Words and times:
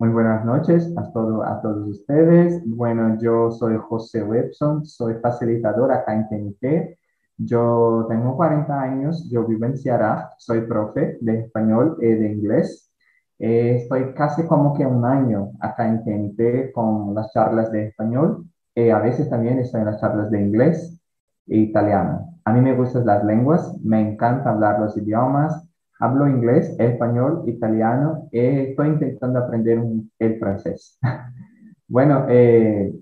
Muy 0.00 0.10
buenas 0.10 0.44
noches 0.44 0.94
a, 0.96 1.10
todo, 1.10 1.42
a 1.42 1.60
todos 1.60 1.88
ustedes. 1.88 2.62
Bueno, 2.64 3.18
yo 3.20 3.50
soy 3.50 3.76
José 3.78 4.22
Webson, 4.22 4.86
soy 4.86 5.14
facilitador 5.14 5.90
acá 5.90 6.14
en 6.14 6.28
TNT. 6.28 6.96
Yo 7.36 8.06
tengo 8.08 8.36
40 8.36 8.80
años, 8.80 9.28
yo 9.28 9.44
vivo 9.44 9.66
en 9.66 9.76
Ceará, 9.76 10.34
soy 10.38 10.60
profe 10.68 11.18
de 11.20 11.40
español 11.40 11.96
y 12.00 12.06
de 12.06 12.30
inglés. 12.32 12.92
Eh, 13.40 13.78
estoy 13.82 14.14
casi 14.14 14.46
como 14.46 14.72
que 14.74 14.86
un 14.86 15.04
año 15.04 15.50
acá 15.58 15.88
en 15.88 16.04
TNT 16.04 16.70
con 16.72 17.12
las 17.16 17.32
charlas 17.32 17.72
de 17.72 17.88
español. 17.88 18.44
y 18.76 18.90
a 18.90 19.00
veces 19.00 19.28
también 19.28 19.58
estoy 19.58 19.80
en 19.80 19.86
las 19.86 20.00
charlas 20.00 20.30
de 20.30 20.40
inglés 20.40 21.00
e 21.48 21.56
italiano. 21.56 22.38
A 22.44 22.52
mí 22.52 22.60
me 22.60 22.76
gustan 22.76 23.04
las 23.04 23.24
lenguas, 23.24 23.76
me 23.82 24.00
encanta 24.00 24.50
hablar 24.50 24.78
los 24.78 24.96
idiomas, 24.96 25.67
Hablo 26.00 26.28
inglés, 26.28 26.76
español, 26.78 27.42
italiano 27.46 28.28
y 28.30 28.38
estoy 28.38 28.88
intentando 28.88 29.40
aprender 29.40 29.82
el 30.20 30.38
francés. 30.38 30.98
bueno, 31.88 32.26
eh, 32.28 32.92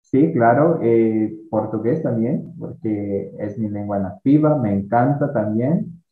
sí, 0.00 0.32
claro, 0.32 0.80
eh, 0.82 1.32
portugués 1.50 2.02
también, 2.02 2.54
porque 2.58 3.32
es 3.38 3.58
mi 3.58 3.68
lengua 3.68 3.98
nativa, 3.98 4.56
me 4.56 4.72
encanta 4.72 5.32
también. 5.32 6.02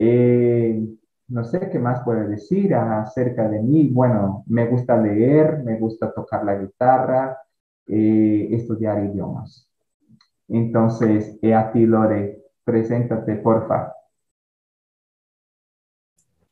Eh, 0.00 0.84
no 1.28 1.44
sé 1.44 1.70
qué 1.70 1.78
más 1.78 2.02
puedo 2.04 2.28
decir 2.28 2.74
acerca 2.74 3.48
de 3.48 3.60
mí. 3.60 3.88
Bueno, 3.88 4.44
me 4.48 4.66
gusta 4.66 4.96
leer, 5.00 5.62
me 5.64 5.78
gusta 5.78 6.12
tocar 6.12 6.44
la 6.44 6.56
guitarra, 6.56 7.38
estudiar 7.86 9.04
idiomas. 9.04 9.68
Entonces, 10.48 11.38
a 11.54 11.72
ti, 11.72 11.86
Lore, 11.86 12.42
preséntate, 12.64 13.36
porfa. 13.36 13.92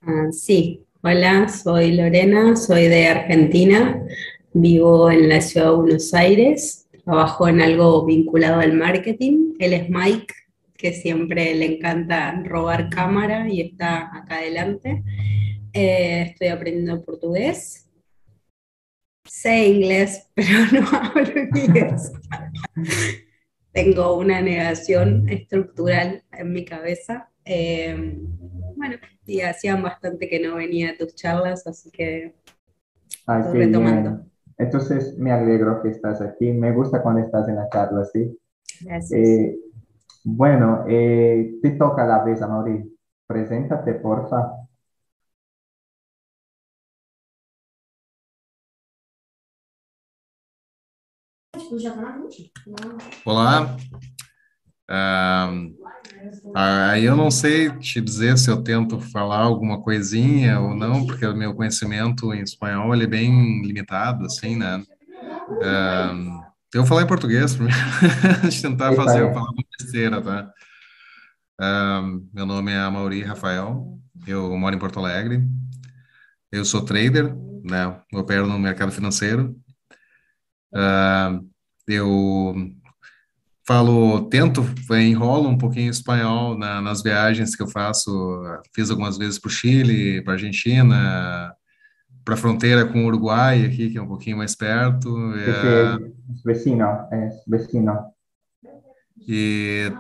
Ah, 0.03 0.33
sí, 0.33 0.87
hola, 1.03 1.49
soy 1.51 1.93
Lorena, 1.93 2.57
soy 2.57 2.89
de 2.89 3.07
Argentina, 3.07 4.03
vivo 4.55 5.11
en 5.11 5.29
la 5.29 5.43
ciudad 5.43 5.67
de 5.73 5.77
Buenos 5.77 6.15
Aires, 6.15 6.89
trabajo 7.05 7.49
en 7.49 7.61
algo 7.61 8.07
vinculado 8.07 8.61
al 8.61 8.73
marketing. 8.73 9.57
Él 9.59 9.75
es 9.75 9.91
Mike, 9.91 10.33
que 10.75 10.95
siempre 10.95 11.55
le 11.55 11.77
encanta 11.77 12.33
robar 12.47 12.89
cámara 12.89 13.47
y 13.51 13.61
está 13.61 14.17
acá 14.17 14.39
adelante. 14.39 15.03
Eh, 15.75 16.23
estoy 16.31 16.49
aprendiendo 16.49 17.03
portugués. 17.03 17.87
Sé 19.27 19.69
inglés, 19.69 20.31
pero 20.35 20.61
no 20.73 20.89
hablo 20.91 21.41
inglés. 21.41 22.11
Tengo 23.73 24.17
una 24.17 24.41
negación 24.41 25.29
estructural 25.29 26.25
en 26.33 26.53
mi 26.55 26.65
cabeza. 26.65 27.30
Eh, 27.53 28.17
bueno, 28.77 28.97
y 29.27 29.41
hacían 29.41 29.83
bastante 29.83 30.29
que 30.29 30.39
no 30.39 30.55
venía 30.55 30.91
a 30.91 30.97
tus 30.97 31.17
charlas, 31.17 31.67
así 31.67 31.91
que 31.91 32.37
estoy 33.27 33.67
retomando. 33.67 34.25
Entonces 34.57 35.19
me 35.19 35.33
alegro 35.33 35.83
que 35.83 35.89
estás 35.89 36.21
aquí, 36.21 36.53
me 36.53 36.71
gusta 36.71 37.03
cuando 37.03 37.23
estás 37.23 37.49
en 37.49 37.57
la 37.57 37.69
charla, 37.69 38.05
¿sí? 38.05 38.39
Gracias. 38.83 39.21
Eh, 39.21 39.59
bueno, 40.23 40.85
eh, 40.89 41.59
te 41.61 41.71
toca 41.71 42.07
la 42.07 42.23
vez, 42.23 42.41
Mauri. 42.41 42.97
Preséntate, 43.27 43.95
porfa. 43.95 44.53
Olá, 53.25 53.77
Aí 56.55 57.05
eu 57.05 57.17
não 57.17 57.31
sei 57.31 57.71
te 57.79 58.01
dizer 58.01 58.37
se 58.37 58.51
eu 58.51 58.63
tento 58.63 59.01
falar 59.01 59.39
alguma 59.39 59.81
coisinha 59.83 60.59
ou 60.61 60.75
não, 60.75 61.07
porque 61.07 61.25
o 61.27 61.37
meu 61.37 61.55
conhecimento 61.55 62.33
em 62.35 62.43
espanhol 62.43 62.93
ele 62.95 63.05
é 63.05 63.07
bem 63.07 63.63
limitado, 63.63 64.25
assim, 64.27 64.57
né? 64.57 64.83
eu 66.75 66.81
vou 66.83 66.87
falar 66.87 67.03
em 67.03 67.07
português 67.07 67.55
primeiro, 67.55 67.79
tentar 68.63 68.93
fazer 68.95 69.21
eu 69.23 69.33
falar 69.33 69.51
uma 69.51 69.65
besteira, 69.79 70.21
tá? 70.23 70.53
meu 72.33 72.47
nome 72.47 72.73
é 72.73 72.89
Mauri 72.91 73.23
Rafael, 73.23 73.99
eu 74.27 74.57
moro 74.57 74.75
em 74.75 74.79
Porto 74.79 74.99
Alegre, 74.99 75.43
eu 76.51 76.65
sou 76.65 76.85
trader, 76.85 77.35
né? 77.65 78.01
Eu 78.13 78.21
opero 78.21 78.47
no 78.47 78.59
mercado 78.59 78.93
financeiro. 78.93 79.57
eu 81.87 82.55
falo, 83.67 84.29
tento, 84.29 84.63
enrolo 84.91 85.49
um 85.49 85.59
pouquinho 85.59 85.91
espanhol 85.91 86.57
na, 86.57 86.81
nas 86.81 87.03
viagens 87.03 87.55
que 87.55 87.63
eu 87.63 87.69
faço. 87.69 88.11
Fiz 88.75 88.91
algumas 88.91 89.17
vezes 89.17 89.39
para 89.39 89.49
o 89.49 89.53
Chile, 89.53 90.23
para 90.23 90.33
a 90.33 90.37
Argentina, 90.37 91.55
para 92.25 92.35
a 92.35 92.37
fronteira 92.37 92.87
com 92.87 93.05
o 93.05 93.07
Uruguai 93.07 93.65
aqui, 93.65 93.91
que 93.91 93.99
é 93.99 94.03
um 94.03 94.09
pouquinho 94.09 94.37
mais 94.37 94.55
perto. 94.55 95.09
É... 95.35 95.99
Vecino, 96.45 96.85
é 97.13 97.31
vecino. 97.47 97.99
E 99.29 99.93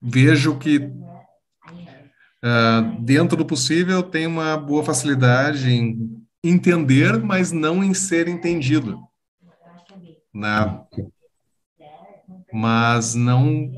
vejo 0.00 0.58
que 0.58 0.78
uh, 0.78 3.00
dentro 3.00 3.36
do 3.36 3.44
possível 3.44 4.02
tem 4.02 4.26
uma 4.26 4.56
boa 4.56 4.84
facilidade 4.84 5.70
em 5.70 6.22
entender, 6.42 7.22
mas 7.22 7.52
não 7.52 7.82
em 7.82 7.94
ser 7.94 8.28
entendido. 8.28 9.00
Na, 10.34 10.84
mas 12.52 13.14
não 13.14 13.70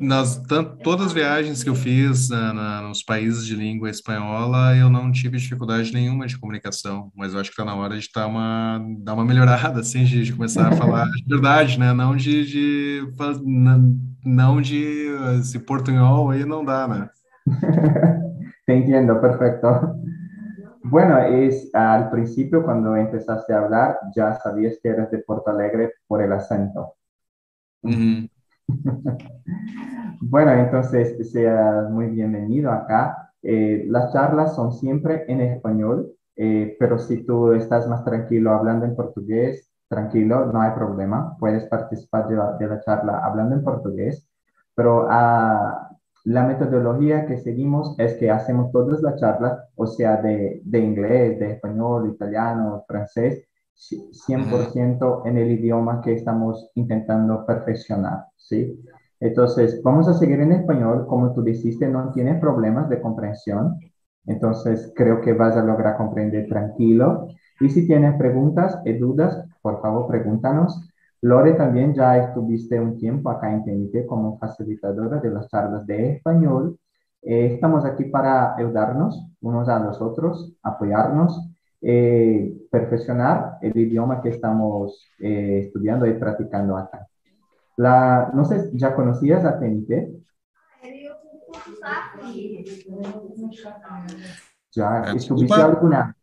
nas 0.00 0.36
tanto, 0.42 0.76
todas 0.82 1.06
as 1.06 1.12
viagens 1.12 1.62
que 1.62 1.68
eu 1.68 1.74
fiz 1.74 2.28
na, 2.28 2.52
na, 2.52 2.82
nos 2.82 3.02
países 3.02 3.44
de 3.44 3.54
língua 3.54 3.90
espanhola 3.90 4.76
eu 4.76 4.88
não 4.88 5.10
tive 5.10 5.38
dificuldade 5.38 5.92
nenhuma 5.92 6.26
de 6.26 6.38
comunicação 6.38 7.10
mas 7.16 7.34
eu 7.34 7.40
acho 7.40 7.50
que 7.50 7.60
está 7.60 7.64
na 7.64 7.74
hora 7.74 7.98
de 7.98 8.08
dar 8.14 8.26
uma 8.26 8.80
dar 9.00 9.14
uma 9.14 9.24
melhorada 9.24 9.80
assim 9.80 10.04
de, 10.04 10.22
de 10.22 10.32
começar 10.32 10.68
a 10.68 10.76
falar 10.76 11.06
de 11.26 11.28
verdade 11.28 11.78
né 11.78 11.92
não 11.92 12.16
de, 12.16 12.46
de 12.46 13.02
não 14.24 14.60
de 14.60 15.08
esse 15.40 15.58
portunhol 15.58 16.30
aí 16.30 16.44
não 16.44 16.64
dá 16.64 16.86
né 16.86 17.08
Te 18.64 18.74
entiendo, 18.74 19.20
perfecto. 19.20 19.96
Bueno, 20.84 21.18
es 21.18 21.68
al 21.74 22.10
principio 22.10 22.62
cuando 22.62 22.96
empezaste 22.96 23.52
a 23.52 23.58
hablar 23.58 23.98
ya 24.14 24.34
sabías 24.34 24.78
que 24.80 24.88
eras 24.88 25.10
de 25.10 25.18
Porto 25.18 25.50
Alegre 25.50 25.94
por 26.06 26.22
el 26.22 26.32
acento. 26.32 26.94
bueno, 30.20 30.52
entonces 30.52 31.32
sea 31.32 31.88
muy 31.90 32.06
bienvenido 32.06 32.70
acá. 32.70 33.32
Eh, 33.42 33.84
las 33.88 34.12
charlas 34.12 34.54
son 34.54 34.72
siempre 34.72 35.24
en 35.28 35.40
español, 35.40 36.12
eh, 36.36 36.76
pero 36.78 36.98
si 36.98 37.24
tú 37.24 37.52
estás 37.52 37.88
más 37.88 38.04
tranquilo 38.04 38.52
hablando 38.52 38.86
en 38.86 38.94
portugués, 38.94 39.72
tranquilo, 39.88 40.46
no 40.46 40.62
hay 40.62 40.70
problema, 40.72 41.36
puedes 41.38 41.64
participar 41.66 42.28
de 42.28 42.36
la, 42.36 42.80
charla 42.80 43.18
hablando 43.24 43.56
en 43.56 43.64
portugués, 43.64 44.28
pero 44.74 45.08
ah, 45.10 45.90
la 46.24 46.44
metodología 46.44 47.26
que 47.26 47.38
seguimos 47.38 47.98
es 47.98 48.14
que 48.14 48.30
hacemos 48.30 48.70
todas 48.70 49.02
las 49.02 49.20
charlas, 49.20 49.58
o 49.74 49.86
sea, 49.86 50.22
de, 50.22 50.62
de 50.64 50.78
inglés, 50.78 51.40
de 51.40 51.52
español, 51.52 52.10
italiano, 52.14 52.84
francés, 52.86 53.44
100% 53.74 55.22
en 55.26 55.38
el 55.38 55.52
idioma 55.52 56.00
que 56.00 56.14
estamos 56.14 56.70
intentando 56.74 57.44
perfeccionar, 57.46 58.26
¿sí? 58.36 58.78
Entonces, 59.20 59.80
vamos 59.82 60.08
a 60.08 60.14
seguir 60.14 60.40
en 60.40 60.52
español. 60.52 61.06
Como 61.06 61.32
tú 61.32 61.42
dijiste, 61.42 61.86
no 61.86 62.10
tienes 62.10 62.40
problemas 62.40 62.88
de 62.88 63.00
comprensión. 63.00 63.78
Entonces, 64.26 64.92
creo 64.96 65.20
que 65.20 65.32
vas 65.32 65.56
a 65.56 65.62
lograr 65.62 65.96
comprender 65.96 66.48
tranquilo. 66.48 67.28
Y 67.60 67.68
si 67.68 67.86
tienes 67.86 68.16
preguntas 68.16 68.80
y 68.84 68.94
dudas, 68.94 69.44
por 69.62 69.80
favor, 69.80 70.08
pregúntanos. 70.08 70.88
Lore, 71.20 71.52
también 71.52 71.94
ya 71.94 72.18
estuviste 72.18 72.80
un 72.80 72.98
tiempo 72.98 73.30
acá 73.30 73.52
en 73.52 73.64
TNT 73.64 74.06
como 74.06 74.38
facilitadora 74.38 75.20
de 75.20 75.30
las 75.30 75.48
charlas 75.48 75.86
de 75.86 76.14
español. 76.14 76.76
Eh, 77.22 77.54
estamos 77.54 77.84
aquí 77.84 78.06
para 78.06 78.56
ayudarnos 78.56 79.24
unos 79.40 79.68
a 79.68 79.78
los 79.78 80.00
otros, 80.02 80.52
apoyarnos 80.64 81.51
eh, 81.82 82.52
perfeccionar 82.70 83.58
el 83.62 83.76
idioma 83.76 84.22
que 84.22 84.30
estamos 84.30 85.12
eh, 85.20 85.60
estudiando 85.66 86.06
y 86.06 86.14
practicando 86.14 86.76
acá. 86.76 87.06
La, 87.76 88.30
no 88.34 88.44
sé, 88.44 88.70
¿ya 88.74 88.94
conocías 88.94 89.44
a 89.44 89.58
TNT? 89.58 90.08
¿Ya 94.74 95.02
estuviste 95.14 95.60
alguna? 95.60 96.16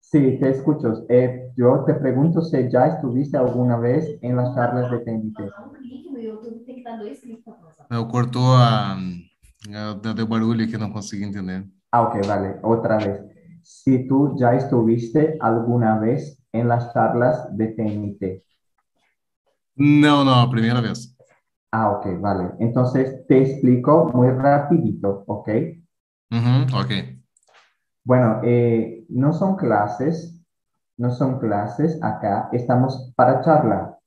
Sí, 0.00 0.38
te 0.40 0.50
escucho. 0.50 1.04
Eh, 1.08 1.52
yo 1.56 1.84
te 1.86 1.94
pregunto 1.94 2.42
si 2.42 2.68
ya 2.70 2.86
estuviste 2.86 3.36
alguna 3.36 3.78
vez 3.78 4.18
en 4.22 4.36
las 4.36 4.54
charlas 4.54 4.90
de 4.90 4.98
TNT. 5.00 5.54
Eu 7.90 8.06
cortou 8.06 8.54
a... 8.54 8.96
Deu 10.14 10.26
barulho 10.26 10.68
que 10.68 10.78
não 10.78 10.92
consegui 10.92 11.24
entender. 11.24 11.66
Ah, 11.92 12.02
ok, 12.02 12.22
vale. 12.26 12.58
Otra 12.62 12.98
vez 12.98 13.29
si 13.62 14.06
tú 14.06 14.36
ya 14.38 14.54
estuviste 14.54 15.36
alguna 15.40 15.98
vez 15.98 16.38
en 16.52 16.68
las 16.68 16.92
charlas 16.92 17.56
de 17.56 17.68
TNT. 17.68 18.44
No, 19.76 20.24
no, 20.24 20.50
primera 20.50 20.80
vez. 20.80 21.16
Ah, 21.72 21.90
ok, 21.90 22.20
vale. 22.20 22.50
Entonces 22.58 23.26
te 23.26 23.42
explico 23.42 24.10
muy 24.12 24.30
rapidito, 24.30 25.24
¿ok? 25.26 25.48
Uh 26.32 26.76
ok. 26.76 26.90
Bueno, 28.04 28.40
eh, 28.42 29.04
no 29.08 29.32
son 29.32 29.56
clases, 29.56 30.36
no 30.96 31.10
son 31.10 31.38
clases 31.38 32.02
acá, 32.02 32.48
estamos 32.52 33.12
para 33.14 33.40
charlar. 33.42 33.98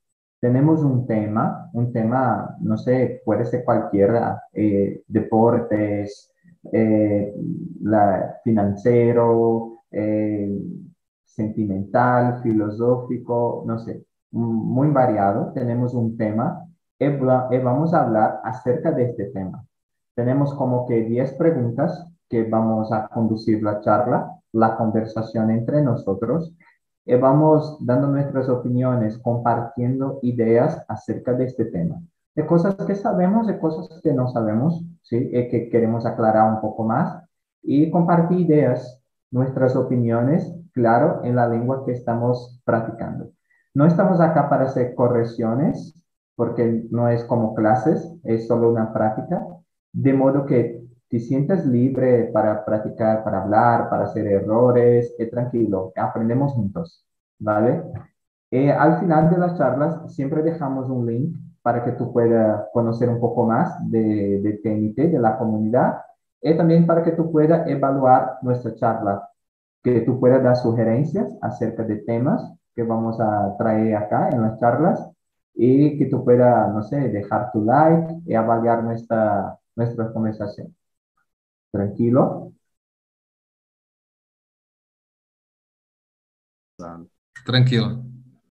Tenemos 0.42 0.82
un 0.82 1.08
tema, 1.08 1.70
un 1.74 1.94
tema, 1.94 2.56
no 2.60 2.78
sé, 2.78 3.22
puede 3.24 3.46
ser 3.46 3.64
cualquiera, 3.64 4.44
eh, 4.52 5.02
deportes, 5.08 6.33
eh, 6.72 7.34
la, 7.82 8.38
financiero, 8.44 9.84
eh, 9.92 10.58
sentimental, 11.24 12.42
filosófico, 12.42 13.64
no 13.66 13.80
sé, 13.80 14.06
muy 14.32 14.90
variado. 14.90 15.52
Tenemos 15.54 15.94
un 15.94 16.18
tema 16.18 16.66
y 17.00 17.58
vamos 17.58 17.94
a 17.94 18.04
hablar 18.04 18.40
acerca 18.44 18.92
de 18.92 19.06
este 19.06 19.26
tema. 19.26 19.66
Tenemos 20.16 20.54
como 20.54 20.88
que 20.88 21.04
10 21.04 21.34
preguntas 21.34 22.08
que 22.30 22.44
vamos 22.44 22.92
a 22.92 23.08
conducir 23.08 23.62
la 23.62 23.82
charla, 23.82 24.40
la 24.54 24.78
conversación 24.78 25.52
entre 25.52 25.82
nosotros 25.82 26.54
y 27.06 27.16
vamos 27.16 27.78
dando 27.82 28.08
nuestras 28.08 28.48
opiniones, 28.48 29.18
compartiendo 29.18 30.20
ideas 30.22 30.84
acerca 30.88 31.34
de 31.34 31.46
este 31.46 31.66
tema. 31.66 32.02
De 32.36 32.46
cosas 32.46 32.76
que 32.76 32.96
sabemos, 32.96 33.48
de 33.48 33.60
cosas 33.60 34.00
que 34.02 34.14
no 34.14 34.28
sabemos, 34.30 34.84
¿sí? 35.04 35.30
Y 35.32 35.50
que 35.50 35.70
queremos 35.70 36.06
aclarar 36.06 36.52
un 36.52 36.62
poco 36.62 36.84
más 36.84 37.24
y 37.62 37.90
compartir 37.92 38.40
ideas, 38.40 39.02
nuestras 39.32 39.76
opiniones, 39.76 40.54
claro, 40.74 41.22
en 41.24 41.36
la 41.36 41.48
lengua 41.48 41.86
que 41.86 41.92
estamos 41.92 42.60
practicando. 42.66 43.32
No 43.74 43.86
estamos 43.86 44.20
acá 44.20 44.50
para 44.50 44.66
hacer 44.66 44.94
correcciones, 44.94 46.04
porque 46.36 46.86
no 46.92 47.10
es 47.10 47.24
como 47.26 47.56
clases, 47.56 48.16
es 48.24 48.48
solo 48.48 48.70
una 48.72 48.94
práctica, 48.94 49.46
de 49.92 50.14
modo 50.14 50.46
que 50.46 50.84
te 51.10 51.20
sientas 51.20 51.66
libre 51.66 52.32
para 52.34 52.66
practicar, 52.66 53.24
para 53.24 53.44
hablar, 53.44 53.90
para 53.90 54.06
hacer 54.06 54.28
errores, 54.28 55.14
es 55.18 55.30
tranquilo, 55.30 55.92
aprendemos 55.96 56.54
juntos, 56.54 57.06
¿vale? 57.40 57.84
Eh, 58.52 58.72
al 58.72 59.00
final 59.00 59.30
de 59.30 59.38
las 59.38 59.58
charlas 59.58 60.14
siempre 60.14 60.44
dejamos 60.44 60.90
un 60.90 61.06
link 61.06 61.36
para 61.64 61.84
que 61.84 61.94
tú 61.94 62.14
puedas 62.14 62.68
conocer 62.74 63.10
un 63.10 63.20
poco 63.20 63.46
más 63.46 63.76
de, 63.90 64.42
de 64.42 64.54
TNT, 64.64 65.12
de 65.12 65.20
la 65.20 65.38
comunidad, 65.38 66.04
y 66.42 66.56
también 66.58 66.86
para 66.86 67.04
que 67.04 67.14
tú 67.14 67.32
puedas 67.32 67.68
evaluar 67.68 68.38
nuestra 68.44 68.76
charla, 68.76 69.30
que 69.84 70.02
tú 70.02 70.20
puedas 70.20 70.44
dar 70.44 70.58
sugerencias 70.58 71.34
acerca 71.42 71.84
de 71.84 71.98
temas 71.98 72.44
que 72.76 72.84
vamos 72.84 73.20
a 73.20 73.56
traer 73.58 73.96
acá 73.96 74.30
en 74.30 74.42
las 74.42 74.60
charlas 74.60 75.10
y 75.54 75.98
que 75.98 76.08
tú 76.08 76.24
puedas, 76.26 76.74
no 76.74 76.84
sé, 76.84 77.10
dejar 77.10 77.52
tu 77.52 77.64
like 77.64 78.22
y 78.26 78.34
evaluar 78.34 78.84
nuestra, 78.84 79.58
nuestra 79.76 80.12
conversación. 80.12 80.76
Tranquilo. 81.72 82.54
Tranquilo. 87.46 88.04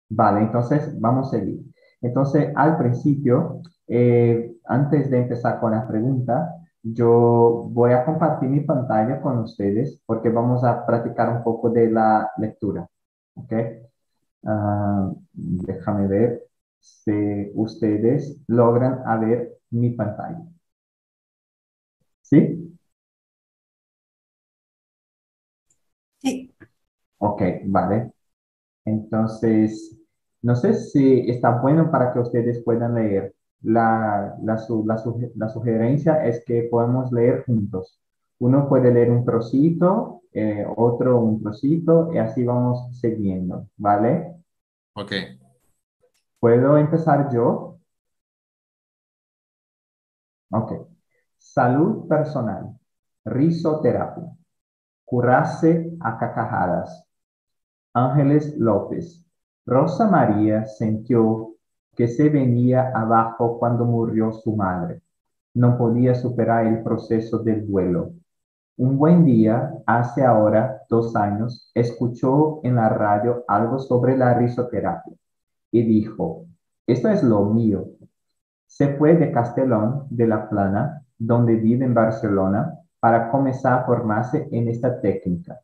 Vale, 0.09 0.41
entonces 0.41 0.99
vamos 1.01 1.29
a 1.29 1.39
seguir. 1.39 1.74
Entonces, 2.05 2.53
al 2.57 2.79
principio, 2.79 3.61
eh, 3.89 4.55
antes 4.67 5.11
de 5.11 5.19
empezar 5.21 5.61
con 5.61 5.73
la 5.73 5.87
pregunta, 5.89 6.51
yo 6.83 7.69
voy 7.73 7.93
a 7.93 8.05
compartir 8.05 8.49
mi 8.51 8.61
pantalla 8.61 9.21
con 9.23 9.39
ustedes 9.41 10.01
porque 10.07 10.29
vamos 10.31 10.65
a 10.65 10.87
practicar 10.87 11.31
un 11.37 11.43
poco 11.45 11.71
de 11.71 11.91
la 11.91 12.31
lectura. 12.39 12.89
¿Ok? 13.37 13.53
Ah, 14.47 15.11
déjame 15.33 16.07
ver 16.09 16.45
si 16.81 17.51
ustedes 17.55 18.39
logran 18.49 19.03
ver 19.17 19.59
mi 19.71 19.91
pantalla. 19.93 20.41
¿Sí? 22.23 22.75
Ok, 27.19 27.43
vale. 27.67 28.13
Entonces, 28.87 29.97
no 30.45 30.55
sé 30.57 30.75
si 30.75 31.31
está 31.31 31.59
bueno 31.63 31.91
para 31.91 32.13
que 32.13 32.21
ustedes 32.21 32.63
puedan 32.63 32.95
leer. 32.97 33.35
La, 33.63 34.37
la, 34.43 34.57
la, 35.37 35.49
sugerencia 35.49 36.23
es 36.27 36.45
que 36.45 36.65
podemos 36.71 37.11
leer 37.13 37.45
juntos. 37.47 37.99
Uno 38.41 38.69
puede 38.69 38.93
leer 38.93 39.11
un 39.11 39.25
trocito, 39.25 40.23
eh, 40.33 40.67
otro 40.77 41.19
un 41.19 41.43
trocito, 41.43 42.13
y 42.13 42.19
así 42.19 42.45
vamos 42.45 42.95
siguiendo, 43.01 43.69
¿vale? 43.79 44.35
Ok. 44.95 45.13
¿Puedo 46.39 46.77
empezar 46.77 47.33
yo? 47.33 47.79
Ok. 50.51 50.73
Salud 51.39 52.07
personal. 52.07 52.79
Risoterapia. 53.25 54.31
Curarse 55.07 55.97
a 56.01 56.19
cacajadas. 56.19 57.07
Ángeles 57.95 58.59
López. 58.59 59.24
Rosa 59.67 60.11
María 60.11 60.67
sintió 60.67 61.55
que 61.97 62.07
se 62.07 62.29
venía 62.29 62.91
abajo 62.95 63.59
cuando 63.59 63.87
murió 63.87 64.33
su 64.33 64.55
madre. 64.55 65.01
No 65.55 65.79
podía 65.79 66.15
superar 66.15 66.67
el 66.67 66.83
proceso 66.83 67.39
del 67.39 67.67
duelo. 67.67 68.13
Un 68.77 68.99
buen 68.99 69.25
día, 69.25 69.73
hace 69.87 70.25
ahora 70.25 70.83
dos 70.91 71.17
años, 71.17 71.71
escuchó 71.75 72.61
en 72.65 72.75
la 72.75 72.89
radio 72.89 73.45
algo 73.49 73.79
sobre 73.79 74.19
la 74.19 74.35
risoterapia 74.35 75.15
y 75.71 75.83
dijo, 75.83 76.45
esto 76.87 77.09
es 77.09 77.23
lo 77.23 77.45
mío. 77.47 77.87
Se 78.67 78.97
fue 78.97 79.17
de 79.17 79.33
Castellón 79.33 80.07
de 80.11 80.27
la 80.27 80.49
Plana, 80.49 81.05
donde 81.17 81.57
vive 81.57 81.85
en 81.85 81.95
Barcelona, 81.95 82.81
para 83.01 83.31
comenzar 83.31 83.81
a 83.81 83.85
formarse 83.85 84.47
en 84.51 84.69
esta 84.69 85.01
técnica. 85.01 85.61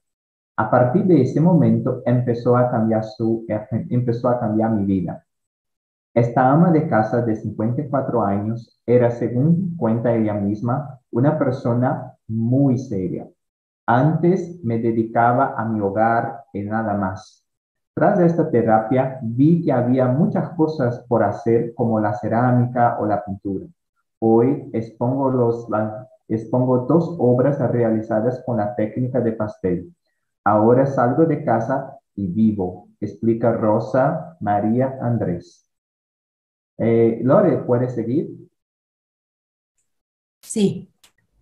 A 0.61 0.71
partir 0.71 1.07
de 1.07 1.23
ese 1.23 1.41
momento 1.41 2.03
empezó 2.05 2.55
a 2.55 2.71
cambiar, 2.71 3.03
su, 3.03 3.47
empezó 3.89 4.29
a 4.29 4.39
cambiar 4.39 4.71
mi 4.73 4.85
vida. 4.85 5.25
Esta 6.13 6.51
ama 6.51 6.71
de 6.71 6.87
casa 6.87 7.23
de 7.23 7.35
54 7.35 8.23
años 8.23 8.79
era, 8.85 9.11
según 9.11 9.75
cuenta 9.79 10.15
ella 10.15 10.35
misma, 10.35 11.01
una 11.13 11.39
persona 11.39 12.13
muy 12.29 12.77
seria. 12.77 13.27
Antes 13.87 14.63
me 14.63 14.79
dedicaba 14.79 15.55
a 15.57 15.65
mi 15.65 15.81
hogar 15.81 16.45
y 16.53 16.61
nada 16.61 16.93
más. 16.93 17.43
Tras 17.95 18.21
esta 18.21 18.51
terapia 18.51 19.19
vi 19.23 19.65
que 19.65 19.73
había 19.73 20.09
muchas 20.09 20.51
cosas 20.51 21.03
por 21.09 21.23
hacer 21.23 21.73
como 21.75 21.99
la 22.01 22.13
cerámica 22.13 22.99
o 23.01 23.07
la 23.07 23.25
pintura. 23.25 23.65
Hoy 24.19 24.69
expongo, 24.75 25.31
expongo 26.29 26.79
dos 26.81 27.17
obras 27.19 27.59
realizadas 27.73 28.43
con 28.45 28.59
la 28.59 28.75
técnica 28.75 29.23
de 29.23 29.33
pastel. 29.33 29.95
Ahora 30.45 30.87
salgo 30.87 31.27
de 31.27 31.45
casa 31.45 31.99
y 32.15 32.27
vivo, 32.27 32.89
explica 33.01 33.53
Rosa 33.53 34.37
María 34.41 34.99
Andrés. 35.01 35.67
Eh, 36.79 37.21
Lore, 37.23 37.59
¿puedes 37.59 37.95
seguir? 37.95 38.31
Sí, 40.41 40.91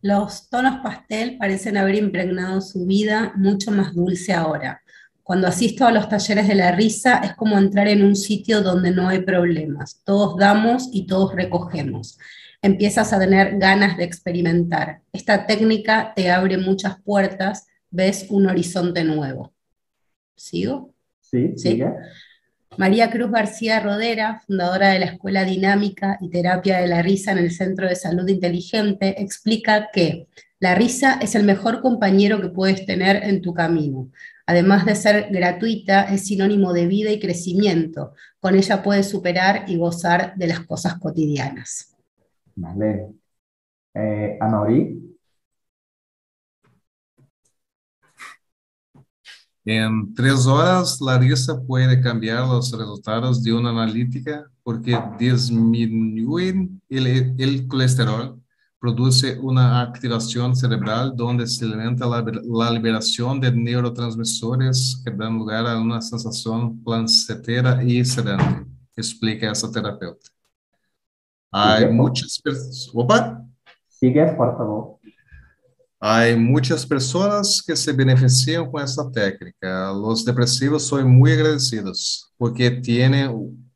los 0.03 0.49
tonos 0.51 0.81
pastel 0.83 1.39
parecen 1.39 1.77
haber 1.77 1.95
impregnado 1.95 2.61
su 2.61 2.87
vida 2.87 3.33
mucho 3.37 3.71
más 3.71 3.95
dulce 3.95 4.33
ahora. 4.33 4.83
Cuando 5.23 5.47
asisto 5.47 5.87
a 5.87 5.93
los 5.93 6.09
talleres 6.09 6.49
de 6.49 6.55
la 6.55 6.73
risa 6.73 7.19
es 7.19 7.35
como 7.35 7.59
entrar 7.59 7.87
en 7.87 8.05
un 8.05 8.17
sitio 8.17 8.63
donde 8.63 8.91
no 8.91 9.09
hay 9.09 9.21
problemas. 9.21 10.03
Todos 10.05 10.37
damos 10.37 10.89
y 10.93 11.07
todos 11.07 11.35
recogemos 11.35 12.19
empiezas 12.63 13.13
a 13.13 13.19
tener 13.19 13.59
ganas 13.59 13.97
de 13.97 14.05
experimentar. 14.05 15.03
Esta 15.13 15.47
técnica 15.47 16.13
te 16.15 16.31
abre 16.31 16.59
muchas 16.59 17.01
puertas, 17.03 17.67
ves 17.91 18.27
un 18.31 18.47
horizonte 18.47 19.05
nuevo. 19.05 19.53
¿Sigo? 20.35 20.95
Sí, 21.21 21.53
¿Sí? 21.57 21.83
María 22.77 23.11
Cruz 23.11 23.31
García 23.31 23.81
Rodera, 23.81 24.41
fundadora 24.47 24.91
de 24.91 25.01
la 25.01 25.07
Escuela 25.07 25.45
Dinámica 25.45 26.17
y 26.21 26.31
Terapia 26.31 26.79
de 26.79 26.87
la 26.87 27.03
Risa 27.03 27.33
en 27.33 27.39
el 27.39 27.51
Centro 27.51 27.89
de 27.89 27.97
Salud 27.97 28.29
Inteligente, 28.29 29.21
explica 29.21 29.89
que 29.93 30.29
la 30.61 30.75
risa 30.75 31.19
es 31.23 31.35
el 31.35 31.45
mejor 31.45 31.81
compañero 31.81 32.41
que 32.41 32.49
puedes 32.49 32.85
tener 32.85 33.23
en 33.25 33.43
tu 33.43 33.55
camino. 33.55 34.11
Además 34.47 34.87
de 34.87 34.95
ser 34.95 35.29
gratuita, 35.31 36.05
es 36.05 36.27
sinónimo 36.27 36.73
de 36.73 36.87
vida 36.87 37.11
y 37.11 37.21
crecimiento. 37.21 38.15
Con 38.41 38.57
ella 38.57 38.83
puedes 38.83 39.09
superar 39.09 39.65
y 39.69 39.77
gozar 39.77 40.35
de 40.37 40.47
las 40.47 40.61
cosas 40.61 40.99
cotidianas. 40.99 41.97
Vale. 42.57 43.09
Eh, 43.95 44.37
Amaury. 44.41 45.18
En 49.71 50.15
tres 50.15 50.47
horas, 50.47 50.99
Larissa 50.99 51.61
puede 51.61 52.01
cambiar 52.01 52.49
los 52.49 52.73
resultados 52.73 53.43
de 53.43 53.53
una 53.53 53.69
analítica 53.69 54.51
porque 54.63 54.99
disminuyen 55.19 56.81
el, 56.89 57.35
el 57.39 57.69
colesterol, 57.69 58.41
produce 58.81 59.39
una 59.39 59.83
activación 59.83 60.57
cerebral 60.57 61.15
donde 61.15 61.47
se 61.47 61.67
alimenta 61.67 62.07
la, 62.07 62.25
la, 62.45 62.71
liberación 62.71 63.41
de 63.41 63.53
neurotransmisores 63.53 65.03
que 65.05 65.11
dan 65.11 65.37
lugar 65.37 65.67
a 65.67 65.79
una 65.79 66.01
sensación 66.01 66.83
placentera 66.83 67.85
y 67.85 68.03
sedante, 68.07 68.65
explica 68.97 69.53
esa 69.53 69.71
terapeuta. 69.71 70.31
Hay 71.53 71.93
muchas 71.93 72.41
personas. 72.41 72.89
Opa. 72.95 73.45
Sigue, 73.87 74.29
por 74.29 74.57
favor. 74.57 74.98
Há 76.01 76.37
muitas 76.37 76.85
pessoas 76.85 77.61
que 77.61 77.75
se 77.75 77.93
beneficiam 77.93 78.71
com 78.71 78.79
essa 78.79 79.11
técnica. 79.11 79.93
Os 79.95 80.25
depressivos 80.25 80.85
são 80.85 81.07
muito 81.09 81.35
agradecidos 81.35 82.29
porque 82.39 82.71
têm 82.71 83.11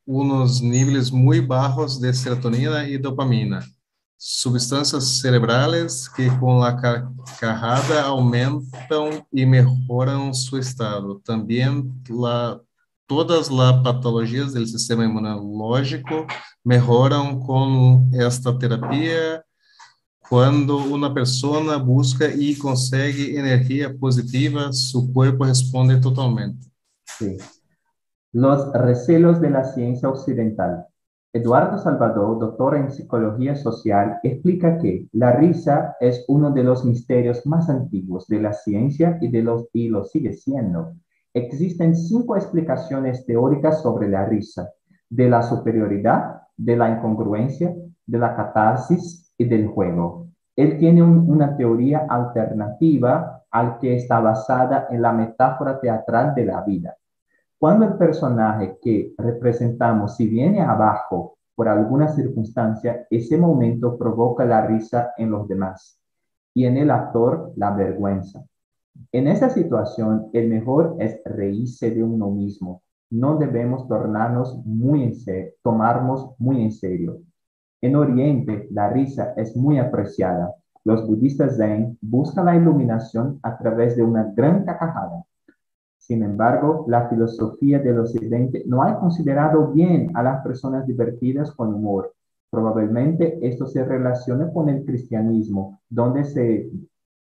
uns 0.07 0.61
níveis 0.61 1.11
muito 1.11 1.47
baixos 1.49 1.99
de 1.99 2.12
serotonina 2.14 2.88
e 2.88 2.97
dopamina, 2.97 3.61
substâncias 4.17 5.21
cerebrais 5.21 6.07
que 6.09 6.31
com 6.38 6.62
a 6.62 6.76
carrada 7.41 8.02
aumentam 8.02 9.26
e 9.33 9.45
melhoram 9.45 10.33
seu 10.33 10.61
estado. 10.61 11.21
Também 11.25 11.93
la, 12.09 12.61
todas 13.09 13.50
as 13.50 13.83
patologias 13.83 14.55
do 14.55 14.64
sistema 14.64 15.05
imunológico 15.05 16.25
melhoram 16.64 17.41
com 17.41 18.09
esta 18.14 18.57
terapia 18.57 19.43
quando 20.32 20.78
uma 20.78 21.12
pessoa 21.12 21.78
busca 21.78 22.24
e 22.24 22.56
consegue 22.56 23.36
energia 23.36 23.94
positiva, 23.94 24.72
su 24.72 25.12
cuerpo 25.12 25.44
responde 25.44 26.00
totalmente. 26.00 26.72
Sí. 27.04 27.36
Los 28.32 28.72
recelos 28.72 29.42
de 29.42 29.50
la 29.50 29.62
ciencia 29.62 30.08
occidental. 30.08 30.86
Eduardo 31.34 31.76
Salvador, 31.76 32.38
doctor 32.38 32.76
en 32.76 32.90
psicología 32.90 33.56
social, 33.56 34.20
explica 34.22 34.78
que 34.78 35.06
la 35.12 35.32
risa 35.32 35.96
es 36.00 36.24
uno 36.28 36.50
de 36.50 36.64
los 36.64 36.82
misterios 36.82 37.44
más 37.44 37.68
antiguos 37.68 38.26
de 38.26 38.40
la 38.40 38.54
ciencia 38.54 39.18
y, 39.20 39.28
de 39.28 39.42
los, 39.42 39.68
y 39.74 39.90
lo 39.90 40.02
sigue 40.02 40.32
siendo. 40.32 40.94
Existen 41.34 41.94
cinco 41.94 42.36
explicaciones 42.36 43.26
teóricas 43.26 43.82
sobre 43.82 44.08
la 44.08 44.24
risa, 44.24 44.70
de 45.10 45.28
la 45.28 45.42
superioridad, 45.42 46.40
de 46.56 46.78
la 46.78 46.88
incongruencia, 46.88 47.76
de 48.06 48.18
la 48.18 48.34
catarsis 48.34 49.30
y 49.36 49.44
del 49.44 49.66
juego. 49.66 50.22
Él 50.56 50.78
tiene 50.78 51.02
una 51.02 51.56
teoría 51.56 52.06
alternativa 52.09 53.42
al 53.50 53.78
que 53.78 53.97
está 53.97 54.21
basada 54.21 54.87
en 54.90 55.02
la 55.02 55.12
metáfora 55.12 55.80
teatral 55.80 56.35
de 56.35 56.44
la 56.47 56.62
vida. 56.62 56.97
Cuando 57.59 57.85
el 57.85 57.94
personaje 57.94 58.76
que 58.82 59.14
representamos 59.16 60.16
si 60.16 60.26
viene 60.26 60.61
abajo 60.61 61.37
por 61.54 61.68
alguna 61.68 62.09
circunstancia, 62.09 63.06
ese 63.09 63.38
momento 63.38 63.97
provoca 63.97 64.44
la 64.44 64.66
risa 64.66 65.12
en 65.16 65.30
los 65.30 65.47
demás 65.47 65.99
y 66.54 66.64
en 66.64 66.76
el 66.76 66.90
actor 66.90 67.52
la 67.56 67.71
vergüenza. 67.71 68.44
En 69.11 69.28
esa 69.28 69.49
situación, 69.49 70.28
el 70.32 70.49
mejor 70.49 70.97
es 70.99 71.21
reírse 71.25 71.90
de 71.90 72.02
uno 72.02 72.30
mismo. 72.30 72.82
No 73.11 73.37
debemos 73.37 73.87
tornarnos 73.88 74.61
muy 74.64 75.04
en 75.04 75.14
serio, 75.14 75.52
tomarnos 75.62 76.35
muy 76.38 76.62
en 76.62 76.73
serio. 76.73 77.21
En 77.82 77.96
Oriente, 77.96 78.68
la 78.70 78.90
risa 78.90 79.34
es 79.36 79.56
muy 79.56 79.80
apreciada. 79.80 80.54
Los 80.84 81.04
budistas 81.04 81.56
zen 81.56 81.98
buscan 82.00 82.46
la 82.46 82.54
iluminación 82.54 83.40
a 83.42 83.58
través 83.58 83.96
de 83.96 84.04
una 84.04 84.32
gran 84.36 84.64
carcajada. 84.64 85.24
Sin 85.98 86.22
embargo, 86.22 86.84
la 86.86 87.08
filosofía 87.08 87.80
del 87.80 87.98
occidente 87.98 88.62
no 88.66 88.84
ha 88.84 89.00
considerado 89.00 89.72
bien 89.72 90.12
a 90.14 90.22
las 90.22 90.44
personas 90.44 90.86
divertidas 90.86 91.50
con 91.50 91.74
humor. 91.74 92.14
Probablemente 92.50 93.44
esto 93.44 93.66
se 93.66 93.84
relaciona 93.84 94.52
con 94.52 94.68
el 94.68 94.84
cristianismo, 94.84 95.80
donde, 95.88 96.22
se, 96.22 96.70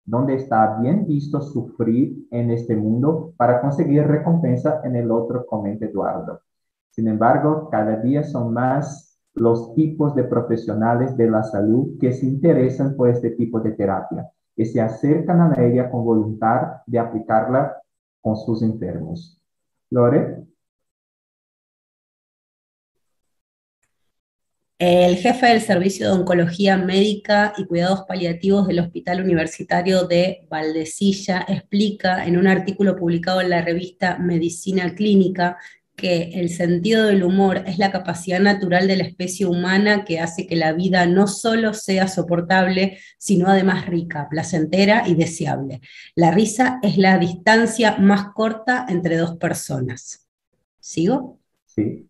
donde 0.04 0.36
está 0.36 0.78
bien 0.82 1.08
visto 1.08 1.40
sufrir 1.40 2.28
en 2.32 2.52
este 2.52 2.76
mundo 2.76 3.34
para 3.38 3.62
conseguir 3.62 4.06
recompensa 4.06 4.82
en 4.84 4.98
el 4.98 5.10
otro, 5.10 5.46
comenta 5.46 5.86
Eduardo. 5.86 6.42
Sin 6.90 7.08
embargo, 7.08 7.70
cada 7.70 7.96
día 7.96 8.24
son 8.24 8.54
más 8.54 9.09
los 9.40 9.74
tipos 9.74 10.16
de 10.16 10.24
profesionales 10.26 11.16
de 11.18 11.30
la 11.30 11.44
salud 11.44 11.98
que 12.00 12.12
se 12.12 12.26
interesan 12.26 12.96
por 12.96 13.10
este 13.10 13.32
tipo 13.32 13.60
de 13.60 13.72
terapia 13.72 14.30
y 14.56 14.66
se 14.66 14.82
acercan 14.82 15.42
a 15.42 15.64
ella 15.64 15.90
con 15.90 16.04
voluntad 16.04 16.82
de 16.86 17.00
aplicarla 17.00 17.82
con 18.22 18.36
sus 18.36 18.62
enfermos. 18.62 19.42
Lore. 19.90 20.44
El 24.78 25.18
jefe 25.18 25.48
del 25.48 25.60
Servicio 25.60 26.08
de 26.08 26.20
Oncología 26.20 26.78
Médica 26.78 27.54
y 27.58 27.66
Cuidados 27.66 28.04
Paliativos 28.08 28.66
del 28.66 28.80
Hospital 28.80 29.22
Universitario 29.22 30.06
de 30.06 30.48
Valdecilla 30.50 31.46
explica 31.50 32.26
en 32.26 32.38
un 32.38 32.48
artículo 32.48 32.96
publicado 32.96 33.42
en 33.42 33.50
la 33.50 33.62
revista 33.62 34.18
Medicina 34.20 34.96
Clínica 34.96 35.58
que 36.00 36.32
el 36.34 36.50
sentido 36.50 37.06
del 37.06 37.24
humor 37.24 37.64
es 37.68 37.78
la 37.78 37.92
capacidad 37.92 38.40
natural 38.40 38.88
de 38.88 38.98
la 38.98 39.04
especie 39.04 39.46
humana 39.46 40.06
que 40.06 40.20
hace 40.20 40.48
que 40.48 40.56
la 40.56 40.74
vida 40.74 41.06
no 41.06 41.28
solo 41.28 41.74
sea 41.74 42.08
soportable, 42.08 42.98
sino 43.18 43.48
además 43.48 43.86
rica, 43.86 44.28
placentera 44.30 45.04
y 45.08 45.16
deseable. 45.16 45.82
La 46.16 46.32
risa 46.32 46.80
es 46.82 46.98
la 46.98 47.18
distancia 47.18 47.98
más 47.98 48.30
corta 48.34 48.86
entre 48.90 49.18
dos 49.18 49.38
personas. 49.38 50.28
¿Sigo? 50.80 51.40
Sí. 51.66 52.08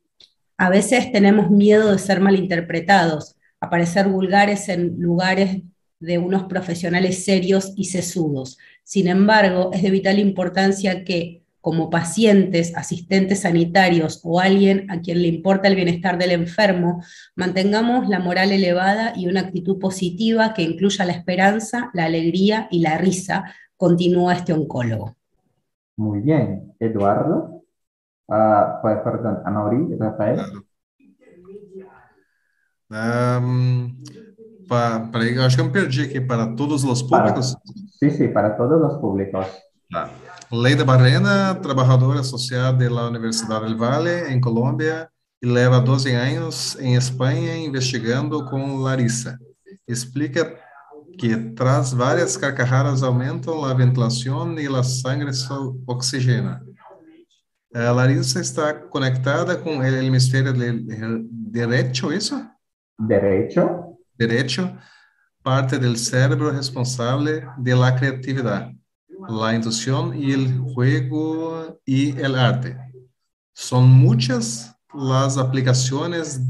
A 0.58 0.69
veces 0.69 1.12
tenemos 1.12 1.50
miedo 1.50 1.91
de 1.91 2.00
ser 2.00 2.19
malinterpretados, 2.19 3.36
a 3.60 3.69
parecer 3.69 4.08
vulgares 4.08 4.69
en 4.69 5.00
lugares 5.00 5.62
de 6.00 6.17
unos 6.17 6.43
profesionales 6.43 7.25
serios 7.25 7.74
y 7.75 7.86
sesudos. 7.86 8.58
Sin 8.84 9.08
embargo, 9.08 9.72
es 9.74 9.81
de 9.81 9.91
vital 9.91 10.19
importancia 10.19 11.03
que 11.03 11.38
como 11.61 11.89
pacientes, 11.89 12.75
asistentes 12.75 13.41
sanitarios 13.41 14.21
o 14.23 14.39
alguien 14.39 14.89
a 14.89 15.01
quien 15.01 15.21
le 15.21 15.27
importa 15.27 15.67
el 15.67 15.75
bienestar 15.75 16.17
del 16.17 16.31
enfermo, 16.31 17.03
mantengamos 17.35 18.07
la 18.07 18.19
moral 18.19 18.51
elevada 18.51 19.13
y 19.15 19.27
una 19.27 19.41
actitud 19.41 19.79
positiva 19.79 20.53
que 20.53 20.61
incluya 20.61 21.05
la 21.05 21.13
esperanza, 21.13 21.91
la 21.93 22.05
alegría 22.05 22.67
y 22.71 22.79
la 22.79 22.97
risa, 22.97 23.45
continúa 23.75 24.33
este 24.33 24.53
oncólogo. 24.53 25.15
Muy 25.97 26.21
bien. 26.21 26.73
Eduardo. 26.79 27.63
Uh, 28.27 29.03
perdón, 29.03 29.41
Amaury, 29.43 29.97
Rafael. 29.97 30.39
Um, 32.91 34.01
para, 34.67 34.99
para, 35.11 35.45
acho 35.45 35.55
que 35.55 35.61
eu 35.61 35.65
me 35.65 35.71
perdi 35.71 36.01
aqui 36.01 36.21
para 36.21 36.55
todos 36.55 36.83
os 36.83 37.01
públicos. 37.01 37.55
Para, 37.55 37.77
sí, 37.99 38.11
sí, 38.11 38.27
para 38.29 38.55
todos 38.55 38.79
los 38.79 38.97
públicos. 38.99 39.47
Ah. 39.93 40.09
Leida 40.51 40.83
Barrena, 40.83 41.53
trabajadora 41.61 42.21
asociada 42.21 42.73
de 42.73 42.89
la 42.89 43.07
Universidad 43.07 43.61
del 43.61 43.75
Valle, 43.75 44.33
en 44.33 44.41
Colombia, 44.41 45.07
y 45.39 45.47
lleva 45.47 45.79
12 45.79 46.17
años 46.17 46.75
en 46.79 46.95
España 46.95 47.55
investigando 47.55 48.43
con 48.45 48.83
Larissa. 48.83 49.37
Explica 49.85 50.55
que 51.19 51.35
tras 51.55 51.93
varias 51.93 52.35
carcajadas 52.35 53.03
aumentam 53.03 53.63
a 53.63 53.75
ventilação 53.75 54.57
e 54.57 54.65
a 54.65 54.81
sangre 54.81 55.31
se 55.33 55.53
oxigena. 55.85 56.63
A 57.71 57.91
Larissa 57.91 58.41
está 58.41 58.73
conectada 58.73 59.55
com 59.55 59.77
o 59.77 59.83
hemisfério 59.83 60.51
direito, 60.51 62.11
isso? 62.11 62.43
Direito. 62.99 63.97
Direito, 64.19 64.75
parte 65.43 65.77
do 65.77 65.95
cérebro 65.95 66.49
responsável 66.49 67.43
pela 67.63 67.91
criatividade 67.91 68.78
la 69.29 69.53
intuición 69.53 70.17
y 70.17 70.31
el 70.31 70.59
juego 70.74 71.79
y 71.86 72.17
el 72.19 72.36
arte. 72.36 72.75
Son 73.53 73.89
muchas 73.89 74.75
las 74.93 75.38
aplicaciones 75.38 76.41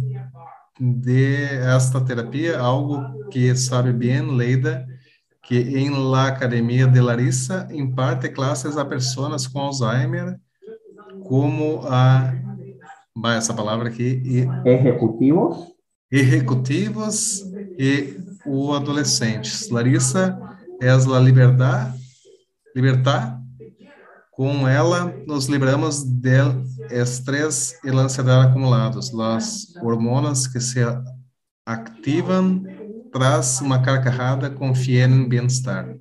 de 0.79 1.75
esta 1.75 2.03
terapia, 2.03 2.59
algo 2.59 3.03
que 3.29 3.53
sabe 3.55 3.91
bien 3.91 4.37
Leida, 4.37 4.87
que 5.41 5.83
en 5.83 6.11
la 6.11 6.27
Academia 6.27 6.87
de 6.87 7.01
Larissa 7.01 7.67
imparte 7.71 8.31
clases 8.31 8.77
a 8.77 8.87
personas 8.87 9.47
con 9.47 9.63
Alzheimer, 9.63 10.39
como 11.27 11.81
a, 11.85 12.33
va 13.17 13.35
essa 13.35 13.53
palavra 13.53 13.89
aqui, 13.89 14.47
e, 14.63 14.69
ejecutivos, 14.69 15.73
ejecutivos 16.09 17.43
e 17.77 18.17
o 18.45 18.73
adolescentes. 18.73 19.69
Larissa 19.69 20.39
é 20.81 20.89
a 20.89 21.19
liberdade 21.19 21.98
libertar. 22.79 23.37
Com 24.31 24.67
ela, 24.69 25.13
nos 25.27 25.47
libramos 25.47 26.01
del 26.03 26.63
estrés 26.89 27.77
e 27.83 27.91
la 27.91 28.03
ansiedad 28.03 28.41
acumulados, 28.41 29.11
las 29.11 29.75
hormonas 29.81 30.47
que 30.47 30.61
se 30.61 30.81
activan 31.65 32.63
tras 33.11 33.59
uma 33.61 33.81
carcajada 33.81 34.55
confieren 34.55 35.23
en 35.23 35.29
bienestar. 35.29 35.97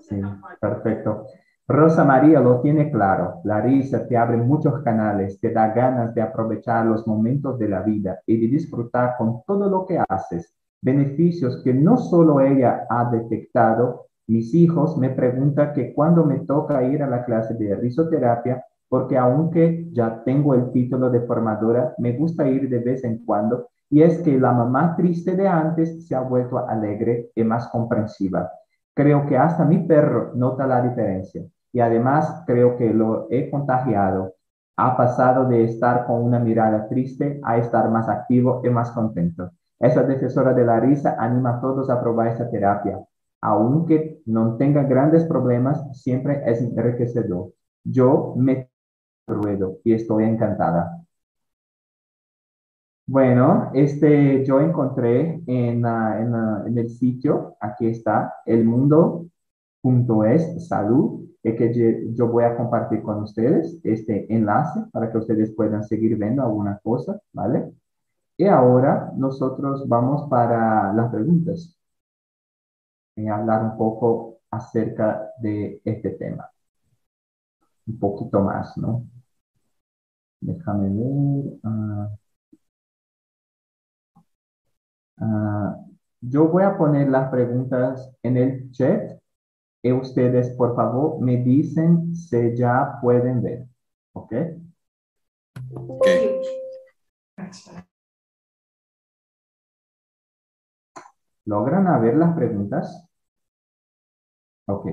Sí, 0.00 0.20
perfecto. 0.60 1.26
Rosa 1.66 2.04
María 2.04 2.40
lo 2.40 2.60
tiene 2.60 2.90
claro. 2.90 3.40
La 3.42 3.60
risa 3.60 4.06
te 4.06 4.16
abre 4.16 4.36
muchos 4.36 4.82
canales, 4.82 5.40
te 5.40 5.50
da 5.50 5.68
ganas 5.68 6.14
de 6.14 6.22
aprovechar 6.22 6.86
los 6.86 7.06
momentos 7.06 7.58
de 7.58 7.68
la 7.68 7.80
vida 7.82 8.20
y 8.26 8.38
de 8.38 8.48
disfrutar 8.48 9.16
con 9.16 9.42
todo 9.46 9.68
lo 9.68 9.86
que 9.86 9.98
haces. 10.08 10.54
Beneficios 10.80 11.62
que 11.64 11.72
no 11.72 11.96
solo 11.96 12.40
ella 12.40 12.86
ha 12.88 13.10
detectado, 13.10 14.03
mis 14.26 14.54
hijos 14.54 14.96
me 14.96 15.10
preguntan 15.10 15.72
que 15.72 15.92
cuando 15.92 16.24
me 16.24 16.40
toca 16.40 16.82
ir 16.84 17.02
a 17.02 17.08
la 17.08 17.24
clase 17.24 17.54
de 17.54 17.74
risoterapia, 17.76 18.64
porque 18.88 19.18
aunque 19.18 19.88
ya 19.92 20.22
tengo 20.24 20.54
el 20.54 20.70
título 20.70 21.10
de 21.10 21.20
formadora, 21.22 21.94
me 21.98 22.12
gusta 22.12 22.46
ir 22.48 22.68
de 22.68 22.78
vez 22.78 23.04
en 23.04 23.24
cuando, 23.24 23.68
y 23.90 24.02
es 24.02 24.18
que 24.18 24.38
la 24.38 24.52
mamá 24.52 24.96
triste 24.96 25.36
de 25.36 25.46
antes 25.46 26.06
se 26.06 26.14
ha 26.14 26.20
vuelto 26.20 26.58
alegre 26.58 27.30
y 27.34 27.44
más 27.44 27.68
comprensiva. 27.68 28.50
Creo 28.94 29.26
que 29.26 29.36
hasta 29.36 29.64
mi 29.64 29.78
perro 29.78 30.32
nota 30.34 30.66
la 30.66 30.80
diferencia 30.80 31.44
y 31.72 31.80
además 31.80 32.44
creo 32.46 32.76
que 32.76 32.94
lo 32.94 33.26
he 33.30 33.50
contagiado. 33.50 34.34
Ha 34.76 34.96
pasado 34.96 35.48
de 35.48 35.64
estar 35.64 36.06
con 36.06 36.22
una 36.22 36.38
mirada 36.38 36.88
triste 36.88 37.40
a 37.42 37.58
estar 37.58 37.90
más 37.90 38.08
activo 38.08 38.62
y 38.64 38.70
más 38.70 38.92
contento. 38.92 39.50
Esa 39.80 40.04
defensora 40.04 40.54
de 40.54 40.64
la 40.64 40.78
risa 40.78 41.16
anima 41.18 41.56
a 41.56 41.60
todos 41.60 41.90
a 41.90 42.00
probar 42.00 42.28
esa 42.28 42.48
terapia. 42.48 43.00
Aunque 43.44 44.22
no 44.24 44.56
tenga 44.56 44.84
grandes 44.84 45.24
problemas, 45.24 45.84
siempre 45.92 46.42
es 46.46 46.62
enriquecedor. 46.62 47.52
Yo 47.84 48.32
me 48.38 48.70
ruedo 49.26 49.80
y 49.84 49.92
estoy 49.92 50.24
encantada. 50.24 51.04
Bueno, 53.06 53.70
este, 53.74 54.42
yo 54.46 54.60
encontré 54.60 55.42
en, 55.46 55.84
en, 55.84 56.78
el 56.78 56.88
sitio, 56.88 57.54
aquí 57.60 57.86
está, 57.88 58.32
elmundo.es, 58.46 59.30
salud, 60.66 61.28
que 61.42 62.08
yo 62.14 62.28
voy 62.28 62.44
a 62.44 62.56
compartir 62.56 63.02
con 63.02 63.24
ustedes 63.24 63.78
este 63.84 64.34
enlace 64.34 64.80
para 64.90 65.12
que 65.12 65.18
ustedes 65.18 65.54
puedan 65.54 65.84
seguir 65.84 66.16
viendo 66.16 66.42
alguna 66.42 66.80
cosa, 66.82 67.20
¿vale? 67.34 67.70
Y 68.38 68.46
ahora 68.46 69.12
nosotros 69.14 69.86
vamos 69.86 70.30
para 70.30 70.94
las 70.94 71.10
preguntas 71.10 71.76
y 73.16 73.28
hablar 73.28 73.62
un 73.62 73.76
poco 73.78 74.38
acerca 74.50 75.30
de 75.40 75.80
este 75.84 76.10
tema. 76.10 76.50
Un 77.86 77.98
poquito 77.98 78.40
más, 78.40 78.76
¿no? 78.76 79.04
Déjame 80.40 80.88
ver. 80.90 81.58
Ah. 81.64 82.10
Ah, 85.18 85.76
yo 86.20 86.48
voy 86.48 86.64
a 86.64 86.76
poner 86.76 87.08
las 87.08 87.30
preguntas 87.30 88.10
en 88.22 88.36
el 88.36 88.70
chat 88.72 89.18
y 89.82 89.92
ustedes, 89.92 90.50
por 90.56 90.74
favor, 90.76 91.20
me 91.20 91.36
dicen 91.38 92.14
si 92.14 92.56
ya 92.56 92.98
pueden 93.02 93.42
ver. 93.42 93.66
¿Ok? 94.12 94.32
Ok. 95.74 96.06
¿Logran 101.46 101.86
ver 101.98 102.16
las 102.16 102.34
preguntas? 102.36 103.06
Ok. 104.66 104.86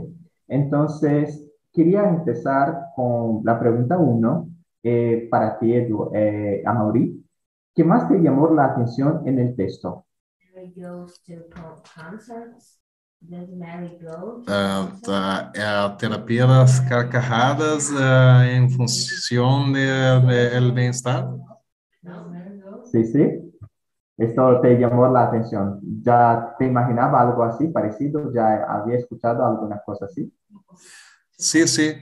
Entonces, 0.47 1.49
quería 1.71 2.07
empezar 2.09 2.87
con 2.95 3.41
la 3.43 3.59
pregunta 3.59 3.97
uno 3.97 4.49
eh, 4.83 5.27
para 5.29 5.57
ti, 5.59 5.73
Edu, 5.73 6.11
eh, 6.13 6.63
Amaury. 6.65 7.23
¿Qué 7.73 7.83
más 7.83 8.07
te 8.09 8.19
llamó 8.19 8.49
la 8.53 8.65
atención 8.65 9.27
en 9.27 9.39
el 9.39 9.55
texto? 9.55 10.05
Uh, 14.47 14.99
tá, 15.01 15.51
é 15.55 15.61
a 15.63 15.89
terapia 15.89 16.45
das 16.47 16.79
carcajadas 16.81 17.89
uh, 17.91 18.43
em 18.51 18.69
função 18.69 19.71
do 19.71 19.77
de, 19.77 20.71
bem-estar? 20.73 21.29
Sí, 22.91 23.03
sí. 23.05 23.50
Esto 24.21 24.61
te 24.61 24.77
llamó 24.77 25.07
la 25.07 25.23
atención. 25.23 25.79
¿Ya 26.03 26.55
te 26.59 26.65
imaginaba 26.65 27.21
algo 27.21 27.41
así 27.43 27.67
parecido? 27.69 28.31
¿Ya 28.31 28.65
había 28.69 28.99
escuchado 28.99 29.43
alguna 29.43 29.81
cosa 29.83 30.05
así? 30.05 30.31
Sí, 31.31 31.67
sí. 31.67 31.95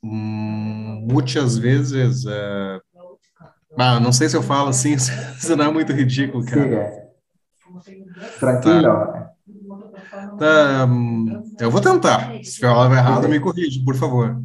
Muitas 0.00 1.58
vezes. 1.58 2.24
Uh, 2.24 2.80
ah, 3.76 3.98
não 3.98 4.12
sei 4.12 4.28
se 4.28 4.36
eu 4.36 4.42
falo 4.42 4.68
assim, 4.68 4.94
isso 4.94 5.56
não 5.56 5.64
é 5.64 5.72
muito 5.72 5.92
ridículo, 5.92 6.44
cara. 6.44 6.62
Siga. 6.62 7.06
Tranquilo. 8.38 9.26
Tá, 10.38 10.86
eu 11.58 11.70
vou 11.72 11.80
tentar. 11.80 12.38
Se 12.44 12.60
falar 12.60 12.92
errado, 12.92 13.28
me 13.28 13.40
corrija, 13.40 13.84
por 13.84 13.96
favor. 13.96 14.40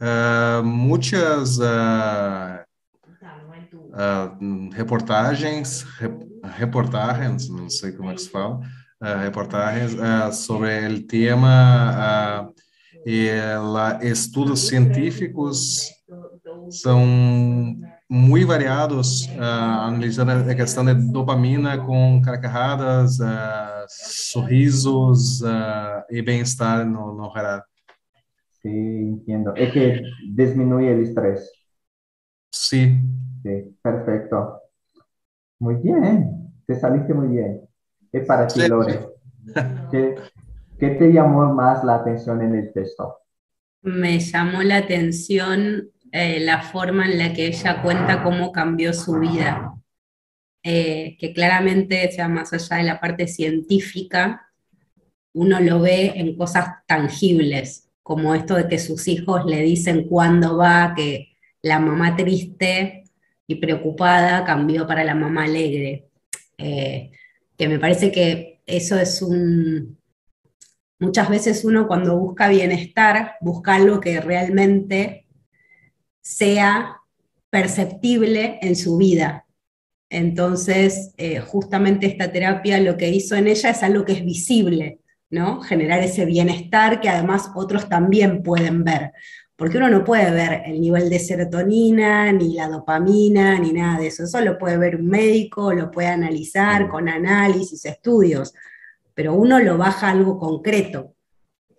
Uh, 0.00 0.62
muitas 0.64 1.58
uh, 1.58 2.62
uh, 3.92 4.70
reportagens, 4.72 5.86
reportagens, 6.56 7.48
não 7.48 7.70
sei 7.70 7.92
como 7.92 8.10
é 8.10 8.14
que 8.14 8.22
se 8.22 8.30
fala, 8.30 8.60
reportagens 9.22 9.96
sobre 10.36 10.86
o 10.88 11.06
tema 11.06 12.52
e 13.04 13.28
estudos 14.02 14.68
científicos 14.68 15.90
são 16.70 17.04
muito 18.08 18.46
variados, 18.46 19.26
uh, 19.26 19.40
analisando 19.40 20.32
a 20.32 20.54
questão 20.54 20.84
da 20.84 20.92
dopamina 20.92 21.78
com 21.78 22.20
carcajadas, 22.22 23.18
uh, 23.18 23.86
sorrisos 23.88 25.40
uh, 25.40 26.04
e 26.10 26.20
bem-estar 26.22 26.84
no, 26.84 27.14
no 27.14 27.32
geral. 27.32 27.62
Sí, 28.60 28.68
entiendo. 28.68 29.54
Es 29.56 29.72
que 29.72 30.02
disminuye 30.34 30.92
el 30.92 31.02
estrés. 31.02 31.50
Sí. 32.50 33.00
Sí, 33.42 33.76
perfecto. 33.82 34.60
Muy 35.58 35.76
bien, 35.76 36.52
te 36.66 36.74
saliste 36.74 37.14
muy 37.14 37.28
bien. 37.28 37.60
Es 38.12 38.26
para 38.26 38.46
ti, 38.46 38.66
Lore. 38.68 39.00
¿Qué, 39.90 40.16
¿Qué 40.78 40.90
te 40.90 41.12
llamó 41.12 41.52
más 41.54 41.84
la 41.84 41.96
atención 41.96 42.42
en 42.42 42.54
el 42.54 42.72
texto? 42.72 43.18
Me 43.82 44.18
llamó 44.20 44.62
la 44.62 44.78
atención 44.78 45.90
eh, 46.12 46.40
la 46.40 46.60
forma 46.60 47.06
en 47.06 47.18
la 47.18 47.32
que 47.32 47.46
ella 47.46 47.80
cuenta 47.82 48.22
cómo 48.22 48.52
cambió 48.52 48.92
su 48.92 49.18
vida, 49.18 49.74
eh, 50.62 51.16
que 51.18 51.32
claramente, 51.32 52.10
sea, 52.12 52.28
más 52.28 52.52
allá 52.52 52.76
de 52.76 52.82
la 52.82 53.00
parte 53.00 53.26
científica, 53.26 54.52
uno 55.32 55.58
lo 55.58 55.80
ve 55.80 56.12
en 56.16 56.36
cosas 56.36 56.66
tangibles, 56.86 57.88
como 58.02 58.34
esto 58.34 58.56
de 58.56 58.68
que 58.68 58.78
sus 58.78 59.08
hijos 59.08 59.46
le 59.46 59.62
dicen 59.62 60.06
cuándo 60.06 60.58
va, 60.58 60.92
que 60.94 61.36
la 61.62 61.78
mamá 61.78 62.14
triste 62.14 63.01
y 63.46 63.56
preocupada 63.56 64.44
cambió 64.44 64.86
para 64.86 65.04
la 65.04 65.14
mamá 65.14 65.44
alegre. 65.44 66.08
Eh, 66.58 67.10
que 67.56 67.68
me 67.68 67.78
parece 67.78 68.10
que 68.10 68.60
eso 68.66 68.98
es 68.98 69.22
un... 69.22 69.98
Muchas 70.98 71.28
veces 71.28 71.64
uno 71.64 71.88
cuando 71.88 72.16
busca 72.16 72.48
bienestar, 72.48 73.34
busca 73.40 73.74
algo 73.74 74.00
que 74.00 74.20
realmente 74.20 75.26
sea 76.20 76.96
perceptible 77.50 78.58
en 78.62 78.76
su 78.76 78.96
vida. 78.96 79.46
Entonces, 80.08 81.12
eh, 81.16 81.40
justamente 81.40 82.06
esta 82.06 82.30
terapia 82.30 82.80
lo 82.80 82.96
que 82.96 83.08
hizo 83.08 83.34
en 83.34 83.48
ella 83.48 83.70
es 83.70 83.82
algo 83.82 84.04
que 84.04 84.12
es 84.12 84.24
visible, 84.24 85.00
¿no? 85.30 85.60
Generar 85.60 86.00
ese 86.00 86.24
bienestar 86.24 87.00
que 87.00 87.08
además 87.08 87.50
otros 87.54 87.88
también 87.88 88.42
pueden 88.42 88.84
ver. 88.84 89.12
Porque 89.62 89.78
uno 89.78 89.88
no 89.88 90.02
puede 90.02 90.28
ver 90.32 90.62
el 90.66 90.80
nivel 90.80 91.08
de 91.08 91.20
serotonina, 91.20 92.32
ni 92.32 92.54
la 92.54 92.66
dopamina, 92.66 93.60
ni 93.60 93.72
nada 93.72 94.00
de 94.00 94.08
eso. 94.08 94.24
Eso 94.24 94.40
lo 94.40 94.58
puede 94.58 94.76
ver 94.76 94.96
un 94.96 95.06
médico, 95.06 95.72
lo 95.72 95.88
puede 95.88 96.08
analizar 96.08 96.88
con 96.88 97.08
análisis, 97.08 97.84
estudios, 97.84 98.54
pero 99.14 99.34
uno 99.34 99.60
lo 99.60 99.78
baja 99.78 100.08
a 100.08 100.10
algo 100.10 100.36
concreto 100.36 101.14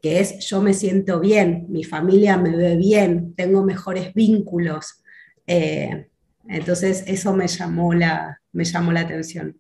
que 0.02 0.22
es 0.22 0.40
yo 0.48 0.62
me 0.62 0.74
siento 0.74 1.20
bien, 1.20 1.66
mi 1.68 1.84
familia 1.84 2.38
me 2.38 2.56
ve 2.56 2.78
bien, 2.78 3.36
tengo 3.36 3.66
mejores 3.66 4.14
vínculos. 4.14 5.04
Eh, 5.46 6.08
entonces 6.48 7.04
eso 7.06 7.34
me 7.34 7.50
llamó, 7.50 7.94
la, 7.94 8.40
me 8.54 8.64
llamó 8.64 8.94
la 8.94 9.02
atención. 9.02 9.58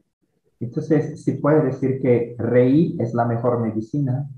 Entonces, 0.61 1.21
¿se 1.25 1.33
puede 1.33 1.65
decir 1.65 1.99
que 2.01 2.37
reír 2.37 2.95
es 3.01 3.13
la 3.13 3.25
mejor 3.25 3.59
medicina? 3.59 4.29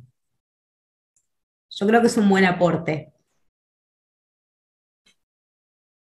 Yo 1.69 1.85
creo 1.85 2.01
que 2.01 2.07
es 2.07 2.17
un 2.17 2.27
buen 2.27 2.45
aporte. 2.45 3.11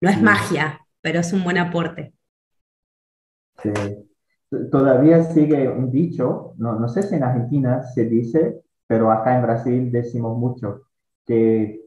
No 0.02 0.10
es 0.10 0.22
magia, 0.22 0.82
pero 1.02 1.20
es 1.20 1.34
un 1.34 1.44
buen 1.44 1.58
aporte. 1.58 2.14
Sí. 3.62 3.72
Todavía 4.72 5.24
sigue 5.24 5.68
un 5.70 5.92
dicho, 5.92 6.54
no, 6.58 6.80
no 6.80 6.88
sé 6.88 7.04
si 7.04 7.16
en 7.16 7.24
Argentina 7.24 7.84
se 7.84 8.06
dice 8.06 8.62
pero 8.88 9.12
acá 9.12 9.36
en 9.36 9.44
Brasil 9.44 9.92
decimos 9.92 10.38
mucho 10.38 10.84
que 11.26 11.82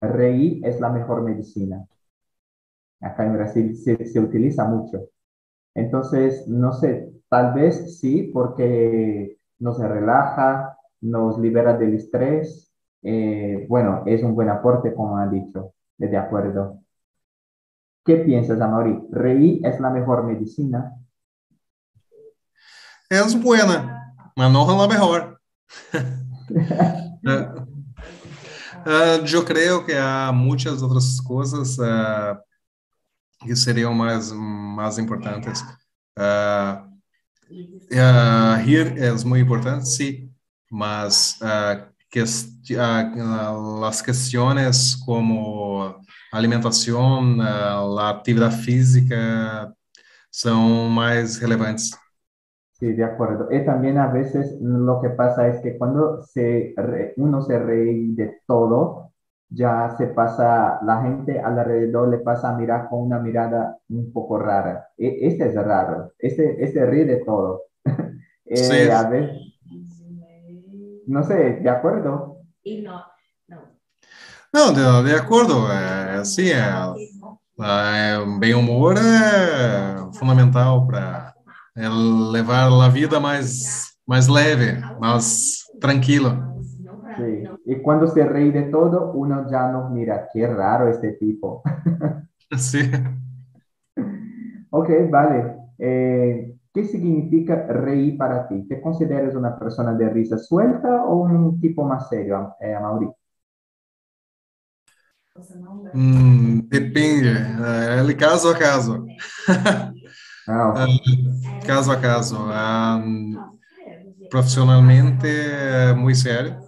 reír 0.00 0.64
es 0.66 0.80
la 0.80 0.90
mejor 0.90 1.22
medicina. 1.22 1.86
Acá 3.00 3.26
en 3.26 3.34
Brasil 3.34 3.76
se, 3.76 4.20
utiliza 4.20 4.64
mucho. 4.64 5.08
Entonces, 5.74 6.48
no 6.48 6.72
sé, 6.72 7.12
tal 7.28 7.54
vez 7.54 8.00
sí, 8.00 8.30
porque 8.32 9.38
nos 9.58 9.78
relaja, 9.78 10.76
nos 11.00 11.38
libera 11.38 11.76
del 11.76 11.94
estrés. 11.94 12.72
Eh, 13.02 13.66
bueno, 13.68 14.02
es 14.06 14.22
un 14.22 14.34
buen 14.34 14.48
aporte, 14.48 14.94
como 14.94 15.16
han 15.18 15.30
dicho, 15.30 15.74
de 15.98 16.16
acuerdo. 16.16 16.80
¿Qué 18.08 18.16
piensas, 18.16 18.58
Amaury? 18.58 18.98
¿Reír 19.12 19.60
es 19.66 19.78
la 19.80 19.90
mejor 19.90 20.24
medicina? 20.24 20.96
Es 23.10 23.38
buena, 23.38 24.14
pero 24.34 24.48
no 24.48 24.62
es 24.62 24.78
la 24.78 24.88
mejor. 24.88 25.38
uh, 28.86 29.26
eu 29.30 29.44
creio 29.44 29.84
que 29.84 29.92
há 29.92 30.32
muitas 30.32 30.82
outras 30.82 31.20
coisas 31.20 31.76
uh, 31.76 32.38
que 33.44 33.54
seriam 33.54 33.92
mais 33.92 34.32
mais 34.32 34.96
importantes. 34.96 35.62
Uh, 36.18 36.88
rir 38.64 38.96
es 38.96 39.22
muy 39.22 39.40
importante, 39.40 39.84
sí, 39.84 40.32
mas 40.70 41.38
que, 42.08 42.24
las 42.24 44.02
cuestiones 44.02 44.96
como 45.04 46.00
alimentación, 46.32 47.38
la 47.38 48.10
actividad 48.10 48.50
física 48.52 49.74
son 50.30 50.92
más 50.92 51.40
relevantes. 51.40 51.92
Sí, 52.72 52.92
de 52.92 53.04
acuerdo. 53.04 53.48
Y 53.50 53.64
también 53.64 53.98
a 53.98 54.06
veces 54.08 54.56
lo 54.60 55.00
que 55.00 55.10
pasa 55.10 55.48
es 55.48 55.60
que 55.60 55.76
cuando 55.76 56.22
se 56.22 56.74
uno 57.16 57.42
se 57.42 57.58
ríe 57.58 58.14
de 58.14 58.40
todo, 58.46 59.12
ya 59.50 59.94
se 59.98 60.08
pasa, 60.08 60.78
la 60.84 61.02
gente 61.02 61.40
alrededor 61.40 62.08
le 62.08 62.18
pasa 62.18 62.50
a 62.50 62.56
mirar 62.56 62.88
con 62.88 63.00
una 63.02 63.18
mirada 63.18 63.78
un 63.88 64.12
poco 64.12 64.38
rara. 64.38 64.88
E, 64.96 65.26
este 65.26 65.46
es 65.48 65.54
raro, 65.56 66.12
este, 66.18 66.62
este 66.64 66.86
ríe 66.86 67.04
de 67.04 67.16
todo. 67.24 67.62
eh, 68.44 68.56
Sí. 68.56 68.90
a 68.90 69.08
ver, 69.08 69.32
no 71.06 71.22
sé, 71.24 71.34
¿de 71.60 71.70
acuerdo? 71.70 72.42
Y 72.62 72.82
no. 72.82 73.02
Não, 74.52 74.72
de, 74.72 75.10
de 75.10 75.14
acordo, 75.14 75.70
é, 75.70 76.18
assim, 76.18 76.48
é, 76.48 76.64
é, 77.60 78.38
bem 78.38 78.54
humor 78.54 78.96
é 78.96 80.12
fundamental 80.18 80.86
para 80.86 81.34
levar 82.32 82.68
a 82.68 82.88
vida 82.88 83.20
mais, 83.20 83.92
mais 84.06 84.26
leve, 84.26 84.82
mais 84.98 85.64
tranquila. 85.80 86.48
Sí. 87.16 87.48
Y 87.66 87.82
cuando 87.82 88.06
se 88.06 88.24
ríe 88.24 88.52
de 88.52 88.62
todo, 88.70 89.12
uno 89.12 89.46
ya 89.50 89.70
nos 89.70 89.90
mira, 89.90 90.28
qué 90.32 90.46
raro 90.46 90.88
este 90.88 91.12
tipo. 91.12 91.62
Sim. 92.56 92.90
Ok, 94.70 94.88
vale. 95.10 95.56
Eh, 95.78 96.54
¿qué 96.72 96.84
significa 96.84 97.66
reír 97.66 98.16
para 98.16 98.48
ti? 98.48 98.66
¿Te 98.68 98.80
consideras 98.80 99.34
una 99.34 99.58
persona 99.58 99.94
de 99.94 100.08
risa 100.08 100.38
suelta 100.38 101.04
o 101.04 101.24
un 101.24 101.60
tipo 101.60 101.84
más 101.84 102.08
serio, 102.08 102.54
eh, 102.60 102.74
Hum, 105.92 106.60
depende, 106.68 107.28
é 107.28 108.04
de 108.04 108.14
caso 108.14 108.48
a 108.50 108.58
caso. 108.58 109.08
Ah, 110.50 110.70
ok. 110.70 110.88
Caso 111.64 111.92
a 111.92 111.96
caso. 112.00 112.36
Ah, 112.52 113.00
profissionalmente 114.28 115.26
é 115.26 115.92
muito 115.94 116.18
sério, 116.18 116.62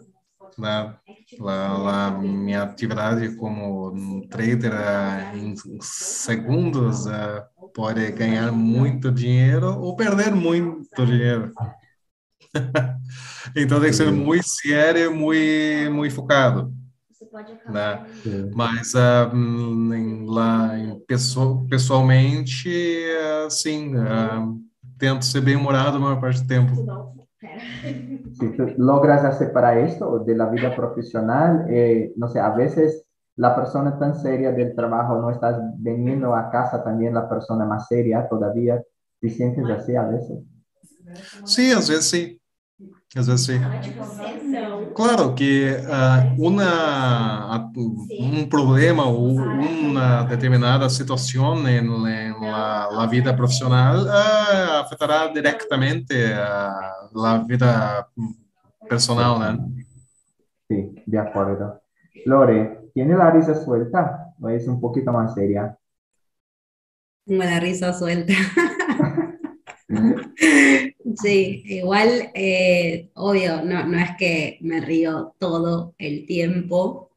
né? 0.59 0.97
A, 1.41 2.09
a 2.09 2.11
minha 2.13 2.63
atividade 2.65 3.35
como 3.37 3.91
um 3.93 4.29
trader 4.29 4.73
ah, 4.75 5.29
em 5.35 5.55
segundos 5.81 7.07
ah, 7.07 7.47
pode 7.75 8.11
ganhar 8.13 8.53
muito 8.53 9.11
dinheiro 9.13 9.69
ou 9.81 9.97
perder 9.97 10.35
muito 10.35 11.07
dinheiro. 11.07 11.53
então 13.57 13.81
tem 13.81 13.91
que 13.91 13.97
ser 13.97 14.11
muito 14.13 14.45
sério, 14.49 15.15
muito, 15.15 15.93
muito 15.93 16.15
focado. 16.15 16.73
Pode 17.31 17.53
Né? 17.53 17.59
acabar. 17.95 18.07
Sí. 18.23 18.51
Mas 18.55 18.95
ah, 18.95 19.31
hum, 19.33 19.95
em- 19.95 20.27
lá 20.27 20.79
em 20.79 20.99
pesso- 21.07 21.67
pessoalmente, 21.69 22.69
ah, 23.47 23.51
sim, 23.51 23.97
ah, 23.97 24.47
tento 24.99 25.25
ser 25.25 25.41
bem 25.41 25.57
humorado 25.57 25.97
a 25.97 26.01
maior 26.01 26.21
parte 26.21 26.41
do 26.43 26.47
tempo. 26.49 26.73
Si 28.39 28.49
tú 28.57 28.65
logras 28.79 29.37
separar 29.39 29.79
esto 29.79 30.19
de 30.21 30.35
la 30.35 30.47
vida 30.47 30.75
profesional, 30.75 31.67
eh, 31.69 32.13
no 32.17 32.29
sé, 32.29 32.41
a 32.41 32.51
veces 32.51 33.05
la 33.37 33.55
persona 33.55 33.99
tan 33.99 34.15
seria 34.15 34.53
del 34.53 34.75
trabajo 34.75 35.17
no 35.21 35.31
estás 35.31 35.57
veniendo 35.79 36.35
a 36.35 36.51
casa 36.51 36.83
también 36.83 37.15
la 37.15 37.29
persona 37.29 37.65
más 37.67 37.87
seria 37.87 38.29
todavía. 38.29 38.83
¿Te 39.21 39.29
sientes 39.29 39.69
así 39.69 39.95
a 39.97 40.05
veces? 40.05 40.39
Sim, 41.45 41.73
às 41.73 41.89
vezes 41.89 42.07
sim. 42.07 42.40
Às 43.17 43.27
vezes 43.27 43.47
sim. 43.47 43.59
Não 43.59 43.73
é 43.73 43.81
tipo 43.81 44.05
não. 44.05 44.21
Claro 44.93 45.35
que 45.35 45.69
ah, 45.89 46.35
uma, 46.37 47.63
um 48.19 48.49
problema 48.49 49.07
ou 49.07 49.29
uma 49.29 50.25
determinada 50.25 50.89
situação 50.91 51.67
em, 51.69 51.79
em 51.79 52.41
la, 52.41 52.89
la 52.89 53.07
vida 53.07 53.35
profissional 53.35 54.07
ah, 54.09 54.81
afetará 54.81 55.29
diretamente 55.29 56.15
a 56.33 57.09
la 57.15 57.39
vida 57.39 58.07
personal, 58.89 59.39
né? 59.39 59.59
Sí, 60.69 61.03
de 61.07 61.19
acuerdo. 61.19 61.81
Lore, 62.27 62.91
¿tiene 62.93 63.17
la 63.17 63.31
risa 63.31 63.55
suelta 63.55 64.35
o 64.41 64.49
es 64.49 64.67
un 64.67 64.81
poquito 64.81 65.13
más 65.13 65.35
seria? 65.35 65.77
Tengo 67.25 67.45
la 67.45 67.61
risa 67.61 67.93
suelta. 67.93 68.35
Sí, 71.17 71.63
igual, 71.67 72.31
eh, 72.35 73.11
obvio, 73.15 73.63
no, 73.63 73.87
no 73.87 73.99
es 73.99 74.11
que 74.19 74.59
me 74.61 74.81
río 74.81 75.35
todo 75.39 75.95
el 75.99 76.27
tiempo, 76.27 77.11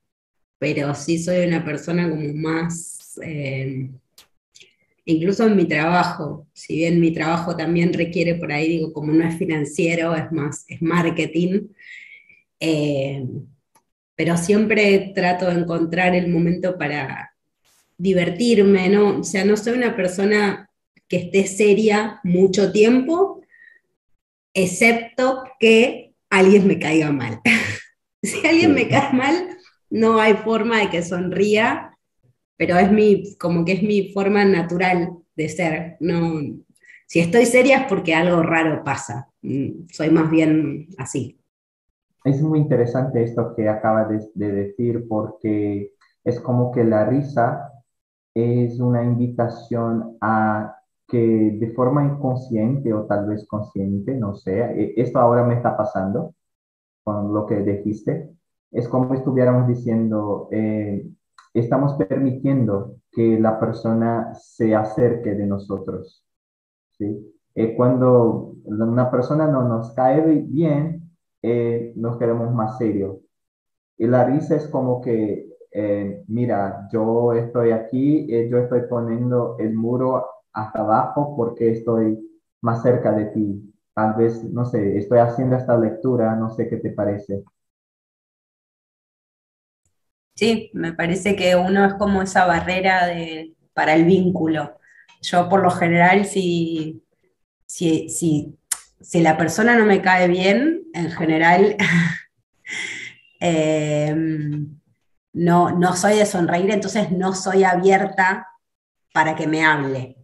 pero 0.59 0.95
sí 0.95 1.19
soy 1.19 1.45
una 1.45 1.65
persona 1.65 2.09
como 2.09 2.33
más, 2.33 3.19
eh, 3.23 3.89
incluso 5.05 5.45
en 5.47 5.57
mi 5.57 5.65
trabajo, 5.65 6.47
si 6.53 6.75
bien 6.77 6.99
mi 7.01 7.11
trabajo 7.13 7.55
también 7.57 7.93
requiere 7.93 8.35
por 8.35 8.51
ahí, 8.51 8.69
digo, 8.69 8.93
como 8.93 9.11
no 9.11 9.27
es 9.27 9.37
financiero, 9.37 10.15
es 10.15 10.31
más, 10.31 10.65
es 10.67 10.81
marketing, 10.81 11.67
eh, 12.59 13.25
pero 14.15 14.37
siempre 14.37 15.11
trato 15.15 15.47
de 15.47 15.59
encontrar 15.61 16.15
el 16.15 16.29
momento 16.29 16.77
para 16.77 17.33
divertirme, 17.97 18.89
¿no? 18.89 19.19
O 19.19 19.23
sea, 19.23 19.45
no 19.45 19.57
soy 19.57 19.73
una 19.77 19.95
persona 19.95 20.69
que 21.07 21.17
esté 21.17 21.47
seria 21.47 22.19
mucho 22.23 22.71
tiempo, 22.71 23.42
excepto 24.53 25.43
que 25.59 26.13
alguien 26.29 26.67
me 26.67 26.79
caiga 26.79 27.11
mal. 27.11 27.41
si 28.23 28.45
alguien 28.45 28.73
me 28.73 28.87
cae 28.87 29.13
mal, 29.13 29.57
no 29.89 30.19
hay 30.19 30.33
forma 30.33 30.79
de 30.79 30.89
que 30.89 31.03
sonría, 31.03 31.97
pero 32.57 32.77
es 32.77 32.91
mi, 32.91 33.35
como 33.37 33.65
que 33.65 33.73
es 33.73 33.83
mi 33.83 34.11
forma 34.11 34.45
natural 34.45 35.17
de 35.35 35.49
ser. 35.49 35.97
No, 35.99 36.41
si 37.07 37.19
estoy 37.19 37.45
seria 37.45 37.81
es 37.81 37.87
porque 37.87 38.15
algo 38.15 38.41
raro 38.41 38.83
pasa. 38.83 39.29
Mm, 39.41 39.87
Soy 39.91 40.09
más 40.09 40.29
bien 40.31 40.87
así. 40.97 41.39
Es 42.23 42.41
muy 42.41 42.59
interesante 42.59 43.21
esto 43.23 43.53
que 43.55 43.67
acaba 43.67 44.05
de, 44.05 44.25
de 44.33 44.51
decir 44.51 45.05
porque 45.07 45.91
es 46.23 46.39
como 46.39 46.71
que 46.71 46.83
la 46.83 47.05
risa 47.05 47.69
es 48.33 48.79
una 48.79 49.03
invitación 49.03 50.17
a 50.21 50.75
que 51.13 51.57
de 51.59 51.71
forma 51.73 52.03
inconsciente 52.03 52.91
o 52.91 53.05
tal 53.05 53.27
vez 53.27 53.45
consciente, 53.47 54.15
no 54.15 54.33
sé, 54.33 54.59
eh, 54.59 54.93
esto 54.97 55.19
ahora 55.19 55.43
me 55.45 55.53
está 55.53 55.77
pasando 55.77 56.33
con 57.03 57.31
lo 57.31 57.45
que 57.45 57.57
dijiste, 57.61 58.31
es 58.71 58.87
como 58.89 59.13
estuviéramos 59.13 59.67
diciendo, 59.67 60.47
eh, 60.51 61.07
estamos 61.53 61.93
permitiendo 61.93 62.95
que 63.11 63.39
la 63.39 63.59
persona 63.59 64.33
se 64.33 64.73
acerque 64.73 65.35
de 65.35 65.45
nosotros, 65.45 66.25
¿sí? 66.97 67.35
Eh, 67.53 67.75
cuando 67.75 68.55
una 68.65 69.11
persona 69.11 69.47
no 69.47 69.67
nos 69.67 69.91
cae 69.93 70.21
bien, 70.47 71.11
eh, 71.43 71.93
nos 71.95 72.17
quedamos 72.17 72.51
más 72.55 72.79
serios. 72.79 73.17
Y 73.97 74.07
la 74.07 74.25
risa 74.25 74.55
es 74.55 74.67
como 74.69 75.01
que, 75.01 75.49
eh, 75.71 76.23
mira, 76.27 76.87
yo 76.91 77.33
estoy 77.33 77.69
aquí, 77.71 78.33
eh, 78.33 78.49
yo 78.49 78.57
estoy 78.57 78.81
poniendo 78.89 79.57
el 79.59 79.75
muro 79.75 80.25
hasta 80.53 80.79
abajo 80.79 81.35
porque 81.35 81.71
estoy 81.71 82.19
más 82.61 82.81
cerca 82.83 83.11
de 83.11 83.25
ti. 83.25 83.73
Tal 83.93 84.15
vez, 84.15 84.43
no 84.43 84.65
sé, 84.65 84.97
estoy 84.97 85.19
haciendo 85.19 85.55
esta 85.55 85.77
lectura, 85.77 86.35
no 86.35 86.49
sé 86.49 86.67
qué 86.69 86.77
te 86.77 86.91
parece. 86.91 87.43
Sí, 90.35 90.71
me 90.73 90.93
parece 90.93 91.35
que 91.35 91.55
uno 91.55 91.85
es 91.85 91.93
como 91.95 92.21
esa 92.21 92.45
barrera 92.45 93.05
de, 93.07 93.55
para 93.73 93.93
el 93.93 94.05
vínculo. 94.05 94.79
Yo 95.21 95.47
por 95.47 95.61
lo 95.61 95.69
general, 95.69 96.25
si, 96.25 97.03
si, 97.65 98.09
si, 98.09 98.57
si 98.99 99.21
la 99.21 99.37
persona 99.37 99.77
no 99.77 99.85
me 99.85 100.01
cae 100.01 100.27
bien, 100.27 100.83
en 100.93 101.11
general 101.11 101.77
eh, 103.39 104.15
no, 105.33 105.71
no 105.77 105.95
soy 105.95 106.17
de 106.17 106.25
sonreír, 106.25 106.71
entonces 106.71 107.11
no 107.11 107.33
soy 107.33 107.63
abierta 107.63 108.47
para 109.13 109.35
que 109.35 109.47
me 109.47 109.63
hable. 109.63 110.22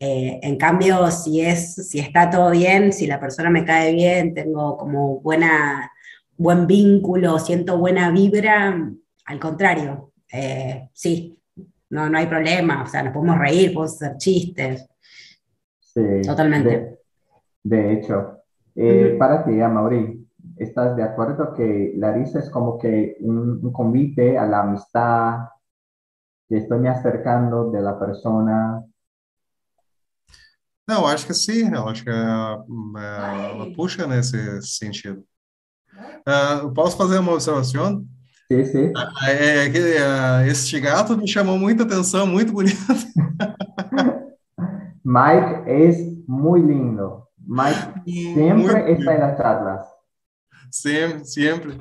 Eh, 0.00 0.38
en 0.42 0.56
cambio, 0.56 1.10
si, 1.10 1.40
es, 1.40 1.74
si 1.88 1.98
está 1.98 2.30
todo 2.30 2.50
bien, 2.52 2.92
si 2.92 3.06
la 3.06 3.18
persona 3.18 3.50
me 3.50 3.64
cae 3.64 3.92
bien, 3.92 4.32
tengo 4.32 4.76
como 4.76 5.20
buena, 5.20 5.90
buen 6.36 6.66
vínculo, 6.66 7.38
siento 7.38 7.78
buena 7.78 8.10
vibra, 8.10 8.90
al 9.24 9.40
contrario, 9.40 10.12
eh, 10.32 10.88
sí, 10.92 11.36
no, 11.90 12.08
no 12.08 12.18
hay 12.18 12.26
problema, 12.26 12.84
o 12.84 12.86
sea, 12.86 13.02
nos 13.02 13.12
podemos 13.12 13.38
reír, 13.38 13.74
podemos 13.74 14.00
hacer 14.00 14.16
chistes, 14.18 14.88
Sí, 15.80 16.22
Totalmente. 16.24 16.70
De, 16.70 16.98
de 17.64 17.92
hecho, 17.94 18.42
eh, 18.76 19.16
para 19.18 19.44
ti, 19.44 19.60
Amaury, 19.60 20.28
¿estás 20.56 20.94
de 20.96 21.02
acuerdo 21.02 21.54
que 21.54 21.94
la 21.96 22.12
risa 22.12 22.38
es 22.38 22.50
como 22.50 22.78
que 22.78 23.16
un, 23.20 23.58
un 23.64 23.72
convite 23.72 24.38
a 24.38 24.46
la 24.46 24.60
amistad, 24.60 25.48
que 26.48 26.58
estoy 26.58 26.78
me 26.78 26.88
acercando 26.88 27.70
de 27.70 27.80
la 27.80 27.98
persona? 27.98 28.84
Não, 30.88 31.06
acho 31.06 31.26
que 31.26 31.34
sim, 31.34 31.70
eu 31.70 31.86
acho 31.86 32.02
que 32.02 32.08
ela, 32.08 32.64
ela 32.96 33.70
puxa 33.74 34.06
nesse 34.06 34.62
sentido. 34.62 35.22
Uh, 36.26 36.72
posso 36.72 36.96
fazer 36.96 37.18
uma 37.18 37.34
observação? 37.34 38.06
Sí, 38.50 38.64
sí. 38.64 38.92
É, 39.26 39.66
é 39.66 39.70
que 39.70 39.78
uh, 39.78 40.50
este 40.50 40.80
gato 40.80 41.14
me 41.14 41.28
chamou 41.28 41.58
muita 41.58 41.82
atenção, 41.82 42.26
muito 42.26 42.54
bonito. 42.54 42.78
Mike 45.04 45.70
es 45.70 46.26
muy 46.26 46.62
lindo. 46.62 47.28
Mike 47.46 48.02
siempre 48.04 48.82
Muy 48.82 48.92
está 48.92 49.14
en 49.14 49.20
las 49.20 49.36
charlas. 49.36 49.86
Sempre, 50.70 51.24
sempre. 51.26 51.78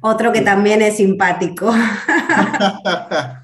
Otro 0.00 0.32
que 0.32 0.40
también 0.40 0.80
es 0.80 0.96
simpático. 0.96 1.70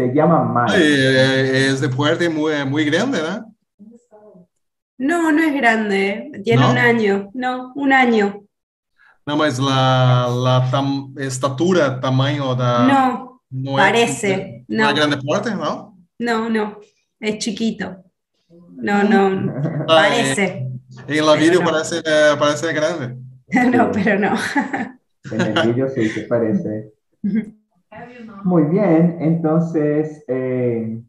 Se 0.00 0.14
llama 0.14 0.64
Mike. 0.64 0.82
É, 0.82 1.66
é 1.68 1.72
de 1.74 1.88
porte 1.94 2.28
muito, 2.28 2.66
muito 2.66 2.90
grande, 2.90 3.20
né? 3.20 3.42
No, 4.98 5.30
no 5.32 5.42
es 5.42 5.54
grande, 5.54 6.30
tiene 6.44 6.62
¿No? 6.62 6.70
un 6.72 6.78
año, 6.78 7.30
no, 7.34 7.72
un 7.74 7.92
año. 7.92 8.42
Não, 9.26 9.36
mas 9.36 9.58
la, 9.58 10.26
la 10.28 10.70
tam, 10.70 11.12
estatura, 11.18 12.00
tamanho 12.00 12.54
da. 12.54 12.86
No, 12.86 13.40
não 13.50 13.78
é- 13.78 13.82
parece, 13.82 14.64
Não 14.68 14.84
é 14.86 14.88
no, 14.88 14.94
grande 14.94 15.24
porte, 15.24 15.50
não? 15.50 15.94
no, 16.18 16.48
no, 16.50 16.76
es 17.20 17.42
chiquito. 17.44 17.96
No, 18.76 19.02
no, 19.04 19.50
Ah, 19.82 19.86
parece. 19.86 20.66
em 21.08 21.20
la 21.20 21.32
Pero 21.32 21.40
vídeo 21.44 21.60
no. 21.60 21.70
parece, 21.70 22.02
é, 22.04 22.36
parece 22.36 22.72
grande. 22.72 23.16
No, 23.76 23.90
pero 23.90 24.18
no. 24.18 24.34
En 25.32 25.40
el 25.40 25.66
vídeo 25.66 25.88
sí 25.90 26.08
se 26.08 26.22
parece. 26.22 26.92
Muy 28.42 28.64
bien, 28.64 29.16
entonces 29.20 30.24
eh, 30.28 31.02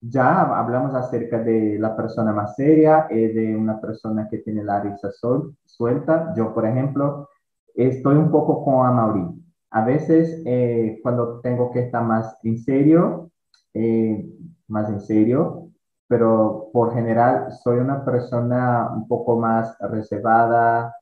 ya 0.00 0.42
hablamos 0.58 0.94
acerca 0.94 1.38
de 1.40 1.78
la 1.78 1.96
persona 1.96 2.32
más 2.32 2.56
seria, 2.56 3.06
eh, 3.10 3.28
de 3.32 3.56
una 3.56 3.80
persona 3.80 4.28
que 4.30 4.38
tiene 4.38 4.64
la 4.64 4.80
risa 4.80 5.10
sol- 5.12 5.56
suelta. 5.64 6.32
Yo, 6.36 6.52
por 6.54 6.66
ejemplo, 6.66 7.28
estoy 7.74 8.16
un 8.16 8.30
poco 8.30 8.64
con 8.64 8.86
Amaury. 8.86 9.26
A 9.70 9.84
veces 9.84 10.42
eh, 10.46 10.98
cuando 11.02 11.40
tengo 11.40 11.70
que 11.72 11.80
estar 11.80 12.04
más 12.04 12.36
en 12.42 12.58
serio, 12.58 13.30
eh, 13.74 14.26
más 14.68 14.88
en 14.90 15.00
serio, 15.00 15.68
pero 16.08 16.68
por 16.72 16.92
general 16.94 17.52
soy 17.62 17.78
una 17.78 18.04
persona 18.04 18.90
un 18.94 19.06
poco 19.08 19.38
más 19.38 19.76
reservada, 19.80 20.94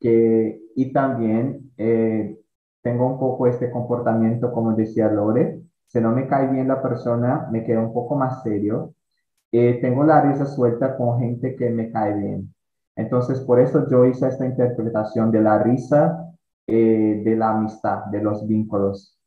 que, 0.00 0.60
y 0.76 0.92
también 0.92 1.72
eh, 1.78 2.38
tengo 2.84 3.06
un 3.06 3.18
poco 3.18 3.46
este 3.46 3.70
comportamiento, 3.70 4.52
como 4.52 4.74
decía 4.74 5.08
Lore, 5.08 5.62
si 5.86 6.00
no 6.00 6.12
me 6.12 6.28
cae 6.28 6.48
bien 6.48 6.68
la 6.68 6.82
persona, 6.82 7.48
me 7.50 7.64
quedo 7.64 7.80
un 7.80 7.94
poco 7.94 8.14
más 8.14 8.42
serio. 8.42 8.92
Eh, 9.50 9.78
tengo 9.80 10.04
la 10.04 10.20
risa 10.20 10.44
suelta 10.44 10.94
con 10.96 11.18
gente 11.18 11.56
que 11.56 11.70
me 11.70 11.90
cae 11.90 12.14
bien. 12.14 12.54
Entonces, 12.94 13.40
por 13.40 13.58
eso 13.58 13.88
yo 13.88 14.04
hice 14.04 14.28
esta 14.28 14.44
interpretación 14.44 15.30
de 15.30 15.40
la 15.40 15.62
risa, 15.62 16.30
eh, 16.66 17.22
de 17.24 17.36
la 17.36 17.52
amistad, 17.52 18.04
de 18.06 18.20
los 18.20 18.46
vínculos. 18.46 19.18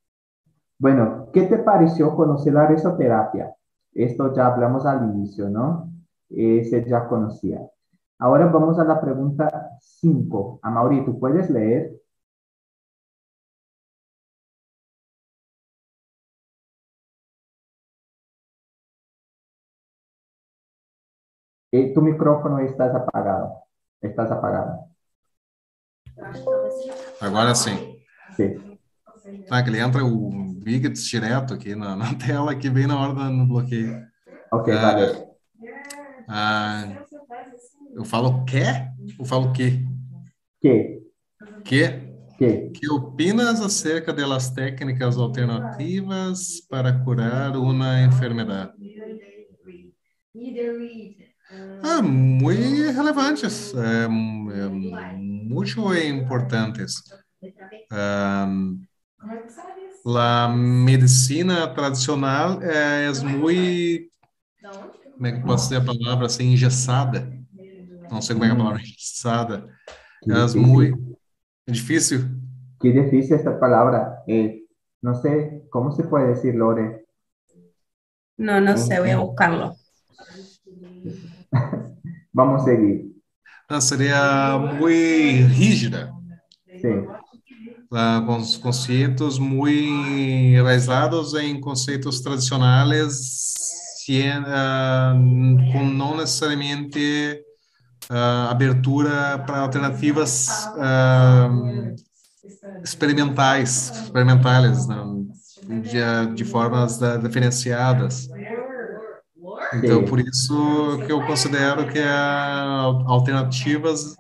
Bueno, 0.78 1.30
¿qué 1.34 1.44
te 1.44 1.58
pareció 1.58 2.16
conocer 2.16 2.54
la 2.54 2.68
risoterapia? 2.68 3.56
Esto 3.92 4.36
ya 4.36 4.46
hablamos 4.48 4.86
al 4.86 5.04
inicio, 5.10 5.50
¿no? 5.50 5.90
Ese 6.30 6.86
ya 6.88 7.08
conocía. 7.08 7.60
Ahora 8.20 8.46
vamos 8.48 8.78
a 8.78 8.84
la 8.84 9.02
pregunta 9.02 9.72
5. 9.80 10.60
Amaury, 10.62 11.04
¿tú 11.06 11.20
puedes 11.20 11.50
leer? 11.50 11.98
Eh, 21.78 21.92
tu 21.94 22.02
micrófono 22.02 22.60
estás 22.60 22.94
apagado. 22.96 23.54
Estás 24.02 24.32
apagado. 24.32 24.88
Agora 27.22 27.54
sim. 27.54 27.78
Sí. 28.36 28.56
Ah, 29.50 29.62
que 29.62 29.70
ele 29.70 29.80
entra 29.80 30.04
o 30.04 30.32
Vigits 30.60 31.06
direto 31.08 31.54
aqui 31.54 31.76
na, 31.76 31.96
na 31.96 32.16
tela, 32.16 32.52
aqui 32.52 32.68
bem 32.70 32.88
na 32.88 33.00
hora 33.00 33.14
do 33.14 33.24
no 33.30 33.46
bloqueio. 33.46 33.96
Ok, 34.52 34.74
Ah, 34.74 34.82
vale. 34.82 35.28
Ah, 36.28 36.88
eu 37.96 38.04
falo 38.04 38.44
que? 38.46 38.64
Eu 39.20 39.26
falo 39.26 39.54
que? 39.54 39.86
¿Qué? 40.60 41.00
Que? 41.64 42.08
¿Qué? 42.40 42.70
Que 42.72 42.90
opinas 42.90 43.62
acerca 43.62 44.12
das 44.14 44.50
técnicas 44.52 45.16
alternativas 45.18 46.60
para 46.68 47.04
curar 47.04 47.56
uma 47.56 48.02
enfermidade? 48.02 48.74
Either 50.34 50.78
read. 50.78 51.27
Ah, 51.82 52.02
muy 52.02 52.92
relevantes, 52.92 53.74
eh, 53.74 54.06
m- 54.06 54.52
eh, 54.54 54.70
muito 54.70 55.94
importantes. 55.96 57.04
Am, 57.90 58.88
la 60.04 60.48
medicina 60.48 61.74
tradicional 61.74 62.60
eh, 62.64 63.08
es 63.12 63.24
muy, 63.24 64.12
Da 64.62 64.70
onde? 64.72 64.94
como 65.18 65.28
é 65.28 65.32
que 65.34 65.40
posso 65.46 65.64
dizer 65.66 65.78
a 65.78 65.86
palavra 65.86 66.26
assim, 66.28 66.52
engessada. 66.54 67.32
Não 68.12 68.22
sei 68.22 68.36
como 68.36 68.46
é 68.46 68.50
que 68.50 68.54
é 68.54 68.56
a 68.56 68.58
palavra 68.58 68.82
engessada. 68.82 69.68
Qué 70.22 70.30
Es 70.30 70.54
difícil. 70.54 70.62
muy 70.62 70.94
difícil. 71.68 72.30
Qué 72.80 72.92
difícil 72.92 73.36
esta 73.36 73.60
palabra. 73.60 74.24
Eh, 74.28 74.66
no 75.04 75.14
sé, 75.16 75.64
¿cómo 75.70 75.92
se 75.92 76.04
puede 76.06 76.30
decir, 76.30 76.56
Lore? 76.56 77.06
No, 78.38 78.60
no 78.62 78.78
sé, 78.78 79.00
voy 79.00 79.12
a 79.12 79.20
buscarlo. 79.20 79.76
Vamos 82.34 82.64
seguir. 82.64 83.12
Ah, 83.70 83.82
seria 83.82 84.58
muito 84.60 85.48
rígida, 85.54 86.14
ah, 87.92 88.24
com 88.26 88.38
os 88.38 88.58
conceitos 88.58 89.40
muito 89.40 89.72
enraizados 89.80 91.34
em 91.36 91.60
conceitos 91.60 92.20
tradicionais, 92.22 93.54
ah, 94.46 95.14
com 95.72 95.84
não 95.86 96.16
necessariamente 96.18 97.44
ah, 98.10 98.50
abertura 98.52 99.40
para 99.46 99.60
alternativas 99.60 100.72
ah, 100.78 101.50
experimentais, 102.84 103.92
experimentais, 104.06 104.88
não, 104.88 105.28
de, 105.68 106.00
de 106.36 106.46
formas 106.46 107.00
diferenciadas. 107.22 108.30
Então, 109.84 110.00
Sim. 110.02 110.06
por 110.06 110.20
isso 110.20 111.04
que 111.06 111.12
eu 111.12 111.26
considero 111.26 111.88
que 111.88 112.00
a 112.00 112.72
alternativas 113.08 114.18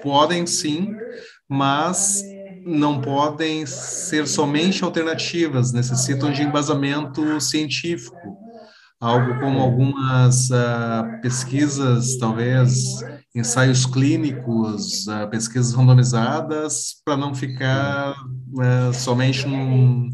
podem 0.00 0.46
sim, 0.46 1.02
mas 1.48 2.22
não 2.64 3.00
podem 3.00 3.66
ser 3.66 4.26
somente 4.28 4.84
alternativas, 4.84 5.72
necessitam 5.72 6.30
de 6.32 6.42
embasamento 6.42 7.40
científico, 7.40 8.38
algo 9.00 9.38
como 9.38 9.60
algumas 9.60 10.50
ah, 10.52 11.18
pesquisas, 11.22 12.16
talvez 12.18 13.04
ensaios 13.34 13.86
clínicos, 13.86 15.08
ah, 15.08 15.26
pesquisas 15.26 15.72
randomizadas, 15.74 17.00
para 17.04 17.16
não 17.16 17.34
ficar 17.34 18.14
ah, 18.60 18.92
somente 18.92 19.46
num, 19.48 20.10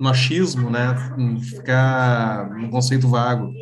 no 0.00 0.08
achismo, 0.08 0.70
né? 0.70 0.94
Ficar 1.42 2.50
num 2.56 2.70
conceito 2.70 3.08
vago. 3.08 3.56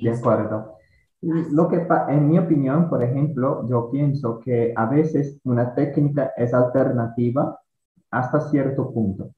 De 0.00 0.10
acuerdo. 0.10 0.74
Lo 1.20 1.68
que, 1.68 1.86
en 2.08 2.28
mi 2.28 2.38
opinión, 2.38 2.88
por 2.88 3.02
ejemplo, 3.02 3.66
yo 3.68 3.90
pienso 3.90 4.38
que 4.38 4.72
a 4.76 4.86
veces 4.86 5.40
una 5.44 5.74
técnica 5.74 6.32
es 6.36 6.54
alternativa 6.54 7.58
hasta 8.10 8.40
cierto 8.40 8.92
punto. 8.92 9.30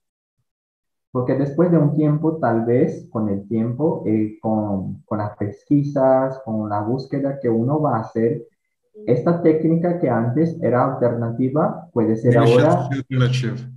Porque 1.11 1.35
después 1.35 1.71
de 1.71 1.79
un 1.79 1.97
tiempo, 1.97 2.37
tal 2.37 2.65
vez 2.65 3.09
con 3.11 3.29
el 3.31 3.49
tiempo, 3.49 4.05
eh, 4.07 4.39
con, 4.41 5.03
con 5.03 5.19
las 5.19 5.37
pesquisas, 5.37 6.41
con 6.45 6.69
la 6.69 6.83
búsqueda 6.83 7.39
que 7.41 7.49
uno 7.49 7.81
va 7.81 7.97
a 7.97 8.01
hacer, 8.01 8.47
esta 9.07 9.43
técnica 9.43 9.99
que 9.99 10.09
antes 10.09 10.61
era 10.63 10.85
alternativa 10.85 11.89
puede 11.93 12.17
ser 12.17 12.37
ahora. 12.37 12.89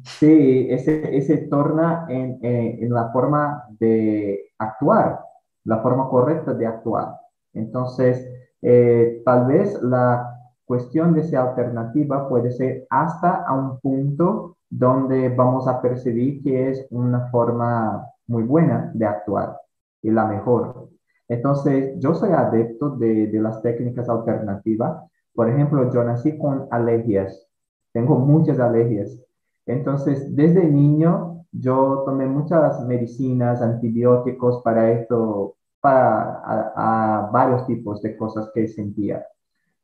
Sí, 0.03 0.67
ese, 0.69 1.15
ese 1.15 1.37
torna 1.37 2.05
en, 2.09 2.39
eh, 2.41 2.79
en 2.81 2.93
la 2.93 3.09
forma 3.11 3.63
de 3.79 4.51
actuar, 4.57 5.19
la 5.65 5.79
forma 5.79 6.09
correcta 6.09 6.53
de 6.53 6.67
actuar. 6.67 7.19
Entonces, 7.53 8.27
eh, 8.61 9.21
tal 9.25 9.47
vez 9.47 9.81
la 9.81 10.39
cuestión 10.65 11.13
de 11.13 11.23
ser 11.23 11.39
alternativa 11.39 12.27
puede 12.27 12.51
ser 12.51 12.87
hasta 12.89 13.43
a 13.43 13.53
un 13.53 13.79
punto 13.79 14.57
donde 14.69 15.29
vamos 15.29 15.67
a 15.67 15.81
percibir 15.81 16.41
que 16.41 16.69
es 16.69 16.87
una 16.89 17.29
forma 17.29 18.07
muy 18.27 18.43
buena 18.43 18.91
de 18.93 19.05
actuar 19.05 19.57
y 20.01 20.09
la 20.09 20.25
mejor. 20.25 20.89
Entonces, 21.27 21.99
yo 21.99 22.13
soy 22.13 22.31
adepto 22.31 22.91
de, 22.91 23.27
de 23.27 23.39
las 23.39 23.61
técnicas 23.61 24.09
alternativas. 24.09 25.03
Por 25.33 25.49
ejemplo, 25.49 25.91
yo 25.91 26.03
nací 26.03 26.37
con 26.37 26.67
alergias. 26.71 27.47
Tengo 27.91 28.17
muchas 28.17 28.59
alergias. 28.59 29.19
Entonces, 29.65 30.35
desde 30.35 30.65
niño 30.65 31.32
yo 31.53 32.03
tomé 32.05 32.25
muchas 32.25 32.85
medicinas, 32.85 33.61
antibióticos 33.61 34.61
para 34.63 34.91
esto, 34.91 35.55
para 35.79 37.29
varios 37.31 37.65
tipos 37.67 38.01
de 38.01 38.17
cosas 38.17 38.51
que 38.53 38.67
sentía. 38.67 39.25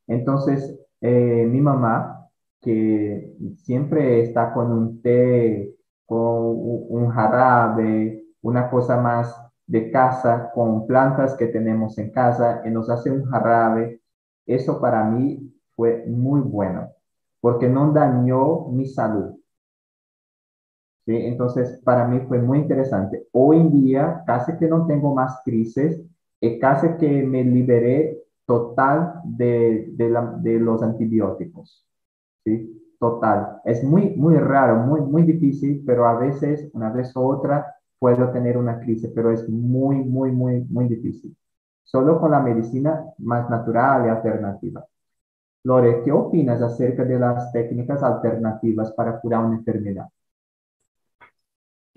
Entonces, 0.08 0.80
eh, 1.02 1.48
mi 1.50 1.62
mamá, 1.62 2.28
que 2.62 3.36
siempre 3.58 4.22
está 4.24 4.54
con 4.54 4.72
un 4.72 5.02
té, 5.02 5.76
con 6.06 6.20
un 6.90 7.10
jarabe, 7.10 8.24
una 8.42 8.70
cosa 8.70 8.98
más 8.98 9.36
de 9.68 9.92
casa, 9.92 10.52
con 10.54 10.88
plantas 10.88 11.36
que 11.36 11.48
tenemos 11.48 11.98
en 12.00 12.12
casa, 12.12 12.62
y 12.66 12.72
nos 12.72 12.90
hace 12.90 13.12
un 13.12 13.26
jarabe, 13.26 14.02
eso 14.48 14.82
para 14.82 15.04
mí 15.04 15.54
fue 15.76 16.06
muy 16.08 16.42
bueno, 16.42 16.90
porque 17.40 17.70
no 17.70 17.92
dañó 17.92 18.68
mi 18.70 18.88
salud. 18.88 19.39
¿Sí? 21.10 21.16
Entonces, 21.26 21.82
para 21.84 22.08
mí 22.08 22.20
fue 22.28 22.38
muy 22.40 22.60
interesante. 22.60 23.26
Hoy 23.32 23.58
en 23.58 23.72
día, 23.72 24.22
casi 24.28 24.56
que 24.58 24.68
no 24.68 24.86
tengo 24.86 25.16
más 25.16 25.42
crisis, 25.44 26.00
y 26.40 26.60
casi 26.60 26.88
que 27.00 27.24
me 27.24 27.44
liberé 27.44 28.22
total 28.46 29.20
de, 29.24 29.90
de, 29.94 30.60
los 30.60 30.84
antibióticos. 30.84 31.84
¿sí? 32.46 32.96
Total. 33.00 33.60
Es 33.66 33.84
muy, 33.84 34.16
muy 34.18 34.36
raro, 34.36 34.86
muy, 34.86 35.02
muy 35.02 35.24
difícil, 35.24 35.84
pero 35.84 36.06
a 36.06 36.14
veces, 36.20 36.70
una 36.74 36.92
vez 36.92 37.16
u 37.16 37.22
otra, 37.22 37.66
puedo 37.98 38.30
tener 38.30 38.56
una 38.56 38.80
crisis, 38.80 39.12
pero 39.16 39.32
es 39.32 39.50
muy, 39.50 39.96
muy, 39.96 40.32
muy, 40.32 40.64
muy 40.70 40.88
difícil. 40.88 41.36
Solo 41.86 42.20
con 42.20 42.30
la 42.30 42.40
medicina 42.40 43.04
más 43.18 43.50
natural 43.50 44.06
y 44.06 44.10
alternativa. 44.10 44.86
Lore, 45.64 46.04
¿qué 46.04 46.12
opinas 46.12 46.62
acerca 46.62 47.04
de 47.04 47.18
las 47.18 47.52
técnicas 47.52 48.04
alternativas 48.04 48.92
para 48.92 49.20
curar 49.20 49.46
una 49.46 49.58
enfermedad? 49.58 50.08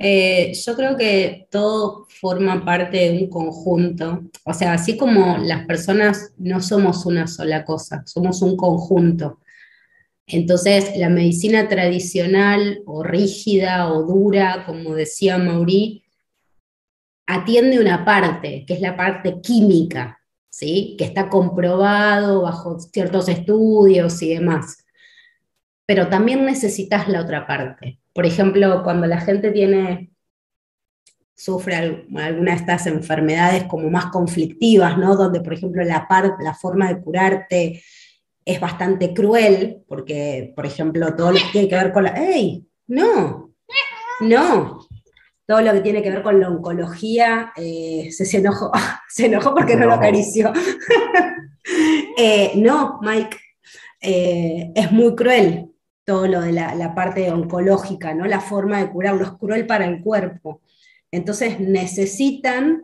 Eh, 0.05 0.53
yo 0.55 0.75
creo 0.75 0.97
que 0.97 1.47
todo 1.49 2.09
forma 2.09 2.65
parte 2.65 2.97
de 2.99 3.23
un 3.23 3.31
conjunto. 3.31 4.25
O 4.45 4.53
sea, 4.53 4.73
así 4.73 4.97
como 4.97 5.39
las 5.39 5.65
personas 5.65 6.33
no 6.39 6.61
somos 6.61 7.07
una 7.07 7.29
sola 7.29 7.65
cosa, 7.65 8.03
somos 8.05 8.43
un 8.43 8.57
conjunto. 8.57 9.39
Entonces, 10.27 10.97
la 10.97 11.09
medicina 11.09 11.69
tradicional 11.69 12.83
o 12.85 13.05
rígida 13.05 13.93
o 13.93 14.03
dura, 14.03 14.65
como 14.67 14.95
decía 14.95 15.39
Mauri, 15.39 16.05
atiende 17.27 17.79
una 17.79 18.05
parte, 18.05 18.65
que 18.67 18.75
es 18.75 18.81
la 18.81 18.97
parte 18.97 19.41
química, 19.41 20.19
¿sí? 20.51 20.97
que 20.99 21.05
está 21.05 21.29
comprobado 21.29 22.43
bajo 22.43 22.81
ciertos 22.81 23.29
estudios 23.29 24.21
y 24.23 24.35
demás. 24.35 24.85
Pero 25.87 26.09
también 26.09 26.45
necesitas 26.45 27.07
la 27.09 27.21
otra 27.21 27.47
parte. 27.47 28.02
Por 28.13 28.27
ejemplo, 28.27 28.83
cuando 28.83 29.07
la 29.07 29.21
gente 29.21 29.51
tiene, 29.51 30.13
sufre 31.35 31.77
alguna 31.77 32.53
de 32.53 32.57
estas 32.57 32.87
enfermedades 32.87 33.65
como 33.65 33.91
más 33.91 34.07
conflictivas, 34.07 34.99
¿no? 34.99 35.17
donde, 35.17 35.41
por 35.41 35.55
ejemplo, 35.55 35.83
la, 35.85 36.07
la 36.41 36.55
forma 36.55 36.89
de 36.89 37.01
curarte 37.01 37.83
es 38.45 38.61
bastante 38.61 39.15
cruel, 39.15 39.83
porque, 39.89 40.53
por 40.55 40.67
ejemplo, 40.67 41.15
todo 41.17 41.33
lo 41.33 41.39
que 41.39 41.53
tiene 41.53 41.69
que 41.69 41.77
ver 41.77 41.93
con 41.93 42.05
la... 42.05 42.11
¡Ey! 42.11 42.67
No, 42.89 43.55
no, 44.21 44.87
todo 45.47 45.61
lo 45.61 45.73
que 45.73 45.81
tiene 45.81 46.03
que 46.03 46.11
ver 46.11 46.23
con 46.23 46.41
la 46.41 46.49
oncología, 46.49 47.53
eh, 47.57 48.09
se, 48.11 48.37
enojó, 48.37 48.71
se 49.09 49.27
enojó 49.27 49.55
porque 49.55 49.77
no, 49.77 49.87
lo 49.87 49.95
acarició. 49.95 50.53
Eh, 52.19 52.53
no, 52.57 52.99
Mike, 53.01 53.39
eh, 54.01 54.73
es 54.75 54.91
muy 54.91 55.15
cruel 55.15 55.72
todo 56.05 56.27
lo 56.27 56.41
de 56.41 56.53
la, 56.53 56.95
parte 56.95 57.31
oncológica, 57.31 58.15
¿no? 58.15 58.27
la 58.27 58.41
forma 58.41 58.79
de 58.79 58.91
curarlo, 58.91 59.25
es 59.25 59.31
cruel 59.33 59.67
para 59.67 59.85
el 59.87 60.03
cuerpo. 60.03 60.61
Entonces 61.11 61.61
necesitan 61.61 62.83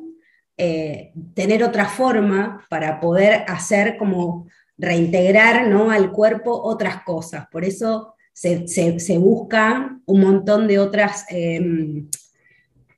tener 1.34 1.62
otra 1.62 1.86
forma 1.86 2.66
para 2.68 2.98
poder 2.98 3.44
hacer 3.46 3.96
como 3.96 4.48
reintegrar 4.76 5.68
¿no? 5.68 5.90
al 5.90 6.10
cuerpo 6.10 6.60
otras 6.62 7.02
cosas. 7.04 7.46
Por 7.50 7.64
eso 7.64 8.14
se, 8.32 8.66
se, 8.66 9.18
busca 9.18 10.00
un 10.06 10.20
montón 10.20 10.66
de 10.66 10.80
otras 10.80 11.26
em, 11.30 12.08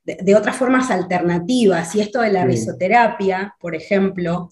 de, 0.04 0.35
otras 0.35 0.56
formas 0.56 0.90
alternativas. 0.90 1.94
Y 1.94 2.00
esto 2.00 2.20
de 2.20 2.33
la 2.33 2.44
risoterapia, 2.44 3.54
por 3.61 3.74
ejemplo, 3.74 4.50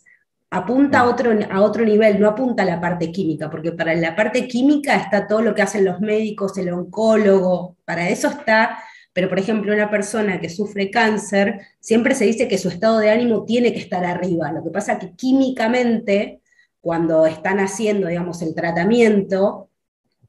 apunta 0.50 1.00
a 1.00 1.08
otro, 1.08 1.32
a 1.50 1.61
otro 1.61 1.84
nivel, 1.84 2.18
no 2.18 2.28
apunta 2.28 2.62
a 2.62 2.66
la 2.66 2.80
parte 2.80 3.12
química, 3.12 3.50
porque 3.50 3.72
para 3.72 3.94
la 3.94 4.16
parte 4.16 4.48
química 4.48 4.96
está 4.96 5.26
todo 5.26 5.42
lo 5.42 5.54
que 5.54 5.62
hacen 5.62 5.84
los 5.84 6.00
médicos, 6.00 6.56
el 6.56 6.72
oncólogo, 6.72 7.76
para 7.84 8.08
eso 8.08 8.28
está, 8.28 8.78
pero 9.12 9.28
por 9.28 9.38
ejemplo 9.38 9.74
una 9.74 9.90
persona 9.90 10.40
que 10.40 10.48
sufre 10.48 10.90
cáncer, 10.90 11.61
siempre 11.80 12.14
se 12.14 12.24
dice 12.24 12.48
que 12.48 12.56
su 12.56 12.68
estado 12.68 12.98
de 12.98 13.11
ánimo 13.11 13.44
tiene 13.44 13.72
que 13.72 13.80
estar 13.80 14.04
arriba, 14.04 14.50
lo 14.52 14.64
que 14.64 14.70
pasa 14.70 14.94
es 14.94 14.98
que 15.00 15.12
químicamente, 15.14 16.40
cuando 16.80 17.26
están 17.26 17.58
haciendo, 17.61 18.08
digamos, 18.08 18.40
el 18.40 18.54
tratamiento, 18.54 19.68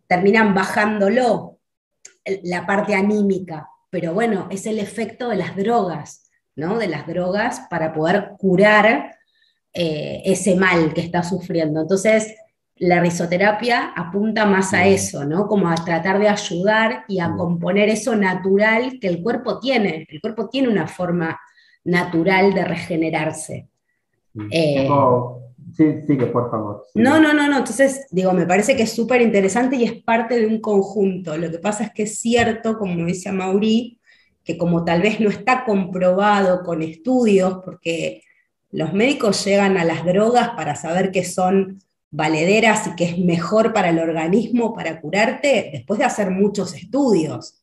terminan 0.08 0.54
bajándolo 0.54 1.60
la 2.44 2.66
parte 2.66 2.96
anímica, 2.96 3.70
pero 3.90 4.14
bueno, 4.14 4.48
es 4.52 4.66
el 4.66 4.80
efecto 4.80 5.30
de 5.30 5.38
las 5.38 5.56
drogas, 5.56 6.30
¿no? 6.56 6.78
De 6.78 6.88
las 6.88 7.08
drogas 7.08 7.62
para 7.70 7.94
poder 7.94 8.32
curar 8.38 9.19
eh, 9.82 10.22
ese 10.26 10.56
mal 10.56 10.94
que 10.94 11.00
está 11.00 11.24
sufriendo. 11.24 11.80
Entonces, 11.80 12.36
la 12.76 13.00
risoterapia 13.00 13.94
apunta 13.96 14.46
más 14.46 14.74
a 14.74 14.86
eso, 14.86 15.24
¿no? 15.24 15.48
Como 15.48 15.70
a 15.70 15.76
tratar 15.76 16.20
de 16.20 16.28
ayudar 16.28 17.06
y 17.08 17.22
a 17.22 17.32
componer 17.32 17.88
eso 17.88 18.14
natural 18.14 19.00
que 19.00 19.08
el 19.08 19.24
cuerpo 19.24 19.58
tiene. 19.62 20.06
El 20.10 20.20
cuerpo 20.20 20.50
tiene 20.50 20.68
una 20.68 20.86
forma 20.86 21.40
natural 21.86 22.54
de 22.54 22.66
regenerarse. 22.66 23.70
Eh, 24.52 24.86
sí, 25.78 26.02
sigue, 26.06 26.26
por 26.26 26.52
favor. 26.52 26.86
No, 26.96 27.22
no, 27.22 27.32
no, 27.32 27.48
no. 27.48 27.60
Entonces, 27.60 28.06
digo, 28.12 28.34
me 28.34 28.46
parece 28.46 28.76
que 28.76 28.84
es 28.84 28.92
súper 28.92 29.22
interesante 29.22 29.78
y 29.78 29.86
es 29.86 30.04
parte 30.04 30.42
de 30.42 30.46
un 30.46 30.60
conjunto. 30.60 31.38
Lo 31.38 31.50
que 31.50 31.60
pasa 31.60 31.86
es 31.86 31.94
que 31.94 32.04
es 32.04 32.20
cierto, 32.20 32.78
como 32.78 33.06
dice 33.06 33.32
Mauri, 33.32 33.98
que 34.44 34.58
como 34.58 34.84
tal 34.84 35.02
vez 35.02 35.22
no 35.22 35.30
está 35.30 35.64
comprobado 35.64 36.64
con 36.64 36.82
estudios, 36.82 37.60
porque 37.64 38.24
los 38.72 38.94
médicos 38.94 39.44
llegan 39.46 39.78
a 39.78 39.84
las 39.84 40.06
drogas 40.06 40.50
para 40.50 40.76
saber 40.76 41.12
que 41.12 41.24
son 41.24 41.82
valederas 42.12 42.88
y 42.88 42.96
que 42.96 43.06
es 43.06 43.18
mejor 43.18 43.74
para 43.74 43.90
el 43.90 44.00
organismo 44.00 44.74
para 44.74 45.00
curarte 45.00 45.70
después 45.72 46.00
de 46.00 46.06
hacer 46.06 46.32
muchos 46.32 46.74
estudios. 46.74 47.56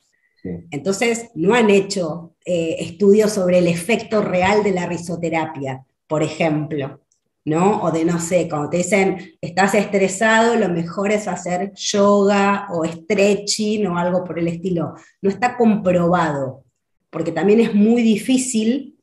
Entonces, 0.71 1.31
no 1.35 1.55
han 1.55 1.71
hecho 1.71 2.37
eh, 2.45 2.77
estudios 2.79 3.33
sobre 3.33 3.59
el 3.59 3.67
efecto 3.67 4.23
real 4.23 4.63
de 4.63 4.71
la 4.71 4.87
risoterapia, 4.87 5.85
por 6.07 6.23
ejemplo. 6.23 7.01
¿no? 7.45 7.83
O 7.85 7.93
de 7.93 8.05
no 8.05 8.19
sé, 8.19 8.49
cuando 8.49 8.69
te 8.69 8.79
dicen 8.79 9.37
estás 9.41 9.75
estresado, 9.75 10.57
lo 10.57 10.69
mejor 10.69 11.13
es 11.13 11.29
hacer 11.29 11.73
yoga 11.75 12.67
o 12.73 12.85
stretching 12.85 13.87
o 13.87 13.97
algo 13.97 14.25
por 14.25 14.39
el 14.39 14.49
estilo. 14.49 14.95
No 15.23 15.31
está 15.31 15.57
comprobado, 15.57 16.65
porque 17.09 17.31
también 17.31 17.61
es 17.61 17.73
muy 17.73 18.03
difícil 18.03 18.96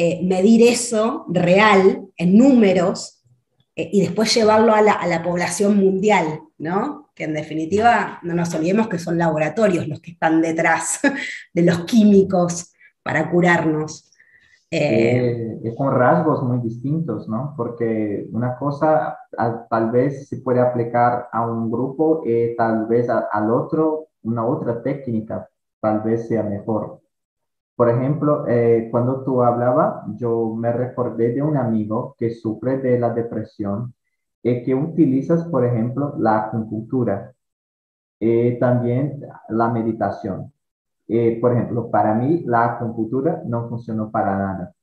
eh, 0.00 0.20
medir 0.22 0.62
eso 0.62 1.26
real 1.28 2.06
en 2.16 2.38
números 2.38 3.20
eh, 3.74 3.90
y 3.92 4.00
después 4.02 4.32
llevarlo 4.32 4.72
a 4.72 4.80
la, 4.80 5.22
población 5.24 5.76
mundial, 5.76 6.40
¿no? 6.56 7.10
Que 7.16 7.24
en 7.24 7.34
definitiva 7.34 8.20
no 8.22 8.32
nos 8.32 8.54
olvidemos 8.54 8.86
que 8.86 9.00
son 9.00 9.18
laboratorios 9.18 9.88
los 9.88 10.00
que 10.00 10.12
están 10.12 10.40
detrás 10.40 11.00
de 11.52 11.62
los 11.62 11.80
químicos 11.80 12.72
para 13.02 13.28
curarnos. 13.28 14.12
Eh, 14.70 15.58
eh, 15.64 15.74
con 15.76 15.92
rasgos 15.92 16.44
muy 16.44 16.60
distintos, 16.60 17.28
¿no? 17.28 17.54
Porque 17.56 18.28
una 18.30 18.56
cosa 18.56 19.18
tal 19.68 19.90
vez 19.90 20.28
se 20.28 20.36
puede 20.36 20.60
aplicar 20.60 21.26
a 21.32 21.44
un 21.44 21.72
grupo 21.72 22.22
y 22.24 22.54
tal 22.54 22.86
vez 22.86 23.08
al 23.10 23.50
otro 23.50 24.10
una 24.22 24.46
otra 24.46 24.80
técnica 24.80 25.48
tal 25.80 26.02
vez 26.02 26.28
sea 26.28 26.44
mejor. 26.44 27.00
Por 27.78 27.90
ejemplo, 27.90 28.44
eh, 28.48 28.88
cuando 28.90 29.22
tú 29.22 29.40
hablabas, 29.40 30.04
yo 30.16 30.52
me 30.56 30.72
recordé 30.72 31.32
de 31.32 31.42
un 31.42 31.56
amigo 31.56 32.16
que 32.18 32.30
sufre 32.30 32.78
de 32.78 32.98
la 32.98 33.10
depresión 33.10 33.94
y 34.42 34.64
que 34.64 34.74
utilizas, 34.74 35.44
por 35.44 35.64
ejemplo, 35.64 36.16
la 36.18 36.46
acupuntura 36.46 37.32
y 38.18 38.58
también 38.58 39.20
la 39.50 39.68
meditación. 39.70 40.52
Eh, 41.08 41.38
por 41.40 41.52
ejemplo, 41.52 41.88
para 41.90 42.14
mí 42.14 42.42
la 42.46 42.64
acupuntura 42.64 43.42
no 43.46 43.68
funcionó 43.68 44.10
para 44.10 44.36
nada, 44.36 44.74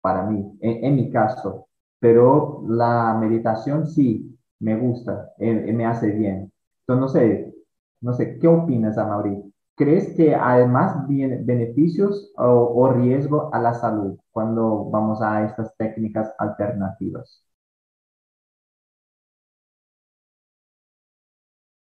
para 0.00 0.22
mí, 0.24 0.58
en, 0.60 0.94
mi 0.96 1.10
caso, 1.10 1.66
pero 1.98 2.64
la 2.68 3.16
meditación 3.20 3.88
sí 3.88 4.38
me 4.60 4.76
gusta, 4.76 5.30
eh, 5.38 5.72
me 5.72 5.86
hace 5.86 6.12
bien. 6.12 6.52
Entonces, 6.86 7.00
no 7.00 7.08
sé, 7.08 7.54
no 8.00 8.12
sé, 8.12 8.38
¿qué 8.38 8.46
opinas, 8.48 8.96
Amaury? 8.96 9.52
¿Crees 9.80 10.14
que 10.14 10.34
hay 10.34 10.68
más 10.68 11.08
beneficios 11.08 12.30
o, 12.36 12.44
o 12.44 12.92
riesgo 12.92 13.48
a 13.54 13.58
la 13.58 13.72
salud 13.72 14.18
cuando 14.30 14.90
vamos 14.90 15.22
a 15.22 15.42
estas 15.46 15.74
técnicas 15.78 16.30
alternativas? 16.38 17.42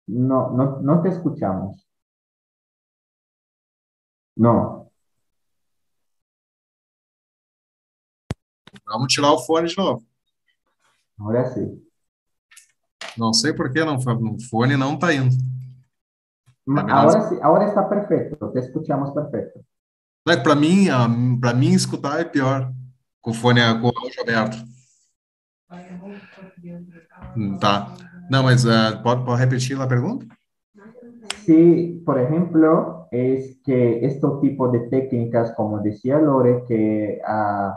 No, 0.06 0.50
no, 0.52 0.80
no 0.80 1.02
te 1.02 1.10
escuchamos. 1.10 1.86
No. 4.36 4.90
Vamos 8.86 9.08
tirar 9.08 9.32
o 9.32 9.38
fone 9.38 9.68
de 9.68 9.76
novo. 9.76 10.02
Ahora 11.18 11.44
sí. 11.52 11.60
Não 13.18 13.34
sei 13.34 13.52
por 13.52 13.70
que 13.70 13.84
não, 13.84 13.96
o 13.96 14.40
fone 14.48 14.78
não 14.78 14.94
está 14.94 15.12
indo. 15.12 15.36
Ahora 16.66 17.28
sí, 17.28 17.36
ahora 17.42 17.66
está 17.66 17.88
perfecto, 17.88 18.50
te 18.52 18.60
escuchamos 18.60 19.12
que 20.24 20.36
para 20.36 20.54
mim, 20.54 20.88
ah, 20.88 21.08
para 21.40 21.52
mim 21.52 21.72
escutar 21.72 22.20
é 22.20 22.24
pior 22.24 22.72
com 23.20 23.32
fone 23.32 23.60
com 23.80 23.88
o 23.88 23.92
áudio 23.96 24.22
aberto. 24.22 24.56
Tá. 27.60 27.94
Não, 28.30 28.42
mas 28.44 28.66
ah, 28.66 29.00
pode, 29.02 29.24
pode 29.24 29.40
repetir 29.40 29.80
a 29.80 29.86
pergunta? 29.86 30.26
Sí, 31.44 32.02
por 32.06 32.20
ejemplo, 32.20 33.08
es 33.10 33.60
que 33.64 34.04
este 34.04 34.26
tipo 34.40 34.68
de 34.68 34.80
técnicas, 34.88 35.52
como 35.56 35.80
decía 35.80 36.18
Lore, 36.18 36.64
que 36.68 37.20
ah, 37.26 37.76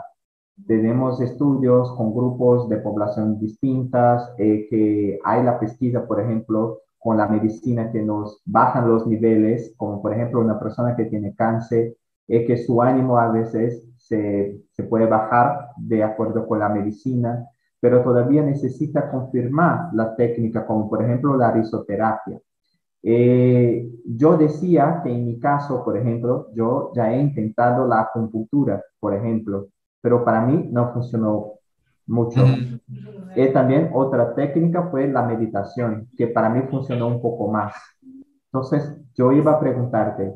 tenemos 0.66 1.20
estudios 1.20 1.90
con 1.96 2.14
grupos 2.14 2.68
de 2.68 2.76
población 2.76 3.38
distintas, 3.40 4.32
eh, 4.38 4.66
que 4.70 5.18
hay 5.24 5.42
la 5.42 5.58
pesquisa, 5.58 6.06
por 6.06 6.20
ejemplo, 6.20 6.80
con 7.06 7.18
la 7.18 7.28
medicina 7.28 7.92
que 7.92 8.02
nos 8.02 8.42
bajan 8.44 8.88
los 8.88 9.06
niveles, 9.06 9.72
como 9.76 10.02
por 10.02 10.12
ejemplo 10.12 10.40
una 10.40 10.58
persona 10.58 10.96
que 10.96 11.04
tiene 11.04 11.36
cáncer, 11.36 11.94
eh, 12.26 12.44
que 12.44 12.56
su 12.56 12.82
ánimo 12.82 13.16
a 13.16 13.30
veces 13.30 13.84
se, 13.96 14.60
se 14.72 14.82
puede 14.82 15.06
bajar 15.06 15.68
de 15.76 16.02
acuerdo 16.02 16.48
con 16.48 16.58
la 16.58 16.68
medicina, 16.68 17.46
pero 17.78 18.02
todavía 18.02 18.42
necesita 18.42 19.08
confirmar 19.08 19.90
la 19.92 20.16
técnica, 20.16 20.66
como 20.66 20.90
por 20.90 21.00
ejemplo 21.00 21.36
la 21.36 21.52
risoterapia. 21.52 22.40
Eh, 23.04 23.88
yo 24.04 24.36
decía 24.36 25.00
que 25.04 25.12
en 25.12 25.26
mi 25.26 25.38
caso, 25.38 25.84
por 25.84 25.96
ejemplo, 25.96 26.48
yo 26.54 26.90
ya 26.92 27.12
he 27.12 27.20
intentado 27.20 27.86
la 27.86 28.00
acupuntura, 28.00 28.82
por 28.98 29.14
ejemplo, 29.14 29.68
pero 30.00 30.24
para 30.24 30.40
mí 30.40 30.70
no 30.72 30.92
funcionó 30.92 31.55
mucho. 32.06 32.42
Uhum. 32.42 32.80
Eh, 33.34 33.48
también 33.48 33.90
otra 33.92 34.34
técnica 34.34 34.88
fue 34.90 35.08
la 35.08 35.22
meditación, 35.22 36.08
que 36.16 36.26
para 36.28 36.48
mí 36.48 36.62
funcionó 36.70 37.08
un 37.08 37.20
poco 37.20 37.50
más. 37.50 37.74
Entonces, 38.52 38.96
yo 39.14 39.32
iba 39.32 39.52
a 39.52 39.60
preguntarte, 39.60 40.32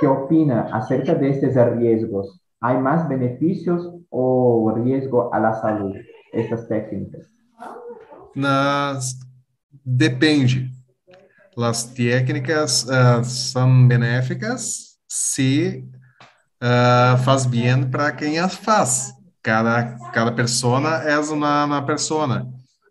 ¿qué 0.00 0.06
opina 0.06 0.68
acerca 0.72 1.14
de 1.14 1.30
estos 1.30 1.54
riesgos? 1.76 2.40
¿Hay 2.60 2.78
más 2.78 3.08
beneficios 3.08 3.92
o 4.10 4.72
riesgo 4.74 5.32
a 5.32 5.38
la 5.38 5.54
salud 5.54 5.94
estas 6.32 6.66
técnicas? 6.68 7.26
Nas, 8.34 9.18
depende. 9.84 10.70
As 11.56 11.84
técnicas 11.84 12.88
ah, 12.88 13.22
são 13.24 13.88
benéficas 13.88 14.96
se 15.08 15.84
ah, 16.60 17.16
faz 17.24 17.44
bem 17.46 17.90
para 17.90 18.12
quem 18.12 18.38
as 18.38 18.54
faz. 18.54 19.17
Cada, 19.42 19.96
cada 20.12 20.32
persona 20.32 20.88
é 21.04 21.18
uma, 21.18 21.64
uma 21.64 21.82
persona. 21.86 22.46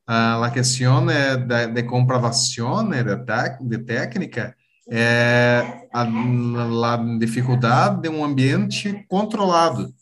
Ah, 0.07 0.45
a 0.45 0.49
questão 0.49 1.05
de, 1.05 1.67
de 1.73 1.83
comprovação 1.83 2.87
de, 2.89 3.03
tec- 3.25 3.61
de 3.61 3.77
técnica 3.79 4.55
é 4.89 5.83
a, 5.93 6.03
a 6.03 7.17
dificuldade 7.19 8.01
de 8.01 8.09
um 8.09 8.23
ambiente 8.23 9.05
controlado, 9.09 9.93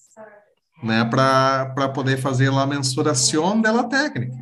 né, 0.84 1.04
para 1.06 1.89
poder 1.89 2.18
fazer 2.18 2.54
a 2.54 2.68
mensuração 2.68 3.60
da 3.60 3.84
técnica. 3.86 4.38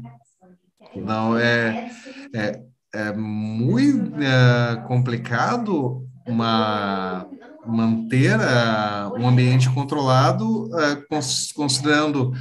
Não, 0.93 1.37
é, 1.37 1.89
é, 2.35 2.61
é 2.93 3.13
muito 3.13 4.21
é, 4.21 4.75
complicado 4.85 6.05
uma, 6.27 7.25
manter 7.65 8.39
ah, 8.39 9.11
um 9.17 9.27
ambiente 9.27 9.69
controlado, 9.69 10.69
cons- 11.09 11.51
considerando 11.53 12.31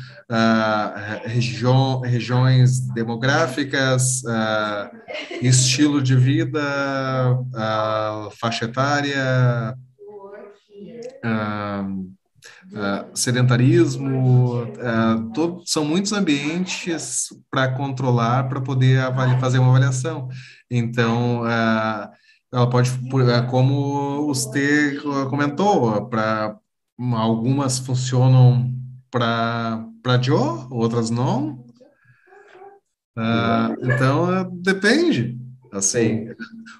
região, 1.24 2.00
regiões 2.00 2.80
demográficas, 2.80 4.22
estilo 5.40 6.02
de 6.02 6.16
vida, 6.16 6.60
faixa 8.40 8.64
etária, 8.64 9.74
sedentarismo, 13.14 14.72
ah, 14.80 15.22
to- 15.34 15.62
são 15.64 15.84
muitos 15.84 16.12
ambientes 16.12 17.28
para 17.50 17.68
controlar, 17.72 18.48
para 18.48 18.60
poder 18.60 19.00
fazer 19.40 19.58
uma 19.58 19.68
avaliação. 19.70 20.28
Então, 20.70 21.42
ah, 21.44 22.10
ela 22.52 22.68
pode, 22.68 22.90
ah, 23.34 23.42
como 23.46 24.26
você 24.26 25.00
comentou, 25.30 26.06
para 26.08 26.58
algumas 27.14 27.78
funcionam 27.78 28.70
para 29.10 29.88
para 30.02 30.20
Joe, 30.20 30.66
outras 30.70 31.10
não. 31.10 31.64
Ah, 33.16 33.74
então, 33.80 34.24
ah, 34.24 34.48
depende. 34.50 35.38
Assim, 35.72 36.28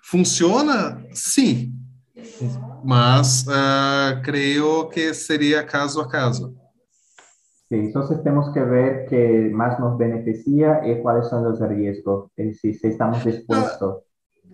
funciona, 0.03 1.03
sim, 1.15 1.73
mas 2.85 3.47
ah, 3.49 4.21
creio 4.23 4.89
que 4.89 5.15
seria 5.15 5.65
caso 5.65 6.01
a 6.01 6.09
caso. 6.09 6.55
Sí, 7.69 7.79
entonces 7.79 8.23
tenemos 8.23 8.53
que 8.53 8.61
ver 8.61 9.07
qué 9.09 9.51
más 9.51 9.81
nos 9.81 9.97
beneficia 9.97 10.87
y 10.87 11.01
cuáles 11.01 11.29
son 11.29 11.45
los 11.45 11.59
riesgos, 11.61 12.31
es 12.37 12.49
decir, 12.49 12.79
si 12.79 12.89
estamos 12.89 13.25
dispuestos. 13.25 14.03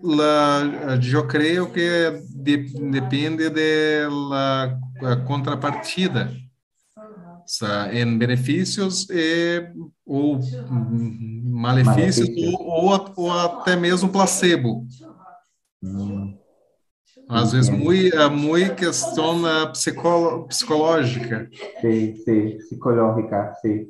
La, 0.01 0.97
eu 1.11 1.27
creio 1.27 1.71
que 1.71 2.21
de- 2.29 2.57
depende 2.91 3.49
de 3.49 4.07
la 4.29 4.77
a 5.01 5.15
contrapartida, 5.25 6.33
sa- 7.45 7.89
em 7.93 8.17
benefícios 8.17 9.07
e 9.09 9.71
ou 10.05 10.35
hum, 10.69 11.41
malefícios 11.45 12.29
Malefícios. 12.29 12.53
ou, 12.59 12.89
ou, 12.91 13.13
ou 13.17 13.31
até 13.31 13.75
mesmo 13.75 14.11
placebo. 14.11 14.85
Mm, 15.81 16.37
Às 17.27 17.51
vezes 17.53 17.69
muito 17.69 18.29
muito 18.29 18.75
questão 18.75 19.41
psicolo, 19.71 20.47
psicológica. 20.47 21.49
Sí, 21.81 22.15
sí, 22.23 22.57
psicológica, 22.59 23.53
sí. 23.61 23.87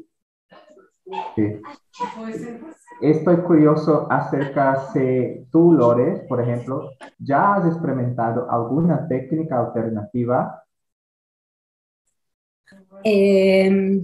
Estoy 3.01 3.37
curioso 3.37 4.07
acerca 4.11 4.91
si 4.91 5.45
tú, 5.51 5.71
Lore, 5.73 6.25
por 6.27 6.41
ejemplo, 6.41 6.91
ya 7.17 7.55
has 7.55 7.65
experimentado 7.65 8.49
alguna 8.51 9.07
técnica 9.07 9.59
alternativa. 9.59 10.63
Eh, 13.03 14.01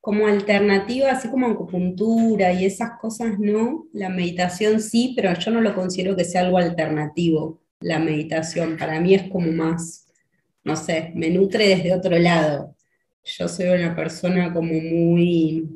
como 0.00 0.26
alternativa, 0.26 1.10
así 1.10 1.28
como 1.28 1.46
acupuntura 1.46 2.52
y 2.52 2.64
esas 2.66 2.98
cosas, 2.98 3.38
no. 3.38 3.86
La 3.92 4.08
meditación 4.08 4.80
sí, 4.80 5.14
pero 5.16 5.32
yo 5.34 5.50
no 5.50 5.60
lo 5.60 5.74
considero 5.74 6.16
que 6.16 6.24
sea 6.24 6.42
algo 6.42 6.58
alternativo, 6.58 7.60
la 7.80 7.98
meditación. 7.98 8.76
Para 8.78 9.00
mí 9.00 9.14
es 9.14 9.30
como 9.30 9.50
más, 9.52 10.06
no 10.62 10.76
sé, 10.76 11.12
me 11.14 11.30
nutre 11.30 11.68
desde 11.68 11.94
otro 11.94 12.18
lado. 12.18 12.74
Yo 13.22 13.48
soy 13.48 13.68
una 13.68 13.96
persona 13.96 14.52
como 14.52 14.72
muy 14.74 15.73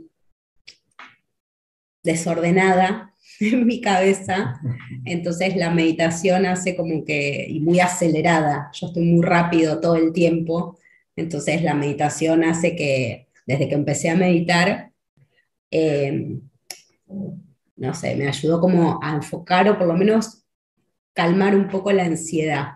desordenada 2.08 3.14
en 3.40 3.66
mi 3.66 3.80
cabeza, 3.80 4.60
entonces 5.04 5.54
la 5.56 5.70
meditación 5.70 6.46
hace 6.46 6.74
como 6.74 7.04
que, 7.04 7.46
y 7.48 7.60
muy 7.60 7.80
acelerada, 7.80 8.70
yo 8.72 8.88
estoy 8.88 9.04
muy 9.04 9.24
rápido 9.24 9.80
todo 9.80 9.96
el 9.96 10.12
tiempo, 10.12 10.78
entonces 11.14 11.62
la 11.62 11.74
meditación 11.74 12.44
hace 12.44 12.74
que 12.74 13.28
desde 13.46 13.68
que 13.68 13.74
empecé 13.74 14.08
a 14.10 14.16
meditar, 14.16 14.92
eh, 15.70 16.38
no 17.76 17.94
sé, 17.94 18.16
me 18.16 18.26
ayudó 18.26 18.60
como 18.60 18.98
a 19.02 19.14
enfocar 19.14 19.68
o 19.68 19.78
por 19.78 19.86
lo 19.86 19.94
menos 19.94 20.44
calmar 21.12 21.54
un 21.54 21.68
poco 21.68 21.92
la 21.92 22.04
ansiedad. 22.04 22.68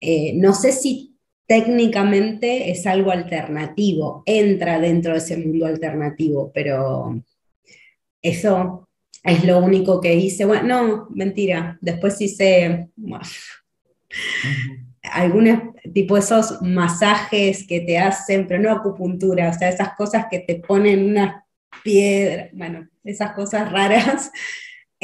Eh, 0.00 0.34
no 0.36 0.54
sé 0.54 0.72
si 0.72 1.16
técnicamente 1.46 2.70
es 2.70 2.86
algo 2.86 3.10
alternativo, 3.10 4.22
entra 4.26 4.78
dentro 4.78 5.12
de 5.12 5.18
ese 5.18 5.36
mundo 5.36 5.66
alternativo, 5.66 6.50
pero 6.54 7.22
eso 8.24 8.88
es 9.22 9.44
lo 9.44 9.58
único 9.58 10.00
que 10.00 10.14
hice. 10.14 10.46
Bueno, 10.46 10.66
no, 10.66 11.08
mentira, 11.10 11.78
después 11.80 12.20
hice 12.20 12.88
bueno, 12.96 13.24
algún 15.02 15.74
tipo 15.92 16.14
de 16.14 16.20
esos 16.20 16.60
masajes 16.62 17.66
que 17.66 17.80
te 17.80 17.98
hacen, 17.98 18.46
pero 18.46 18.62
no 18.62 18.70
acupuntura, 18.70 19.50
o 19.50 19.52
sea, 19.52 19.68
esas 19.68 19.94
cosas 19.94 20.26
que 20.30 20.40
te 20.40 20.56
ponen 20.56 21.10
unas 21.10 21.44
piedras, 21.82 22.48
bueno, 22.54 22.88
esas 23.04 23.32
cosas 23.32 23.70
raras. 23.70 24.32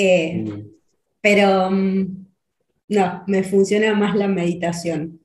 Eh, 0.02 0.64
pero 1.20 1.70
mm, 1.70 2.26
no, 2.88 3.24
me 3.26 3.42
funciona 3.42 3.92
más 3.92 4.16
la 4.16 4.28
meditación. 4.28 5.20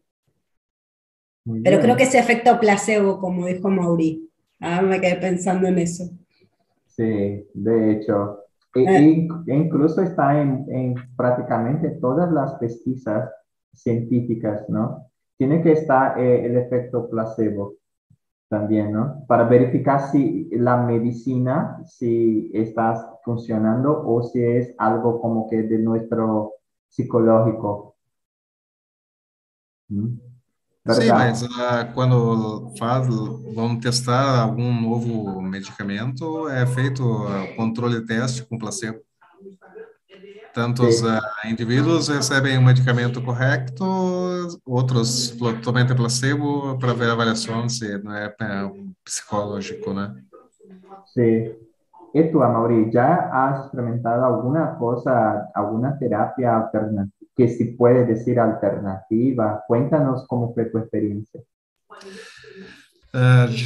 Muy 1.46 1.62
Pero 1.62 1.78
bien. 1.78 1.82
creo 1.86 1.96
que 1.96 2.04
ese 2.04 2.20
efecto 2.20 2.60
placebo, 2.60 3.22
como 3.22 3.46
dijo 3.46 3.70
Mauri, 3.70 4.30
ahora 4.60 4.82
me 4.82 5.00
quedé 5.00 5.16
pensando 5.16 5.70
en 5.70 5.80
eso. 5.80 6.10
Sí, 6.96 7.48
de 7.54 7.91
hecho, 7.91 8.39
e- 8.76 8.84
Eh. 8.84 9.02
in- 9.02 9.43
incluso 9.48 10.02
está 10.02 10.41
en, 10.41 10.66
en 10.70 10.96
prácticamente 11.18 11.89
todas 12.02 12.32
las 12.32 12.56
pesquisas 12.56 13.30
científicas, 13.74 14.68
¿no? 14.70 15.08
Tiene 15.38 15.62
que 15.62 15.74
estar 15.74 16.18
eh, 16.20 16.46
el 16.46 16.58
efecto 16.58 17.10
placebo. 17.10 17.76
también, 18.50 18.93
¿no? 18.93 19.26
Para 19.28 19.46
verificar 19.46 20.02
si 20.12 20.50
la 20.52 20.78
medicina, 20.78 21.82
si 21.86 22.52
está 22.54 23.18
funcionando 23.26 24.04
o 24.08 24.24
si 24.24 24.43
es 24.43 24.76
algo 24.78 25.22
como 25.22 25.50
que 25.50 25.64
de 25.64 25.80
nuestro 25.80 26.54
psicológico. 26.89 27.96
¿Mm? 29.89 30.20
Sim, 30.88 31.11
mas 31.11 31.43
ah, 31.43 31.86
quando 31.93 32.71
faz, 32.77 33.07
vão 33.07 33.79
testar 33.79 34.41
algum 34.41 34.71
novo 34.81 35.41
medicamento, 35.41 36.47
é 36.49 36.65
feito 36.67 37.03
ah, 37.27 37.47
controle 37.55 38.05
teste 38.05 38.45
com 38.45 38.57
placebo. 38.57 38.99
Tantos 40.53 41.01
Sí, 41.01 41.07
ah, 41.07 41.19
indivíduos 41.49 42.07
recebem 42.07 42.57
o 42.57 42.61
medicamento 42.61 43.21
correto, 43.21 43.83
outros 44.65 45.31
totalmente 45.31 45.93
placebo 45.95 46.77
para 46.79 46.93
ver 46.93 47.09
a 47.09 47.13
avaliação 47.13 47.67
se 47.67 47.97
não 47.99 48.13
é 48.13 48.33
ah, 48.39 48.71
psicológico, 49.03 49.93
né? 49.93 50.13
sí. 51.13 51.51
¿Y 52.13 52.31
tú, 52.31 52.41
Amaury, 52.41 52.89
ya 52.91 53.29
has 53.33 53.65
experimentado 53.65 54.23
alguna 54.23 54.77
cosa, 54.77 55.49
alguna 55.53 55.97
terapia 55.99 56.55
alternativa, 56.55 57.11
que 57.36 57.47
si 57.47 57.65
puede 57.65 58.05
decir 58.05 58.39
alternativa? 58.39 59.63
Cuéntanos 59.67 60.25
cómo 60.27 60.53
fue 60.53 60.65
tu 60.65 60.77
experiencia. 60.77 61.43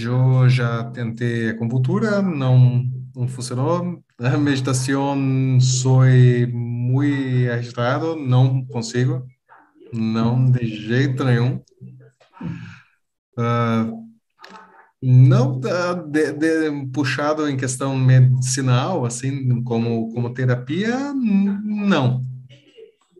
Eu 0.03 0.47
já 0.47 0.83
tentei 0.91 1.49
acupuntura, 1.49 2.21
não, 2.21 2.83
não 3.15 3.27
funcionou. 3.27 4.03
A 4.19 4.37
meditação, 4.37 5.59
sou 5.59 6.01
muito 6.51 7.51
agitado, 7.51 8.15
não 8.15 8.63
consigo, 8.65 9.25
não 9.91 10.51
de 10.51 10.67
jeito 10.67 11.23
nenhum. 11.23 11.61
Ah, 13.37 13.89
não 15.01 15.59
ah, 15.65 15.93
de, 15.93 16.33
de- 16.33 16.87
puxado 16.93 17.49
em 17.49 17.57
questão 17.57 17.97
medicinal, 17.97 19.05
assim, 19.05 19.63
como, 19.63 20.13
como 20.13 20.33
terapia, 20.33 21.13
não. 21.13 22.28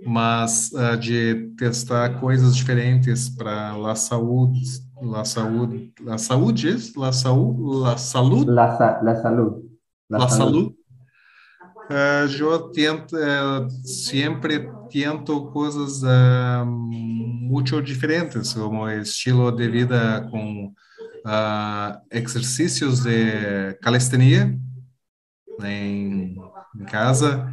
Mas 0.06 0.74
ah, 0.74 0.96
de 0.96 1.52
testar 1.58 2.20
coisas 2.20 2.56
diferentes 2.56 3.30
para 3.30 3.72
a 3.92 3.96
saúde, 3.96 4.60
la 5.02 5.26
saúde, 5.26 5.94
la 6.02 6.18
saúde, 6.18 6.68
isso? 6.68 7.00
la 7.00 7.12
saúde, 7.12 7.62
la 7.84 7.98
saúde, 7.98 8.52
La, 8.52 8.78
sa- 8.78 9.02
la 9.04 9.16
salud. 9.16 9.64
La, 10.10 10.18
la 10.20 10.30
salud. 10.30 10.54
saúde. 10.64 10.76
Ah, 11.90 12.26
eu 12.40 12.72
tento, 12.72 13.18
eh, 13.18 13.68
sempre 13.84 14.72
tento 14.92 15.48
coisas 15.52 16.04
ah, 16.04 16.64
muito 16.66 17.82
diferentes, 17.82 18.54
como 18.54 18.88
estilo 18.90 19.52
de 19.52 19.68
vida 19.70 20.28
com 20.32 20.72
exercícios 22.12 23.04
de 23.04 23.74
calistenia 23.82 24.58
em, 25.64 26.36
em 26.76 26.86
casa, 26.86 27.52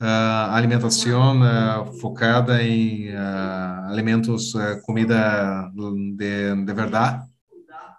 alimentação 0.00 1.42
ah, 1.42 1.84
focada 2.00 2.62
em 2.62 3.14
ah, 3.14 3.88
alimentos, 3.88 4.54
ah, 4.56 4.80
comida 4.84 5.70
de, 6.16 6.64
de 6.64 6.72
verdade. 6.72 7.22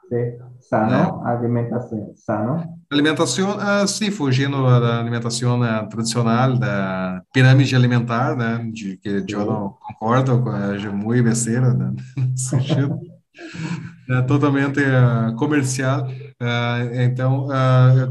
Sí. 0.10 0.52
Sano, 0.62 1.26
alimentación, 1.26 2.14
sano. 2.16 2.64
Alimentação, 2.90 3.58
ah, 3.60 3.86
sim, 3.86 4.10
fugindo 4.10 4.64
da 4.80 5.00
alimentação 5.00 5.60
tradicional, 5.90 6.58
da 6.58 7.22
pirâmide 7.34 7.76
alimentar, 7.76 8.38
né, 8.38 8.70
de 8.72 8.96
que 8.96 9.26
eu 9.28 9.46
não 9.46 9.76
concordo, 9.82 10.44
é 10.50 10.90
muito 10.90 11.24
besteira, 11.24 11.74
né, 11.74 11.94
nesse 12.16 12.46
sentido. 12.46 12.98
É 14.10 14.22
totalmente 14.22 14.80
ah, 14.84 15.34
comercial. 15.38 16.08
Ah, 16.40 16.80
então, 16.94 17.48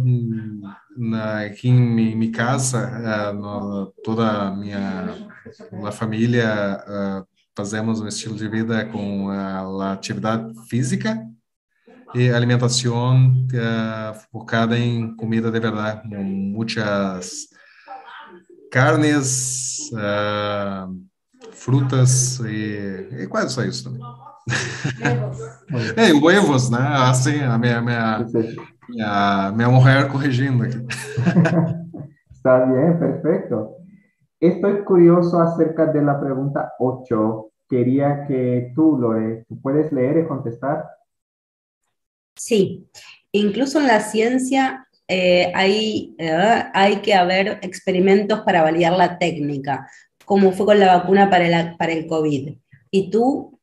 hum, 0.05 0.61
na, 0.97 1.41
aqui 1.43 1.68
em 1.68 1.74
mi- 1.80 2.14
minha 2.14 2.32
casa, 2.32 2.78
ah, 3.28 3.32
no- 3.32 3.93
toda 4.03 4.49
a 4.49 4.57
minha 4.57 5.18
a 5.86 5.93
família 5.93 6.47
ah, 6.86 7.24
fazemos 7.57 8.01
um 8.01 8.09
estilo 8.09 8.36
de 8.36 8.49
vida 8.49 8.84
com 8.86 9.28
a, 9.30 9.61
a 9.88 9.93
atividade 9.93 10.53
física 10.68 11.18
e 12.14 12.30
alimentação 12.30 13.32
focada 14.32 14.78
em 14.78 15.14
comida 15.16 15.51
de 15.51 15.61
verdade, 15.61 16.03
com 16.09 16.22
muitas 16.24 17.49
carnes, 18.70 19.91
frutas 21.53 22.41
e, 22.41 23.22
e 23.22 23.26
quase 23.26 23.55
só 23.55 23.62
isso 23.64 23.84
também. 23.84 24.01
É, 25.97 26.12
huevos, 26.12 26.68
né? 26.68 26.78
Assim, 26.80 27.41
a 27.41 27.57
minha, 27.57 27.80
minha. 27.80 28.26
Minha, 28.91 29.53
minha 29.53 29.68
mulher 29.68 30.09
corrigindo 30.09 30.64
aqui. 30.64 30.78
Está 32.32 32.64
bien, 32.64 32.99
perfecto. 32.99 33.76
Estoy 34.41 34.82
curioso 34.84 35.38
acerca 35.41 35.86
de 35.86 36.03
la 36.03 36.18
pregunta 36.18 36.72
8. 36.78 37.51
Quería 37.68 38.26
que 38.26 38.72
tú, 38.74 38.97
Lore, 38.99 39.45
¿tú 39.47 39.61
puedes 39.61 39.93
leer 39.93 40.18
y 40.18 40.26
contestar? 40.26 40.86
Sí, 42.34 42.88
incluso 43.32 43.78
en 43.78 43.86
la 43.86 44.01
ciencia 44.01 44.88
eh, 45.07 45.53
hay, 45.55 46.16
eh, 46.18 46.64
hay 46.72 46.97
que 47.03 47.14
haber 47.14 47.59
experimentos 47.62 48.41
para 48.41 48.62
validar 48.62 48.95
la 48.95 49.18
técnica, 49.18 49.86
como 50.24 50.53
fue 50.53 50.64
con 50.64 50.80
la 50.80 50.97
vacuna 50.97 51.28
para 51.28 51.47
el, 51.47 51.76
para 51.76 51.93
el 51.93 52.07
COVID. 52.07 52.57
¿Y 52.91 53.11
tú 53.11 53.60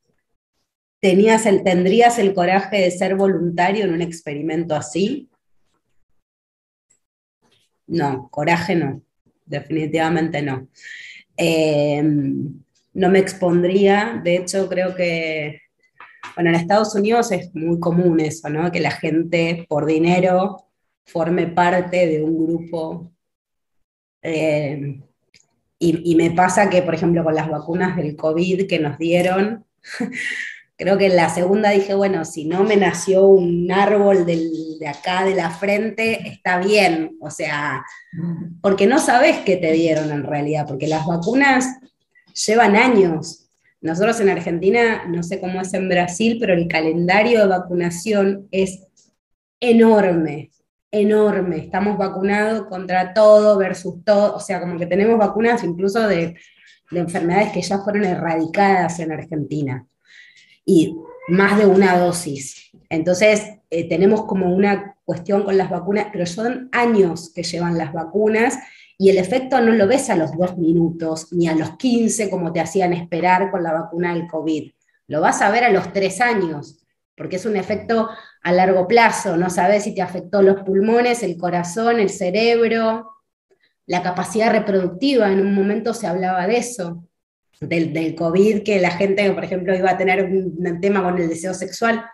tenías 0.99 1.45
el, 1.45 1.63
tendrías 1.63 2.19
el 2.19 2.33
coraje 2.33 2.77
de 2.81 2.91
ser 2.91 3.15
voluntario 3.15 3.85
en 3.85 3.93
un 3.93 4.01
experimento 4.01 4.75
así? 4.75 5.29
No, 7.87 8.29
coraje 8.29 8.75
no, 8.75 9.01
definitivamente 9.45 10.41
no. 10.41 10.67
Eh, 11.37 12.03
no 12.93 13.09
me 13.09 13.19
expondría, 13.19 14.19
de 14.23 14.37
hecho 14.37 14.67
creo 14.67 14.95
que 14.95 15.61
bueno, 16.35 16.49
en 16.49 16.55
Estados 16.55 16.93
Unidos 16.95 17.31
es 17.31 17.53
muy 17.55 17.79
común 17.79 18.19
eso, 18.19 18.49
¿no? 18.49 18.71
Que 18.71 18.79
la 18.79 18.91
gente 18.91 19.65
por 19.67 19.85
dinero 19.85 20.65
forme 21.05 21.47
parte 21.47 22.07
de 22.07 22.23
un 22.23 22.45
grupo. 22.45 23.11
Y, 24.21 25.01
y, 25.79 26.15
me 26.15 26.31
pasa 26.31 26.69
que, 26.69 26.81
por 26.81 26.95
ejemplo, 26.95 27.23
con 27.23 27.35
las 27.35 27.49
vacunas 27.49 27.95
del 27.95 28.15
COVID 28.15 28.67
que 28.67 28.79
nos 28.79 28.97
dieron, 28.97 29.65
creo 30.77 30.97
que 30.97 31.07
en 31.07 31.15
la 31.15 31.29
segunda 31.29 31.71
dije, 31.71 31.95
bueno, 31.95 32.23
si 32.23 32.45
no 32.45 32.63
me 32.63 32.77
nació 32.77 33.27
un 33.27 33.69
árbol 33.71 34.25
del, 34.25 34.77
de 34.79 34.87
acá 34.87 35.25
de 35.25 35.35
la 35.35 35.49
frente, 35.49 36.27
está 36.27 36.59
bien. 36.59 37.17
O 37.19 37.31
sea, 37.31 37.83
porque 38.61 38.85
no 38.85 38.99
sabes 38.99 39.39
qué 39.39 39.57
te 39.57 39.71
dieron 39.71 40.11
en 40.11 40.23
realidad, 40.23 40.65
porque 40.67 40.87
las 40.87 41.05
vacunas 41.05 41.65
llevan 42.45 42.75
años. 42.75 43.49
Nosotros 43.81 44.19
en 44.19 44.29
Argentina, 44.29 45.05
no 45.07 45.23
sé 45.23 45.39
cómo 45.39 45.61
es 45.61 45.73
en 45.73 45.89
Brasil, 45.89 46.37
pero 46.39 46.53
el 46.53 46.67
calendario 46.67 47.41
de 47.41 47.47
vacunación 47.47 48.47
es 48.51 48.83
enorme, 49.59 50.51
enorme. 50.91 51.57
Estamos 51.57 51.97
vacunados 51.97 52.67
contra 52.67 53.13
todo 53.15 53.57
versus 53.57 54.03
todo, 54.03 54.35
o 54.35 54.39
sea, 54.39 54.59
como 54.59 54.77
que 54.77 54.85
tenemos 54.85 55.17
vacunas 55.17 55.63
incluso 55.63 56.07
de, 56.07 56.35
de 56.91 56.99
enfermedades 56.99 57.51
que 57.51 57.61
ya 57.63 57.79
fueron 57.79 58.05
erradicadas 58.05 58.99
en 58.99 59.11
Argentina. 59.11 59.87
Y 60.67 60.95
más 61.29 61.57
de 61.57 61.65
una 61.65 61.97
dosis. 61.97 62.69
Entonces, 62.89 63.41
eh, 63.69 63.89
tenemos 63.89 64.25
como 64.25 64.53
una 64.53 64.97
cuestión 65.03 65.43
con 65.43 65.57
las 65.57 65.69
vacunas, 65.69 66.07
pero 66.11 66.25
son 66.25 66.69
años 66.73 67.31
que 67.33 67.43
llevan 67.43 67.77
las 67.77 67.93
vacunas 67.93 68.59
y 68.97 69.09
el 69.09 69.17
efecto 69.17 69.61
no 69.61 69.71
lo 69.71 69.87
ves 69.87 70.09
a 70.09 70.15
los 70.15 70.35
dos 70.37 70.57
minutos 70.57 71.31
ni 71.31 71.47
a 71.47 71.55
los 71.55 71.77
15 71.77 72.29
como 72.29 72.51
te 72.51 72.59
hacían 72.59 72.93
esperar 72.93 73.51
con 73.51 73.63
la 73.63 73.73
vacuna 73.73 74.13
del 74.13 74.27
COVID. 74.27 74.71
Lo 75.07 75.21
vas 75.21 75.41
a 75.41 75.51
ver 75.51 75.63
a 75.63 75.69
los 75.69 75.93
tres 75.93 76.19
años, 76.19 76.83
porque 77.15 77.37
es 77.37 77.45
un 77.45 77.55
efecto 77.55 78.09
a 78.41 78.51
largo 78.51 78.87
plazo. 78.87 79.37
No 79.37 79.49
sabes 79.49 79.83
si 79.83 79.93
te 79.93 80.01
afectó 80.01 80.41
los 80.41 80.63
pulmones, 80.63 81.23
el 81.23 81.37
corazón, 81.37 81.99
el 81.99 82.09
cerebro, 82.09 83.11
la 83.85 84.01
capacidad 84.01 84.51
reproductiva. 84.51 85.31
En 85.31 85.39
un 85.39 85.53
momento 85.53 85.93
se 85.93 86.07
hablaba 86.07 86.47
de 86.47 86.57
eso, 86.57 87.06
del, 87.61 87.93
del 87.93 88.15
COVID, 88.15 88.63
que 88.63 88.79
la 88.79 88.91
gente, 88.91 89.31
por 89.31 89.43
ejemplo, 89.43 89.75
iba 89.75 89.91
a 89.91 89.97
tener 89.97 90.23
un, 90.23 90.79
tema 90.81 91.03
con 91.03 91.17
el 91.17 91.29
deseo 91.29 91.53
sexual. 91.53 92.05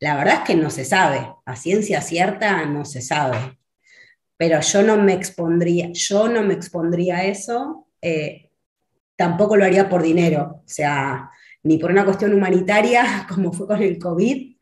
La 0.00 0.16
verdad 0.16 0.34
es 0.34 0.40
que 0.40 0.54
no 0.54 0.70
se 0.70 0.84
sabe. 0.84 1.26
A 1.44 1.56
ciencia 1.56 2.00
cierta 2.00 2.64
no 2.66 2.84
se 2.84 3.00
sabe 3.00 3.56
pero 4.36 4.60
yo 4.60 4.82
no 4.82 4.96
me 4.96 5.14
expondría, 5.14 5.90
yo 5.92 6.28
no 6.28 6.42
me 6.42 6.54
expondría 6.54 7.18
a 7.18 7.24
eso, 7.24 7.86
eh, 8.02 8.50
tampoco 9.16 9.56
lo 9.56 9.64
haría 9.64 9.88
por 9.88 10.02
dinero, 10.02 10.62
o 10.64 10.68
sea, 10.68 11.30
ni 11.62 11.78
por 11.78 11.90
una 11.90 12.04
cuestión 12.04 12.34
humanitaria, 12.34 13.26
como 13.32 13.52
fue 13.52 13.66
con 13.66 13.82
el 13.82 13.98
COVID, 13.98 14.56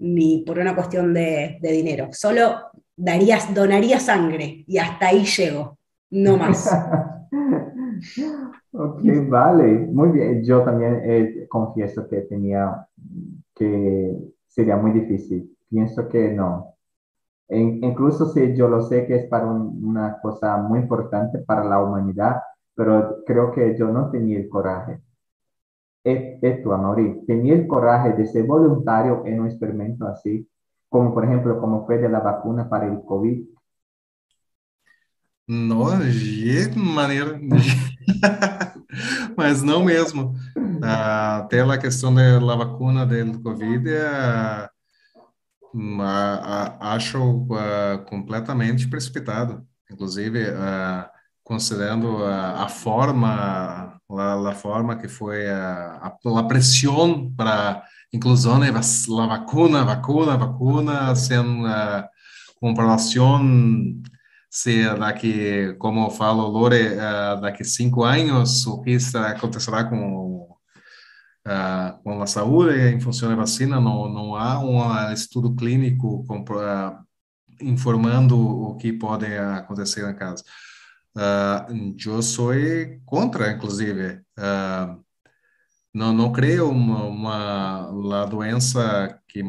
ni 0.00 0.42
por 0.46 0.58
una 0.58 0.74
cuestión 0.74 1.12
de, 1.12 1.58
de 1.60 1.72
dinero. 1.72 2.08
Solo 2.12 2.70
darías, 2.96 3.52
donaría 3.54 4.00
sangre 4.00 4.64
y 4.66 4.78
hasta 4.78 5.08
ahí 5.08 5.24
llego, 5.24 5.78
no 6.10 6.36
más. 6.36 6.68
ok, 8.72 9.00
vale, 9.28 9.64
muy 9.92 10.10
bien. 10.10 10.44
Yo 10.44 10.62
también 10.64 11.00
eh, 11.04 11.46
confieso 11.48 12.08
que 12.08 12.22
tenía 12.22 12.86
que 13.54 14.16
sería 14.48 14.76
muy 14.76 14.92
difícil. 14.92 15.56
Pienso 15.70 16.08
que 16.08 16.32
no. 16.32 16.74
En- 17.48 17.84
incluso 17.84 18.26
si 18.32 18.56
yo 18.56 18.68
lo 18.68 18.82
sé 18.82 19.06
que 19.06 19.16
es 19.16 19.26
para 19.28 19.46
un- 19.48 19.84
una 19.84 20.20
cosa 20.22 20.58
muy 20.58 20.80
importante 20.80 21.38
para 21.40 21.64
la 21.64 21.82
humanidad, 21.82 22.36
pero 22.76 23.24
creo 23.26 23.52
que 23.52 23.76
yo 23.78 23.88
no 23.90 24.10
tenía 24.10 24.38
el 24.38 24.48
coraje. 24.48 25.00
E, 26.04 26.14
e 26.42 26.50
Amaury, 26.74 27.24
tenía 27.26 27.54
el 27.54 27.68
coraje 27.68 28.12
de 28.14 28.26
ser 28.26 28.44
voluntario 28.46 29.22
en 29.26 29.40
un 29.40 29.46
experimento 29.46 30.06
así, 30.08 30.48
como 30.88 31.14
por 31.14 31.24
ejemplo, 31.24 31.60
como 31.60 31.86
fue 31.86 31.98
de 31.98 32.08
la 32.08 32.18
vacuna 32.20 32.68
para 32.68 32.86
el 32.86 33.00
COVID. 33.04 33.46
Não, 35.48 35.98
de 35.98 36.78
maneira. 36.78 37.40
Mas 39.34 39.62
não 39.62 39.82
mesmo. 39.82 40.34
Até 40.82 41.60
a 41.62 41.78
questão 41.78 42.14
da 42.14 42.54
vacuna 42.54 43.06
do 43.06 43.40
Covid, 43.40 43.88
ah, 43.96 44.70
acho 46.94 47.46
completamente 48.08 48.88
precipitado. 48.88 49.66
Inclusive, 49.90 50.44
considerando 51.42 52.22
a, 52.24 52.64
a 52.64 52.68
forma, 52.68 53.98
a, 54.10 54.50
a, 54.50 54.54
forma 54.54 54.96
que 54.96 55.08
foi 55.08 55.48
a, 55.48 56.12
a, 56.26 56.38
a 56.38 56.44
pressão 56.44 57.32
para 57.34 57.82
inclusão 58.12 58.60
da 58.60 58.70
vacuna, 59.26 59.82
vacuna, 59.82 60.36
vacuna, 60.36 61.16
sem 61.16 61.38
comprovação 62.60 63.42
se 64.50 64.82
daqui, 64.96 65.74
como 65.78 66.10
fala 66.10 66.42
o 66.42 66.48
Lore, 66.48 66.94
uh, 66.94 67.40
daqui 67.40 67.64
cinco 67.64 68.04
anos, 68.04 68.66
o 68.66 68.80
que 68.80 68.96
acontecerá 69.14 69.84
com, 69.84 70.42
uh, 71.46 72.02
com 72.02 72.22
a 72.22 72.26
saúde 72.26 72.78
em 72.88 73.00
função 73.00 73.28
da 73.28 73.36
vacina, 73.36 73.80
não, 73.80 74.08
não 74.08 74.34
há 74.34 74.58
um 74.58 75.12
estudo 75.12 75.54
clínico 75.54 76.24
uh, 76.30 76.98
informando 77.60 78.38
o 78.38 78.76
que 78.76 78.92
pode 78.92 79.26
acontecer 79.36 80.02
na 80.02 80.14
casa. 80.14 80.42
eu 82.06 82.22
sou 82.22 82.52
contra, 83.04 83.50
inclusive. 83.52 84.20
não, 85.92 86.12
não 86.12 86.32
creio 86.32 86.70
uma, 86.70 87.88
uma 87.88 88.24
doença 88.24 89.20
que 89.28 89.42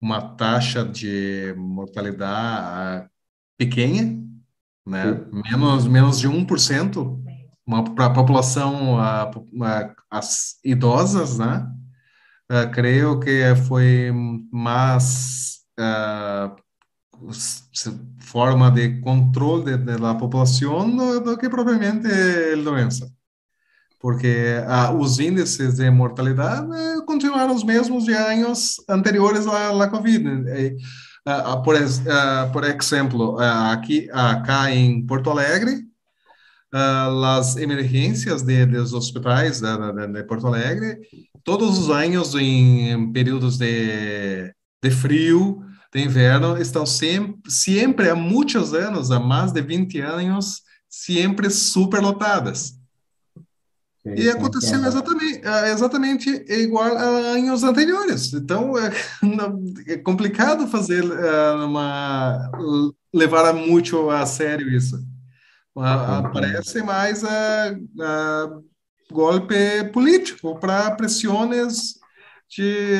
uma 0.00 0.36
taxa 0.36 0.84
de 0.84 1.54
mortalidade 1.56 3.08
pequena, 3.58 4.18
né? 4.86 5.20
Menos, 5.30 5.86
menos 5.86 6.18
de 6.18 6.28
1%, 6.28 7.18
para 7.94 8.06
a 8.06 8.10
população, 8.10 8.98
a, 8.98 9.24
a, 9.24 9.94
as 10.10 10.58
idosas, 10.64 11.38
né? 11.38 11.68
Uh, 12.50 12.70
creio 12.72 13.20
que 13.20 13.54
foi 13.66 14.10
mais 14.50 15.58
uh, 15.78 16.56
forma 18.20 18.70
de 18.70 19.00
controle 19.00 19.76
da 19.76 20.14
população 20.14 20.96
do, 20.96 21.20
do, 21.20 21.36
que 21.36 21.50
propriamente 21.50 22.06
a 22.06 22.62
doença. 22.62 23.12
Porque 24.00 24.54
uh, 24.64 24.96
os 24.96 25.18
índices 25.18 25.74
de 25.74 25.90
mortalidade 25.90 26.68
continuaram 27.04 27.54
os 27.54 27.64
mesmos 27.64 28.04
de 28.04 28.14
anos 28.14 28.76
anteriores 28.88 29.46
à, 29.46 29.70
à 29.70 29.88
Covid. 29.88 30.26
E, 30.48 30.76
Uh, 31.28 31.62
por, 31.62 31.74
uh, 31.74 32.52
por 32.54 32.64
exemplo, 32.64 33.34
uh, 33.34 33.72
aqui, 33.72 34.08
acá 34.10 34.74
em 34.74 35.04
Porto 35.04 35.28
Alegre, 35.28 35.86
as 36.72 37.56
emergências 37.56 38.42
de, 38.42 38.64
dos 38.64 38.94
hospitais 38.94 39.60
de, 39.60 39.66
de, 39.76 40.06
de, 40.06 40.24
Porto 40.24 40.46
Alegre, 40.46 40.98
todos 41.44 41.78
os 41.78 41.90
anos 41.90 42.34
em 42.34 43.12
períodos 43.12 43.58
de, 43.58 44.54
de 44.82 44.90
frio, 44.90 45.62
de 45.92 46.02
inverno, 46.02 46.56
estão 46.56 46.86
sempre, 46.86 47.50
sempre 47.50 48.08
há 48.08 48.14
muitos 48.14 48.72
anos, 48.72 49.10
há 49.10 49.20
mais 49.20 49.52
de 49.52 49.60
20 49.60 50.00
anos, 50.00 50.62
sempre 50.88 51.50
superlotadas. 51.50 52.77
Sí, 54.16 54.22
E 54.22 54.28
aconteceu 54.30 54.78
entiendo. 54.78 54.88
exatamente, 54.88 55.40
exatamente 55.72 56.30
igual 56.48 56.96
a 56.96 57.02
anos 57.36 57.62
anteriores. 57.62 58.32
Então, 58.32 58.76
é, 58.78 58.90
é 59.92 59.96
complicado 59.98 60.66
fazer 60.68 61.04
uma 61.64 62.50
levar 63.12 63.52
muito 63.54 64.10
a 64.10 64.24
sério 64.26 64.68
isso. 64.70 64.96
Entendo. 65.76 66.32
Parece 66.32 66.82
mais 66.82 67.24
a, 67.24 67.70
a 68.00 68.60
golpe 69.10 69.54
político 69.92 70.58
para 70.58 70.90
pressões 70.92 71.94
de, 72.48 72.98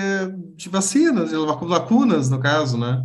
de 0.57 0.69
vacinas, 0.69 1.31
de 1.31 1.37
vacunas, 1.37 2.31
no 2.31 2.41
caso, 2.41 2.79
né? 2.79 3.03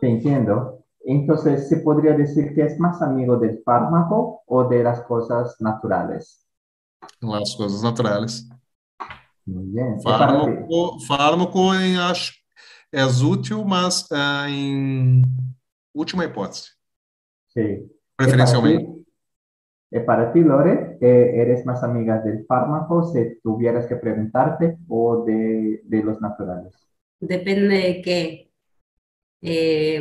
Te 0.00 0.06
entiendo. 0.06 0.75
Entonces, 1.08 1.68
¿se 1.68 1.76
podría 1.78 2.14
decir 2.14 2.52
que 2.52 2.62
es 2.62 2.80
más 2.80 3.00
amigo 3.00 3.36
del 3.36 3.62
fármaco 3.64 4.42
o 4.44 4.64
de 4.64 4.82
las 4.82 5.02
cosas 5.02 5.56
naturales? 5.60 6.44
As 7.22 7.54
coisas 7.54 7.80
naturais. 7.82 8.48
Muy 9.46 9.66
bien. 9.66 10.00
Fármaco, 10.02 10.98
fármaco 11.06 11.74
em, 11.74 11.96
acho, 11.96 12.32
é 12.92 13.04
útil, 13.04 13.64
mas 13.64 14.08
em 14.48 15.22
última 15.94 16.24
hipótese, 16.24 16.70
Sí. 17.54 17.60
¿Y 17.60 17.88
preferencialmente. 18.16 18.84
para 18.84 18.94
ti, 18.94 19.06
y 19.92 20.00
para 20.00 20.32
ti, 20.32 20.40
Lore, 20.40 20.98
eh, 21.00 21.40
¿eres 21.40 21.64
más 21.64 21.84
amiga 21.84 22.18
del 22.20 22.44
fármaco 22.46 23.04
si 23.04 23.38
tuvieras 23.42 23.86
que 23.86 23.94
preguntarte 23.96 24.76
o 24.88 25.24
de, 25.24 25.82
de 25.84 26.02
los 26.02 26.20
naturales? 26.20 26.74
Depende 27.20 27.76
de 27.78 28.02
qué. 28.02 28.45
Eh, 29.42 30.00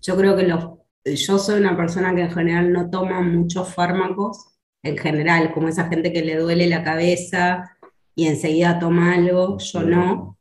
yo 0.00 0.16
creo 0.16 0.36
que 0.36 0.44
los, 0.44 0.64
yo 1.04 1.38
soy 1.38 1.60
una 1.60 1.76
persona 1.76 2.14
que 2.14 2.22
en 2.22 2.30
general 2.30 2.72
no 2.72 2.90
toma 2.90 3.20
muchos 3.20 3.74
fármacos, 3.74 4.52
en 4.82 4.96
general, 4.98 5.52
como 5.52 5.68
esa 5.68 5.88
gente 5.88 6.12
que 6.12 6.22
le 6.22 6.36
duele 6.36 6.66
la 6.66 6.82
cabeza 6.82 7.76
y 8.14 8.26
enseguida 8.26 8.78
toma 8.78 9.14
algo, 9.14 9.58
yo 9.58 9.82
no, 9.82 10.38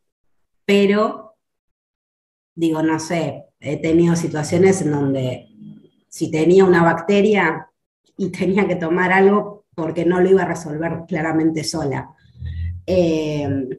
pero 0.65 1.35
digo, 2.55 2.81
no 2.81 2.99
sé, 2.99 3.45
he 3.59 3.77
tenido 3.77 4.15
situaciones 4.15 4.81
en 4.81 4.91
donde 4.91 5.47
si 6.09 6.29
tenía 6.31 6.65
una 6.65 6.83
bacteria 6.83 7.67
y 8.17 8.29
tenía 8.29 8.67
que 8.67 8.75
tomar 8.75 9.11
algo 9.11 9.65
porque 9.75 10.05
no 10.05 10.19
lo 10.19 10.29
iba 10.29 10.43
a 10.43 10.47
resolver 10.47 11.03
claramente 11.07 11.63
sola. 11.63 12.09
Eh, 12.85 13.69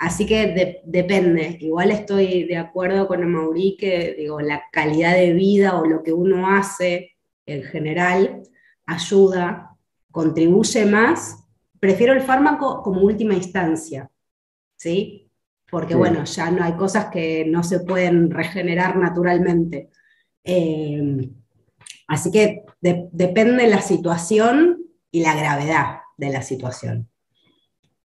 Así 0.00 0.24
que 0.24 0.46
de- 0.46 0.80
depende. 0.84 1.58
Igual 1.60 1.90
estoy 1.90 2.44
de 2.44 2.56
acuerdo 2.56 3.06
con 3.06 3.22
Amaury 3.22 3.76
que 3.78 4.14
digo, 4.18 4.40
la 4.40 4.62
calidad 4.72 5.14
de 5.14 5.34
vida 5.34 5.78
o 5.78 5.84
lo 5.84 6.02
que 6.02 6.14
uno 6.14 6.48
hace 6.48 7.16
en 7.44 7.62
general 7.64 8.42
ayuda, 8.86 9.76
contribuye 10.10 10.86
más. 10.86 11.44
Prefiero 11.78 12.14
el 12.14 12.22
fármaco 12.22 12.82
como 12.82 13.02
última 13.02 13.34
instancia, 13.34 14.10
¿sí? 14.74 15.30
Porque 15.70 15.92
Sí. 15.92 15.98
bueno, 15.98 16.24
ya 16.24 16.50
no 16.50 16.64
hay 16.64 16.72
cosas 16.72 17.10
que 17.12 17.44
no 17.46 17.62
se 17.62 17.80
pueden 17.80 18.30
regenerar 18.30 18.96
naturalmente. 18.96 19.90
Eh, 20.42 21.28
así 22.08 22.30
que 22.32 22.62
de- 22.80 23.06
depende 23.12 23.66
la 23.68 23.82
situación 23.82 24.78
y 25.10 25.22
la 25.22 25.36
gravedad 25.36 25.98
de 26.16 26.30
la 26.30 26.40
situación. 26.40 27.06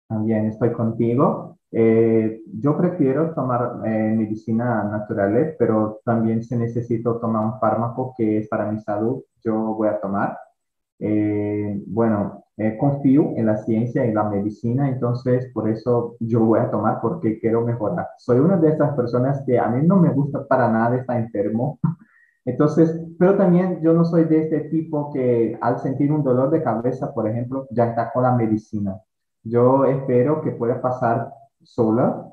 También 0.09 0.47
estoy 0.47 0.73
contigo. 0.73 1.57
Eh, 1.78 2.41
yo 2.53 2.78
prefiero 2.78 3.34
tomar 3.34 3.82
eh, 3.84 4.15
medicina 4.15 4.86
naturales, 4.86 5.57
pero 5.59 5.99
también 6.05 6.41
si 6.41 6.55
necesito 6.55 7.17
tomar 7.19 7.43
un 7.45 7.59
fármaco 7.59 8.13
que 8.17 8.38
es 8.38 8.47
para 8.47 8.71
mi 8.71 8.80
salud, 8.80 9.21
yo 9.43 9.76
voy 9.76 9.89
a 9.89 9.99
tomar. 9.99 10.38
Eh, 10.99 11.84
bueno, 11.88 12.45
eh, 12.55 12.78
confío 12.78 13.34
en 13.36 13.47
la 13.47 13.57
ciencia 13.57 14.05
y 14.05 14.13
la 14.13 14.23
medicina, 14.23 14.88
entonces 14.88 15.51
por 15.53 15.67
eso 15.69 16.15
yo 16.21 16.45
voy 16.45 16.59
a 16.59 16.71
tomar 16.71 17.01
porque 17.01 17.39
quiero 17.39 17.65
mejorar. 17.65 18.07
Soy 18.19 18.39
una 18.39 18.55
de 18.55 18.69
esas 18.69 18.95
personas 18.95 19.43
que 19.45 19.59
a 19.59 19.67
mí 19.67 19.86
no 19.86 19.97
me 19.97 20.13
gusta 20.13 20.47
para 20.47 20.71
nada 20.71 20.95
estar 20.95 21.19
enfermo. 21.19 21.78
Entonces, 22.45 23.01
pero 23.19 23.36
también 23.36 23.82
yo 23.82 23.91
no 23.91 24.05
soy 24.05 24.26
de 24.26 24.43
este 24.43 24.61
tipo 24.69 25.11
que 25.11 25.57
al 25.59 25.80
sentir 25.80 26.11
un 26.11 26.23
dolor 26.23 26.51
de 26.51 26.63
cabeza, 26.63 27.13
por 27.13 27.28
ejemplo, 27.28 27.67
ya 27.71 27.88
está 27.88 28.13
con 28.13 28.23
la 28.23 28.34
medicina. 28.34 29.01
Yo 29.43 29.84
espero 29.86 30.41
que 30.41 30.51
pueda 30.51 30.80
pasar 30.80 31.34
sola, 31.66 32.26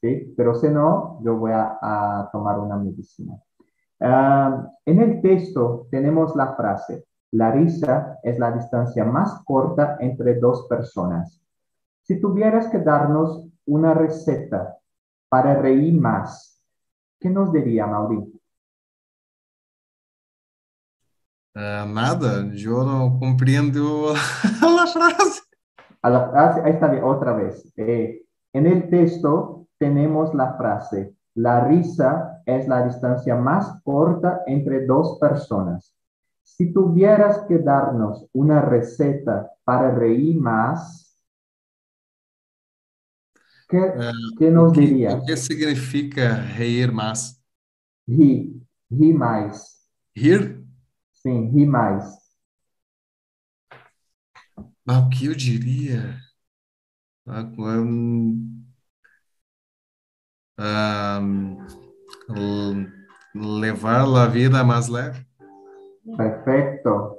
¿sí? 0.00 0.32
Pero 0.36 0.54
si 0.54 0.68
no, 0.68 1.20
yo 1.22 1.36
voy 1.36 1.52
a, 1.52 1.78
a 1.82 2.30
tomar 2.32 2.58
una 2.58 2.76
medicina. 2.76 3.34
Ah, 4.00 4.66
en 4.86 5.00
el 5.00 5.20
texto 5.20 5.86
tenemos 5.90 6.34
la 6.36 6.54
frase, 6.54 7.04
la 7.32 7.50
risa 7.50 8.18
es 8.22 8.38
la 8.38 8.52
distancia 8.52 9.04
más 9.04 9.42
corta 9.44 9.96
entre 10.00 10.38
dos 10.38 10.66
personas. 10.68 11.40
Si 12.02 12.20
tuvieras 12.20 12.68
que 12.68 12.78
darnos 12.78 13.46
una 13.66 13.92
receta 13.94 14.78
para 15.28 15.60
reír 15.60 16.00
más, 16.00 16.62
¿qué 17.20 17.28
nos 17.28 17.52
diría 17.52 17.86
Mauri? 17.86 18.32
Ah, 21.54 21.84
nada, 21.86 22.48
eu 22.56 22.84
não 22.84 23.18
compreendo 23.18 24.12
a 24.14 24.86
frase. 24.86 25.42
A 26.02 26.08
la- 26.08 26.30
ah, 26.32 26.62
ahí 26.64 26.72
está 26.72 26.86
bien, 26.86 27.02
otra 27.02 27.32
vez. 27.32 27.72
Eh, 27.76 28.22
En 28.52 28.66
el 28.66 28.88
texto 28.90 29.66
tenemos 29.78 30.34
la 30.34 30.54
frase, 30.56 31.14
la 31.34 31.64
risa 31.64 32.42
es 32.46 32.66
la 32.66 32.84
distancia 32.86 33.36
más 33.36 33.80
corta 33.84 34.42
entre 34.46 34.86
dos 34.86 35.18
personas. 35.20 35.94
Si 36.42 36.72
tuvieras 36.72 37.44
que 37.46 37.58
darnos 37.58 38.26
una 38.32 38.62
receta 38.62 39.50
para 39.64 39.94
reír 39.94 40.40
más, 40.40 41.16
¿qué, 43.68 43.78
Ah, 43.78 44.12
qué 44.38 44.50
nos 44.50 44.72
que, 44.72 44.80
o 44.80 44.82
dirías? 44.82 45.22
que 45.26 45.36
significa 45.36 46.42
reír 46.56 46.90
más? 46.90 47.40
Ri, 48.06 48.62
ri 48.90 49.12
mais. 49.12 49.86
Rir? 50.16 50.64
Sim, 51.12 51.52
ri 51.54 51.66
mais. 51.66 52.04
Ah, 54.86 55.00
o 55.00 55.10
que 55.10 55.26
eu 55.26 55.34
diria? 55.34 56.18
Ah, 60.56 61.20
l- 62.28 62.88
levar 63.34 64.06
a 64.16 64.26
vida 64.26 64.64
mais 64.64 64.88
leve. 64.88 65.26
Perfecto. 66.16 67.18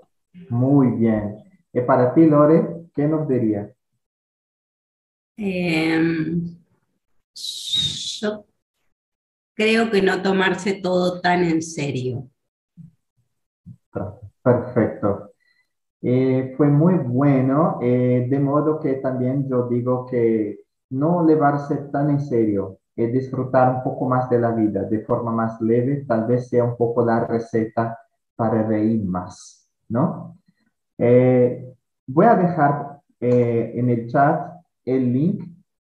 Muy 0.49 0.91
bien. 0.97 1.38
Y 1.74 1.82
para 1.82 2.14
ti, 2.14 2.26
Lore, 2.26 2.89
¿qué 2.95 3.07
nos 3.07 3.28
diría? 3.28 3.72
Em, 5.38 6.57
yo 7.34 8.45
creo 9.53 9.91
que 9.91 10.01
no 10.01 10.22
tomarse 10.22 10.74
todo 10.82 11.22
tan 11.22 11.43
en 11.43 11.62
serio. 11.62 12.30
Perfecto. 14.43 15.28
Eh, 16.02 16.54
fue 16.56 16.68
muy 16.68 16.95
bueno, 16.95 17.80
eh, 17.82 18.28
de 18.30 18.39
modo 18.39 18.80
que 18.80 18.95
también 18.95 19.47
yo 19.50 19.68
digo 19.68 20.06
que 20.06 20.60
no 20.91 21.28
llevarse 21.28 21.76
tan 21.91 22.10
en 22.10 22.22
serio, 22.22 22.80
eh, 22.95 23.08
disfrutar 23.08 23.76
un 23.76 23.84
poco 23.84 24.08
más 24.08 24.30
de 24.30 24.39
la 24.39 24.52
vida 24.52 24.84
de 24.84 25.00
forma 25.02 25.32
más 25.32 25.62
leve, 25.62 26.06
tal 26.06 26.26
vez 26.26 26.50
sea 26.50 26.64
un 26.64 26.76
poco 26.76 27.06
la 27.06 27.26
receta 27.26 27.97
para 28.36 28.64
reír 28.64 29.06
más, 29.06 29.70
¿no? 29.88 30.38
Eh, 30.97 31.74
voy 32.08 32.26
a 32.26 32.36
dejar 32.36 33.00
eh, 33.20 33.72
en 33.76 33.89
el 33.89 34.08
chat 34.08 34.54
el 34.84 35.14
link 35.14 35.43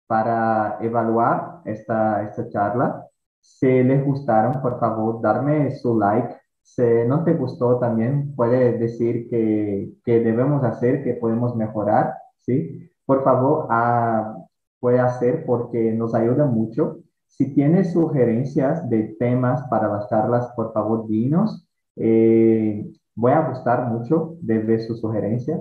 para 0.06 0.78
evaluar 0.80 1.62
esta, 1.64 2.22
esta 2.24 2.48
charla. 2.48 3.06
Si 3.40 3.82
les 3.82 4.04
gustaron, 4.04 4.60
por 4.60 4.78
favor, 4.78 5.20
darme 5.22 5.70
su 5.70 5.98
like. 5.98 6.36
Si 6.62 6.82
no 7.06 7.24
te 7.24 7.34
gustó 7.34 7.78
también, 7.78 8.34
puede 8.36 8.78
decir 8.78 9.28
que, 9.28 9.92
que 10.04 10.20
debemos 10.20 10.62
hacer, 10.64 11.02
que 11.02 11.14
podemos 11.14 11.56
mejorar, 11.56 12.14
¿sí? 12.38 12.90
Por 13.06 13.24
favor, 13.24 13.66
ah, 13.70 14.36
puede 14.80 15.00
hacer 15.00 15.44
porque 15.46 15.92
nos 15.92 16.14
ayuda 16.14 16.46
mucho. 16.46 16.98
Si 17.26 17.54
tienes 17.54 17.92
sugerencias 17.92 18.88
de 18.90 19.16
temas 19.18 19.62
para 19.70 19.88
las 19.88 20.08
charlas, 20.08 20.52
por 20.56 20.72
favor, 20.72 21.06
dinos. 21.08 21.66
Eh, 21.96 22.86
voy 23.14 23.32
a 23.32 23.48
gustar 23.48 23.86
mucho 23.88 24.36
de 24.40 24.58
ver 24.58 24.80
sus 24.82 25.00
sugerencias. 25.00 25.60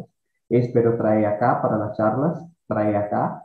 Espero 0.49 0.97
traer 0.97 1.25
acá 1.25 1.61
para 1.61 1.77
las 1.77 1.97
charlas, 1.97 2.45
traer 2.67 2.95
acá. 2.95 3.43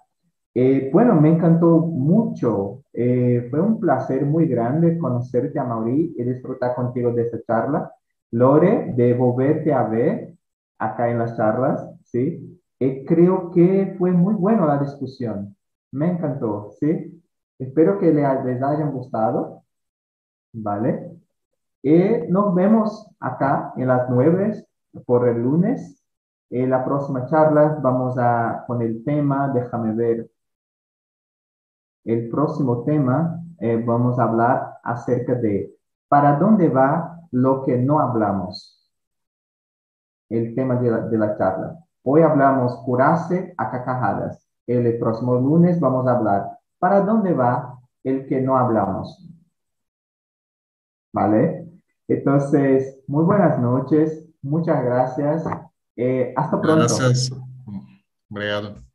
Eh, 0.55 0.91
bueno, 0.93 1.15
me 1.21 1.31
encantó 1.31 1.79
mucho. 1.79 2.83
Eh, 2.93 3.49
fue 3.51 3.61
un 3.61 3.81
placer 3.81 4.27
muy 4.27 4.47
grande 4.47 4.99
conocerte, 4.99 5.59
a 5.59 5.65
Mauri, 5.65 6.15
y 6.17 6.23
disfrutar 6.25 6.75
contigo 6.75 7.13
de 7.13 7.23
esta 7.23 7.43
charla. 7.43 7.93
Lore, 8.33 8.93
de 8.97 9.15
volverte 9.15 9.73
a 9.73 9.85
ver 9.85 10.35
acá 10.79 11.11
en 11.11 11.19
las 11.19 11.37
charlas, 11.37 11.87
¿sí? 12.05 12.61
Eh, 12.81 13.05
creo 13.07 13.51
que 13.51 13.95
fue 13.99 14.11
muy 14.13 14.35
bueno 14.35 14.67
la 14.67 14.79
discusión. 14.79 15.57
Me 15.93 16.11
encantó, 16.11 16.71
¿sí? 16.81 17.23
Espero 17.59 17.99
que 17.99 18.13
le- 18.13 18.45
les 18.45 18.63
hayan 18.63 18.91
gustado, 18.93 19.63
¿vale? 20.53 21.13
Y 21.83 21.95
nos 22.31 22.55
vemos 22.57 23.09
acá 23.21 23.75
en 23.79 23.89
las 23.89 24.11
nueve 24.11 24.67
por 25.07 25.29
el 25.29 25.43
lunes. 25.43 26.03
En 26.51 26.71
la 26.71 26.85
próxima 26.85 27.27
charla 27.29 27.79
vamos 27.83 28.17
a 28.19 28.65
con 28.69 28.83
el 28.83 29.05
tema, 29.05 29.53
déjame 29.55 29.95
ver, 29.95 30.31
el 32.05 32.29
próximo 32.29 32.85
tema 32.85 33.41
eh, 33.59 33.83
vamos 33.85 34.19
a 34.19 34.25
hablar 34.25 34.79
acerca 34.83 35.35
de 35.35 35.75
¿para 36.09 36.37
dónde 36.37 36.69
va 36.69 37.21
lo 37.31 37.65
que 37.65 37.79
no 37.79 38.01
hablamos? 38.01 38.79
El 40.29 40.55
tema 40.55 40.77
de 40.77 41.19
la, 41.19 41.37
charla. 41.37 41.79
Hoy 42.03 42.23
hablamos 42.23 42.75
curarse 42.85 43.55
a 43.57 43.71
cacajadas. 43.71 44.49
El 44.67 44.99
próximo 44.99 45.35
lunes 45.35 45.79
vamos 45.79 46.07
a 46.07 46.17
hablar 46.17 46.59
¿para 46.79 47.01
dónde 47.03 47.33
va 47.33 47.79
el 48.03 48.27
que 48.27 48.41
no 48.41 48.59
hablamos? 48.59 49.25
¿Vale? 51.13 51.69
Entonces, 52.09 53.01
muy 53.07 53.25
buenas 53.25 53.61
noches, 53.61 54.27
muchas 54.43 54.83
gracias. 54.83 55.45
Eh, 55.95 56.35
hasta 56.37 56.61
pronto. 56.61 56.81
Graças. 56.81 57.31
Obrigado. 58.29 58.92